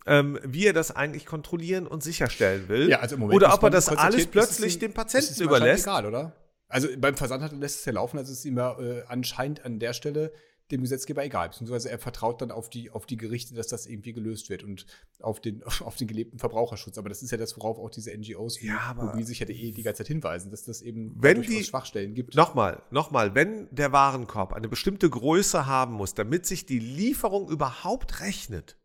Ähm, 0.07 0.39
wie 0.43 0.65
er 0.65 0.73
das 0.73 0.97
eigentlich 0.97 1.27
kontrollieren 1.27 1.87
und 1.87 2.03
sicherstellen 2.03 2.71
will. 2.71 2.89
Ja, 2.89 3.01
also 3.01 3.17
im 3.17 3.21
Moment 3.21 3.37
oder 3.37 3.53
ob 3.53 3.63
er 3.63 3.69
das 3.69 3.91
alles 3.91 4.27
plötzlich 4.27 4.77
ihm, 4.77 4.81
dem 4.81 4.95
Patienten 4.95 5.43
überlässt. 5.43 5.85
Egal, 5.85 6.07
oder? 6.07 6.33
Also 6.69 6.89
beim 6.97 7.15
Versandhandel 7.15 7.59
lässt 7.59 7.81
es 7.81 7.85
ja 7.85 7.93
laufen, 7.93 8.17
also 8.17 8.33
es 8.33 8.39
ist 8.39 8.45
immer 8.47 8.79
äh, 8.79 9.03
anscheinend 9.09 9.67
an 9.67 9.79
der 9.79 9.93
Stelle 9.93 10.33
dem 10.71 10.83
Gesetzgeber 10.83 11.25
egal, 11.25 11.49
beziehungsweise 11.49 11.91
er 11.91 11.99
vertraut 11.99 12.43
dann 12.43 12.51
auf 12.51 12.69
die, 12.69 12.91
auf 12.91 13.07
die 13.07 13.17
Gerichte, 13.17 13.55
dass 13.55 13.69
das 13.69 13.87
irgendwie 13.87 14.13
gelöst 14.13 14.51
wird 14.51 14.63
und 14.63 14.87
auf 15.21 15.41
den, 15.41 15.63
auf 15.81 15.97
den 15.97 16.09
gelebten 16.09 16.39
Verbraucherschutz. 16.39 16.99
Aber 16.99 17.09
das 17.09 17.23
ist 17.23 17.31
ja 17.31 17.39
das, 17.39 17.57
worauf 17.57 17.79
auch 17.79 17.91
diese 17.91 18.17
NGOs 18.17 18.61
wie 18.61 18.67
ja, 18.67 18.95
Mobilsicherheit.de 18.95 19.73
die 19.73 19.83
ganze 19.83 19.99
Zeit 19.99 20.09
hinweisen, 20.09 20.51
dass 20.51 20.65
das 20.65 20.83
eben 20.83 21.15
wenn 21.17 21.43
die, 21.43 21.65
Schwachstellen 21.65 22.15
gibt. 22.15 22.35
Nochmal, 22.35 22.83
nochmal, 22.91 23.35
wenn 23.35 23.69
der 23.71 23.93
Warenkorb 23.93 24.53
eine 24.53 24.69
bestimmte 24.69 25.09
Größe 25.09 25.67
haben 25.67 25.95
muss, 25.95 26.15
damit 26.15 26.47
sich 26.47 26.67
die 26.67 26.79
Lieferung 26.79 27.49
überhaupt 27.49 28.21
rechnet, 28.21 28.77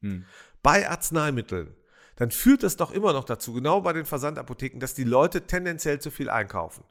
hm. 0.00 0.24
bei 0.62 0.88
Arzneimitteln, 0.88 1.74
dann 2.16 2.30
führt 2.30 2.62
das 2.62 2.76
doch 2.76 2.90
immer 2.90 3.12
noch 3.12 3.24
dazu, 3.24 3.52
genau 3.52 3.80
bei 3.80 3.92
den 3.92 4.04
Versandapotheken, 4.04 4.78
dass 4.78 4.94
die 4.94 5.04
Leute 5.04 5.46
tendenziell 5.46 6.00
zu 6.00 6.10
viel 6.10 6.30
einkaufen. 6.30 6.84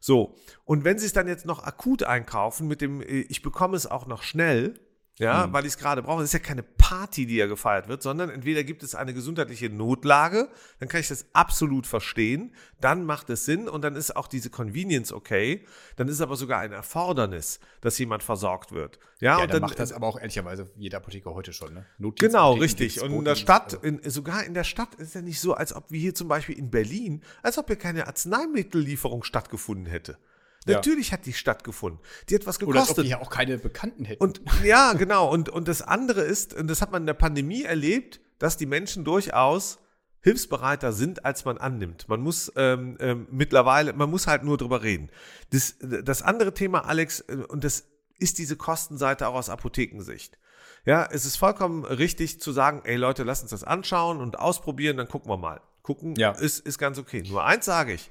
So, 0.00 0.34
und 0.64 0.84
wenn 0.84 0.98
sie 0.98 1.06
es 1.06 1.12
dann 1.12 1.28
jetzt 1.28 1.46
noch 1.46 1.62
akut 1.62 2.02
einkaufen 2.02 2.66
mit 2.66 2.80
dem, 2.80 3.00
äh, 3.00 3.20
ich 3.28 3.42
bekomme 3.42 3.76
es 3.76 3.86
auch 3.86 4.06
noch 4.06 4.22
schnell, 4.22 4.74
ja, 5.18 5.46
mhm. 5.46 5.52
weil 5.52 5.66
ich 5.66 5.72
es 5.72 5.78
gerade 5.78 6.02
brauche. 6.02 6.20
Das 6.20 6.30
ist 6.30 6.32
ja 6.32 6.38
keine 6.38 6.62
Party, 6.62 7.26
die 7.26 7.36
ja 7.36 7.46
gefeiert 7.46 7.88
wird, 7.88 8.02
sondern 8.02 8.30
entweder 8.30 8.64
gibt 8.64 8.82
es 8.82 8.94
eine 8.94 9.12
gesundheitliche 9.12 9.68
Notlage, 9.68 10.48
dann 10.78 10.88
kann 10.88 11.00
ich 11.00 11.08
das 11.08 11.26
absolut 11.32 11.86
verstehen, 11.86 12.54
dann 12.80 13.04
macht 13.04 13.28
es 13.30 13.44
Sinn 13.44 13.68
und 13.68 13.82
dann 13.82 13.94
ist 13.94 14.16
auch 14.16 14.26
diese 14.26 14.50
Convenience 14.50 15.12
okay. 15.12 15.64
Dann 15.96 16.08
ist 16.08 16.20
aber 16.20 16.36
sogar 16.36 16.60
ein 16.60 16.72
Erfordernis, 16.72 17.60
dass 17.82 17.98
jemand 17.98 18.22
versorgt 18.22 18.72
wird. 18.72 18.98
Ja, 19.20 19.38
ja 19.38 19.44
und 19.44 19.52
dann, 19.52 19.60
macht 19.60 19.78
das 19.78 19.92
aber 19.92 20.06
auch 20.06 20.18
ehrlicherweise 20.18 20.70
jede 20.76 20.96
Apotheker 20.96 21.34
heute 21.34 21.52
schon. 21.52 21.74
Ne? 21.74 21.86
Genau, 22.16 22.54
richtig. 22.54 23.02
Und 23.02 23.12
in 23.12 23.24
der 23.24 23.36
Stadt, 23.36 23.74
also. 23.74 23.86
in, 23.86 24.10
sogar 24.10 24.44
in 24.44 24.54
der 24.54 24.64
Stadt 24.64 24.94
ist 24.96 25.14
ja 25.14 25.20
nicht 25.20 25.40
so, 25.40 25.54
als 25.54 25.74
ob 25.74 25.90
wir 25.90 26.00
hier 26.00 26.14
zum 26.14 26.28
Beispiel 26.28 26.58
in 26.58 26.70
Berlin, 26.70 27.22
als 27.42 27.58
ob 27.58 27.66
hier 27.66 27.76
keine 27.76 28.06
Arzneimittellieferung 28.06 29.24
stattgefunden 29.24 29.86
hätte. 29.86 30.18
Natürlich 30.66 31.08
ja. 31.08 31.12
hat 31.14 31.26
die 31.26 31.32
stattgefunden. 31.32 32.00
Die 32.28 32.34
hat 32.34 32.46
was 32.46 32.58
gekostet. 32.58 32.80
Oder 32.80 32.88
als 32.88 32.98
ob 32.98 33.04
die 33.04 33.10
ja 33.10 33.20
auch 33.20 33.30
keine 33.30 33.58
Bekannten 33.58 34.04
hätten. 34.04 34.22
Und 34.22 34.40
ja, 34.64 34.92
genau. 34.92 35.30
Und, 35.30 35.48
und 35.48 35.68
das 35.68 35.82
andere 35.82 36.20
ist, 36.22 36.54
und 36.54 36.68
das 36.68 36.82
hat 36.82 36.92
man 36.92 37.02
in 37.02 37.06
der 37.06 37.14
Pandemie 37.14 37.62
erlebt, 37.62 38.20
dass 38.38 38.56
die 38.56 38.66
Menschen 38.66 39.04
durchaus 39.04 39.78
hilfsbereiter 40.20 40.92
sind, 40.92 41.24
als 41.24 41.44
man 41.44 41.58
annimmt. 41.58 42.08
Man 42.08 42.20
muss 42.20 42.52
ähm, 42.56 42.96
ähm, 43.00 43.26
mittlerweile, 43.30 43.92
man 43.92 44.08
muss 44.08 44.26
halt 44.26 44.44
nur 44.44 44.56
drüber 44.56 44.82
reden. 44.82 45.10
Das, 45.50 45.76
das 45.80 46.22
andere 46.22 46.54
Thema, 46.54 46.86
Alex, 46.86 47.20
äh, 47.20 47.44
und 47.48 47.64
das 47.64 47.84
ist 48.18 48.38
diese 48.38 48.56
Kostenseite 48.56 49.26
auch 49.26 49.34
aus 49.34 49.48
Apothekensicht. 49.48 50.38
Ja, 50.84 51.08
es 51.10 51.24
ist 51.24 51.36
vollkommen 51.36 51.84
richtig 51.84 52.40
zu 52.40 52.52
sagen, 52.52 52.82
ey 52.84 52.96
Leute, 52.96 53.24
lass 53.24 53.42
uns 53.42 53.50
das 53.50 53.64
anschauen 53.64 54.20
und 54.20 54.38
ausprobieren, 54.38 54.96
dann 54.96 55.08
gucken 55.08 55.30
wir 55.30 55.36
mal. 55.36 55.60
Gucken 55.82 56.14
ja. 56.16 56.30
ist, 56.30 56.60
ist 56.60 56.78
ganz 56.78 56.98
okay. 56.98 57.24
Nur 57.28 57.44
eins 57.44 57.64
sage 57.64 57.92
ich, 57.92 58.10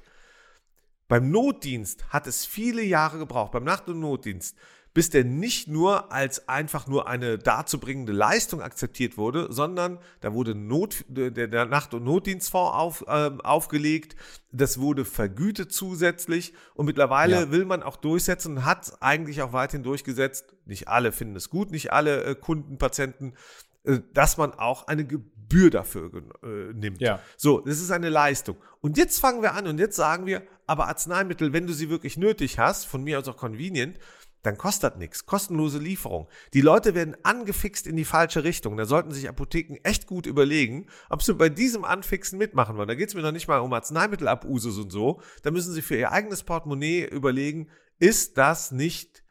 beim 1.08 1.30
Notdienst 1.30 2.08
hat 2.08 2.26
es 2.26 2.46
viele 2.46 2.82
Jahre 2.82 3.18
gebraucht, 3.18 3.52
beim 3.52 3.64
Nacht- 3.64 3.88
und 3.88 4.00
Notdienst, 4.00 4.56
bis 4.94 5.08
der 5.08 5.24
nicht 5.24 5.68
nur 5.68 6.12
als 6.12 6.48
einfach 6.48 6.86
nur 6.86 7.06
eine 7.06 7.38
darzubringende 7.38 8.12
Leistung 8.12 8.60
akzeptiert 8.60 9.16
wurde, 9.16 9.46
sondern 9.50 9.98
da 10.20 10.34
wurde 10.34 10.54
Not, 10.54 11.04
der, 11.08 11.30
der 11.30 11.64
Nacht- 11.66 11.94
und 11.94 12.04
Notdienstfonds 12.04 12.74
auf, 12.74 13.04
äh, 13.08 13.30
aufgelegt, 13.42 14.16
das 14.50 14.78
wurde 14.78 15.04
vergütet 15.04 15.72
zusätzlich 15.72 16.52
und 16.74 16.86
mittlerweile 16.86 17.34
ja. 17.34 17.50
will 17.50 17.64
man 17.64 17.82
auch 17.82 17.96
durchsetzen 17.96 18.58
und 18.58 18.64
hat 18.66 18.92
eigentlich 19.00 19.40
auch 19.42 19.52
weiterhin 19.52 19.82
durchgesetzt, 19.82 20.54
nicht 20.66 20.88
alle 20.88 21.12
finden 21.12 21.36
es 21.36 21.48
gut, 21.48 21.70
nicht 21.70 21.92
alle 21.92 22.24
äh, 22.24 22.34
Kunden, 22.34 22.76
Patienten, 22.76 23.32
äh, 23.32 23.71
dass 24.12 24.36
man 24.36 24.52
auch 24.54 24.86
eine 24.86 25.04
Gebühr 25.04 25.70
dafür 25.70 26.10
äh, 26.42 26.72
nimmt. 26.72 27.00
Ja. 27.00 27.20
So, 27.36 27.60
das 27.60 27.80
ist 27.80 27.90
eine 27.90 28.08
Leistung. 28.08 28.56
Und 28.80 28.96
jetzt 28.96 29.18
fangen 29.20 29.42
wir 29.42 29.54
an 29.54 29.66
und 29.66 29.78
jetzt 29.78 29.96
sagen 29.96 30.26
wir, 30.26 30.42
aber 30.66 30.88
Arzneimittel, 30.88 31.52
wenn 31.52 31.66
du 31.66 31.72
sie 31.72 31.90
wirklich 31.90 32.16
nötig 32.16 32.58
hast, 32.58 32.86
von 32.86 33.02
mir 33.02 33.18
aus 33.18 33.28
auch 33.28 33.36
convenient, 33.36 33.98
dann 34.42 34.58
kostet 34.58 34.98
nichts. 34.98 35.24
Kostenlose 35.24 35.78
Lieferung. 35.78 36.28
Die 36.52 36.60
Leute 36.60 36.94
werden 36.94 37.16
angefixt 37.22 37.86
in 37.86 37.96
die 37.96 38.04
falsche 38.04 38.42
Richtung. 38.42 38.76
Da 38.76 38.86
sollten 38.86 39.12
sich 39.12 39.28
Apotheken 39.28 39.78
echt 39.84 40.06
gut 40.06 40.26
überlegen, 40.26 40.88
ob 41.10 41.22
sie 41.22 41.34
bei 41.34 41.48
diesem 41.48 41.84
Anfixen 41.84 42.38
mitmachen 42.38 42.76
wollen. 42.76 42.88
Da 42.88 42.96
geht 42.96 43.08
es 43.08 43.14
mir 43.14 43.22
noch 43.22 43.32
nicht 43.32 43.46
mal 43.46 43.58
um 43.58 43.72
Arzneimittelabusus 43.72 44.78
und 44.78 44.90
so. 44.90 45.22
Da 45.42 45.52
müssen 45.52 45.72
sie 45.72 45.82
für 45.82 45.96
ihr 45.96 46.10
eigenes 46.10 46.42
Portemonnaie 46.42 47.04
überlegen, 47.04 47.68
ist 48.00 48.36
das 48.36 48.72
nicht 48.72 49.22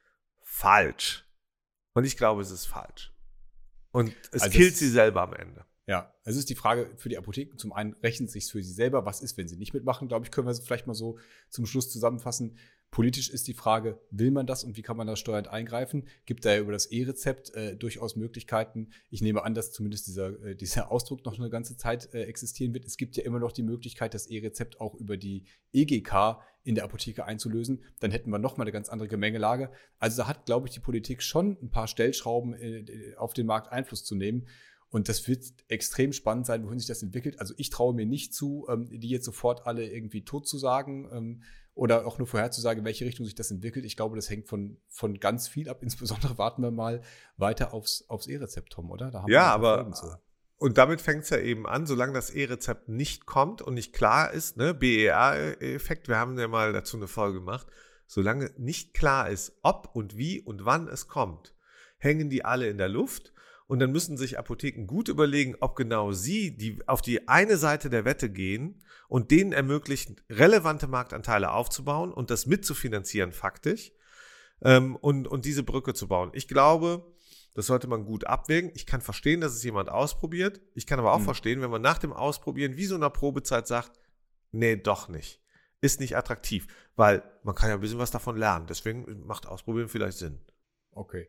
falsch? 0.43 1.25
Und 1.93 2.05
ich 2.05 2.15
glaube, 2.15 2.41
es 2.41 2.51
ist 2.51 2.65
falsch. 2.65 3.10
Und 3.91 4.13
es 4.31 4.43
also 4.43 4.57
killt 4.57 4.75
sie 4.77 4.89
selber 4.89 5.21
am 5.21 5.33
Ende. 5.33 5.65
Ja, 5.87 6.13
es 6.23 6.37
ist 6.37 6.49
die 6.49 6.55
Frage 6.55 6.89
für 6.95 7.09
die 7.09 7.17
Apotheken. 7.17 7.57
Zum 7.57 7.73
einen 7.73 7.93
rechnet 8.01 8.27
es 8.27 8.33
sich 8.33 8.45
für 8.45 8.63
sie 8.63 8.71
selber. 8.71 9.05
Was 9.05 9.21
ist, 9.21 9.37
wenn 9.37 9.47
sie 9.47 9.57
nicht 9.57 9.73
mitmachen? 9.73 10.07
Glaube 10.07 10.25
ich, 10.25 10.31
können 10.31 10.47
wir 10.47 10.51
es 10.51 10.59
vielleicht 10.59 10.87
mal 10.87 10.93
so 10.93 11.17
zum 11.49 11.65
Schluss 11.65 11.91
zusammenfassen. 11.91 12.57
Politisch 12.91 13.29
ist 13.29 13.47
die 13.47 13.53
Frage, 13.53 13.99
will 14.11 14.31
man 14.31 14.45
das 14.45 14.65
und 14.65 14.75
wie 14.75 14.81
kann 14.81 14.97
man 14.97 15.07
da 15.07 15.15
steuernd 15.15 15.47
eingreifen? 15.47 16.07
Gibt 16.25 16.43
da 16.45 16.53
ja 16.53 16.59
über 16.59 16.73
das 16.73 16.87
E-Rezept 16.87 17.55
äh, 17.55 17.75
durchaus 17.75 18.17
Möglichkeiten. 18.17 18.89
Ich 19.09 19.21
nehme 19.21 19.43
an, 19.43 19.53
dass 19.53 19.71
zumindest 19.71 20.07
dieser, 20.07 20.43
äh, 20.43 20.55
dieser 20.55 20.91
Ausdruck 20.91 21.25
noch 21.25 21.39
eine 21.39 21.49
ganze 21.49 21.77
Zeit 21.77 22.13
äh, 22.13 22.23
existieren 22.23 22.73
wird. 22.73 22.85
Es 22.85 22.97
gibt 22.97 23.15
ja 23.15 23.23
immer 23.23 23.39
noch 23.39 23.53
die 23.53 23.63
Möglichkeit, 23.63 24.13
das 24.13 24.27
E-Rezept 24.27 24.81
auch 24.81 24.93
über 24.95 25.15
die 25.15 25.45
EGK 25.71 26.39
in 26.63 26.75
der 26.75 26.83
Apotheke 26.83 27.25
einzulösen. 27.25 27.83
Dann 27.99 28.11
hätten 28.11 28.29
wir 28.29 28.39
noch 28.39 28.57
mal 28.57 28.63
eine 28.63 28.71
ganz 28.71 28.89
andere 28.89 29.07
Gemengelage. 29.07 29.71
Also 29.99 30.21
da 30.21 30.27
hat, 30.27 30.45
glaube 30.45 30.67
ich, 30.67 30.73
die 30.73 30.79
Politik 30.79 31.23
schon 31.23 31.57
ein 31.61 31.69
paar 31.69 31.87
Stellschrauben 31.87 32.53
äh, 32.53 33.15
auf 33.17 33.33
den 33.33 33.47
Markt 33.47 33.71
Einfluss 33.71 34.03
zu 34.03 34.15
nehmen. 34.15 34.47
Und 34.89 35.07
das 35.07 35.27
wird 35.27 35.45
extrem 35.69 36.11
spannend 36.11 36.45
sein, 36.45 36.65
wohin 36.65 36.77
sich 36.77 36.87
das 36.87 37.01
entwickelt. 37.01 37.39
Also 37.39 37.53
ich 37.57 37.69
traue 37.69 37.93
mir 37.93 38.05
nicht 38.05 38.33
zu, 38.33 38.67
ähm, 38.69 38.89
die 38.91 39.09
jetzt 39.09 39.25
sofort 39.25 39.65
alle 39.65 39.89
irgendwie 39.89 40.23
tot 40.23 40.47
zu 40.47 40.57
sagen 40.57 41.09
ähm, 41.13 41.43
oder 41.73 42.05
auch 42.05 42.17
nur 42.17 42.27
vorherzusagen, 42.27 42.79
in 42.79 42.85
welche 42.85 43.05
Richtung 43.05 43.25
sich 43.25 43.33
das 43.33 43.49
entwickelt. 43.51 43.85
Ich 43.85 43.95
glaube, 43.95 44.17
das 44.17 44.29
hängt 44.29 44.47
von, 44.47 44.77
von 44.89 45.19
ganz 45.19 45.47
viel 45.47 45.69
ab. 45.69 45.81
Insbesondere 45.81 46.37
warten 46.37 46.61
wir 46.61 46.71
mal 46.71 47.01
weiter 47.37 47.73
aufs, 47.73 48.03
aufs 48.09 48.27
E-Rezept, 48.27 48.73
Tom, 48.73 48.91
oder? 48.91 49.09
ja, 49.29 49.45
aber 49.45 49.89
und 50.61 50.77
damit 50.77 51.01
fängt 51.01 51.23
es 51.23 51.31
ja 51.31 51.39
eben 51.39 51.65
an, 51.65 51.87
solange 51.87 52.13
das 52.13 52.29
E-Rezept 52.29 52.87
nicht 52.87 53.25
kommt 53.25 53.63
und 53.63 53.73
nicht 53.73 53.93
klar 53.93 54.31
ist, 54.31 54.57
ne, 54.57 54.75
BER-Effekt, 54.75 56.07
wir 56.07 56.17
haben 56.17 56.37
ja 56.37 56.47
mal 56.47 56.71
dazu 56.71 56.97
eine 56.97 57.07
Folge 57.07 57.39
gemacht, 57.39 57.65
solange 58.05 58.51
nicht 58.59 58.93
klar 58.93 59.27
ist, 59.27 59.57
ob 59.63 59.89
und 59.95 60.17
wie 60.17 60.39
und 60.39 60.63
wann 60.63 60.87
es 60.87 61.07
kommt, 61.07 61.55
hängen 61.97 62.29
die 62.29 62.45
alle 62.45 62.69
in 62.69 62.77
der 62.77 62.89
Luft 62.89 63.33
und 63.65 63.79
dann 63.79 63.91
müssen 63.91 64.17
sich 64.17 64.37
Apotheken 64.37 64.85
gut 64.85 65.07
überlegen, 65.07 65.55
ob 65.61 65.75
genau 65.75 66.11
sie 66.11 66.55
die 66.55 66.77
auf 66.85 67.01
die 67.01 67.27
eine 67.27 67.57
Seite 67.57 67.89
der 67.89 68.05
Wette 68.05 68.29
gehen 68.29 68.83
und 69.07 69.31
denen 69.31 69.53
ermöglichen, 69.53 70.21
relevante 70.29 70.85
Marktanteile 70.85 71.49
aufzubauen 71.49 72.13
und 72.13 72.29
das 72.29 72.45
mitzufinanzieren 72.45 73.31
faktisch 73.31 73.93
ähm, 74.61 74.95
und, 74.95 75.27
und 75.27 75.45
diese 75.45 75.63
Brücke 75.63 75.95
zu 75.95 76.07
bauen. 76.07 76.29
Ich 76.33 76.47
glaube, 76.47 77.11
das 77.53 77.65
sollte 77.67 77.87
man 77.87 78.05
gut 78.05 78.25
abwägen. 78.25 78.71
Ich 78.75 78.85
kann 78.85 79.01
verstehen, 79.01 79.41
dass 79.41 79.53
es 79.53 79.63
jemand 79.63 79.89
ausprobiert. 79.89 80.61
Ich 80.73 80.87
kann 80.87 80.99
aber 80.99 81.13
auch 81.13 81.19
mhm. 81.19 81.25
verstehen, 81.25 81.61
wenn 81.61 81.71
man 81.71 81.81
nach 81.81 81.97
dem 81.97 82.13
Ausprobieren 82.13 82.77
wie 82.77 82.85
so 82.85 82.95
einer 82.95 83.09
Probezeit 83.09 83.67
sagt, 83.67 83.91
nee, 84.51 84.75
doch 84.75 85.09
nicht. 85.09 85.41
Ist 85.81 85.99
nicht 85.99 86.15
attraktiv, 86.15 86.67
weil 86.95 87.23
man 87.43 87.55
kann 87.55 87.69
ja 87.69 87.75
ein 87.75 87.81
bisschen 87.81 87.99
was 87.99 88.11
davon 88.11 88.37
lernen. 88.37 88.67
Deswegen 88.67 89.25
macht 89.25 89.47
Ausprobieren 89.47 89.89
vielleicht 89.89 90.17
Sinn. 90.17 90.39
Okay. 90.93 91.27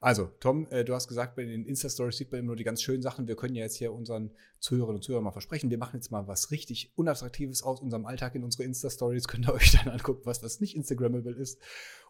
Also, 0.00 0.30
Tom, 0.40 0.66
äh, 0.70 0.84
du 0.84 0.92
hast 0.92 1.06
gesagt, 1.06 1.36
bei 1.36 1.44
den 1.44 1.64
Insta-Stories 1.64 2.16
sieht 2.16 2.32
man 2.32 2.40
immer 2.40 2.48
nur 2.48 2.56
die 2.56 2.64
ganz 2.64 2.82
schönen 2.82 3.00
Sachen. 3.00 3.28
Wir 3.28 3.36
können 3.36 3.54
ja 3.54 3.62
jetzt 3.62 3.76
hier 3.76 3.92
unseren 3.92 4.32
Zuhörerinnen 4.58 4.96
und 4.96 5.02
Zuhörern 5.02 5.24
mal 5.24 5.30
versprechen, 5.30 5.70
wir 5.70 5.78
machen 5.78 5.96
jetzt 5.96 6.10
mal 6.10 6.26
was 6.26 6.50
richtig 6.50 6.92
Unattraktives 6.96 7.62
aus 7.62 7.80
unserem 7.80 8.06
Alltag 8.06 8.34
in 8.34 8.42
unsere 8.42 8.64
Insta-Stories. 8.64 9.28
Könnt 9.28 9.46
ihr 9.48 9.54
euch 9.54 9.72
dann 9.72 9.88
angucken, 9.88 10.22
was 10.24 10.40
das 10.40 10.60
nicht 10.60 10.74
Instagrammable 10.74 11.34
ist. 11.34 11.60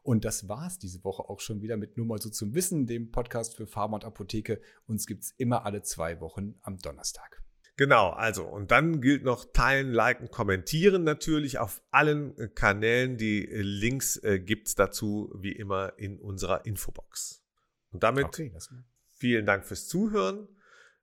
Und 0.03 0.25
das 0.25 0.49
war's 0.49 0.79
diese 0.79 1.05
Woche 1.05 1.29
auch 1.29 1.41
schon 1.41 1.61
wieder 1.61 1.77
mit 1.77 1.97
nur 1.97 2.07
mal 2.07 2.21
so 2.21 2.31
zum 2.31 2.55
Wissen, 2.55 2.87
dem 2.87 3.11
Podcast 3.11 3.55
für 3.55 3.67
Pharma 3.67 3.97
und 3.97 4.05
Apotheke. 4.05 4.61
Uns 4.87 5.07
gibt's 5.07 5.35
immer 5.37 5.67
alle 5.67 5.83
zwei 5.83 6.21
Wochen 6.21 6.55
am 6.63 6.79
Donnerstag. 6.79 7.44
Genau, 7.77 8.11
also 8.11 8.45
und 8.45 8.71
dann 8.71 9.01
gilt 9.01 9.25
noch 9.25 9.47
teilen, 9.53 9.93
liken, 9.93 10.31
kommentieren 10.31 11.03
natürlich 11.03 11.59
auf 11.59 11.83
allen 11.91 12.39
äh, 12.39 12.49
Kanälen. 12.49 13.17
Die 13.17 13.51
äh, 13.51 13.63
Links 13.63 14.17
äh, 14.19 14.39
gibt's 14.39 14.77
dazu 14.77 15.33
wie 15.37 15.53
immer 15.53 15.99
in 15.99 16.21
unserer 16.21 16.67
Infobox. 16.67 17.43
Und 17.91 18.05
damit 18.05 18.27
okay, 18.27 18.53
vielen 19.13 19.45
Dank 19.45 19.65
fürs 19.65 19.89
Zuhören 19.89 20.49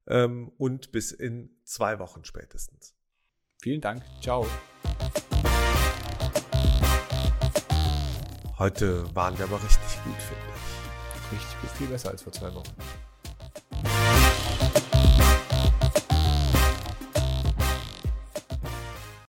ähm, 0.07 0.53
und 0.57 0.93
bis 0.93 1.11
in 1.11 1.57
zwei 1.65 1.99
Wochen 1.99 2.23
spätestens. 2.23 2.95
Vielen 3.61 3.81
Dank. 3.81 4.03
Ciao. 4.21 4.47
Heute 8.57 9.13
waren 9.13 9.37
wir 9.37 9.45
aber 9.45 9.61
richtig 9.61 10.03
gut, 10.03 10.21
finde 10.21 10.43
ich. 10.55 11.33
Richtig 11.33 11.61
gut, 11.61 11.69
viel 11.71 11.87
besser 11.87 12.11
als 12.11 12.21
vor 12.21 12.31
zwei 12.31 12.53
Wochen. 12.53 12.75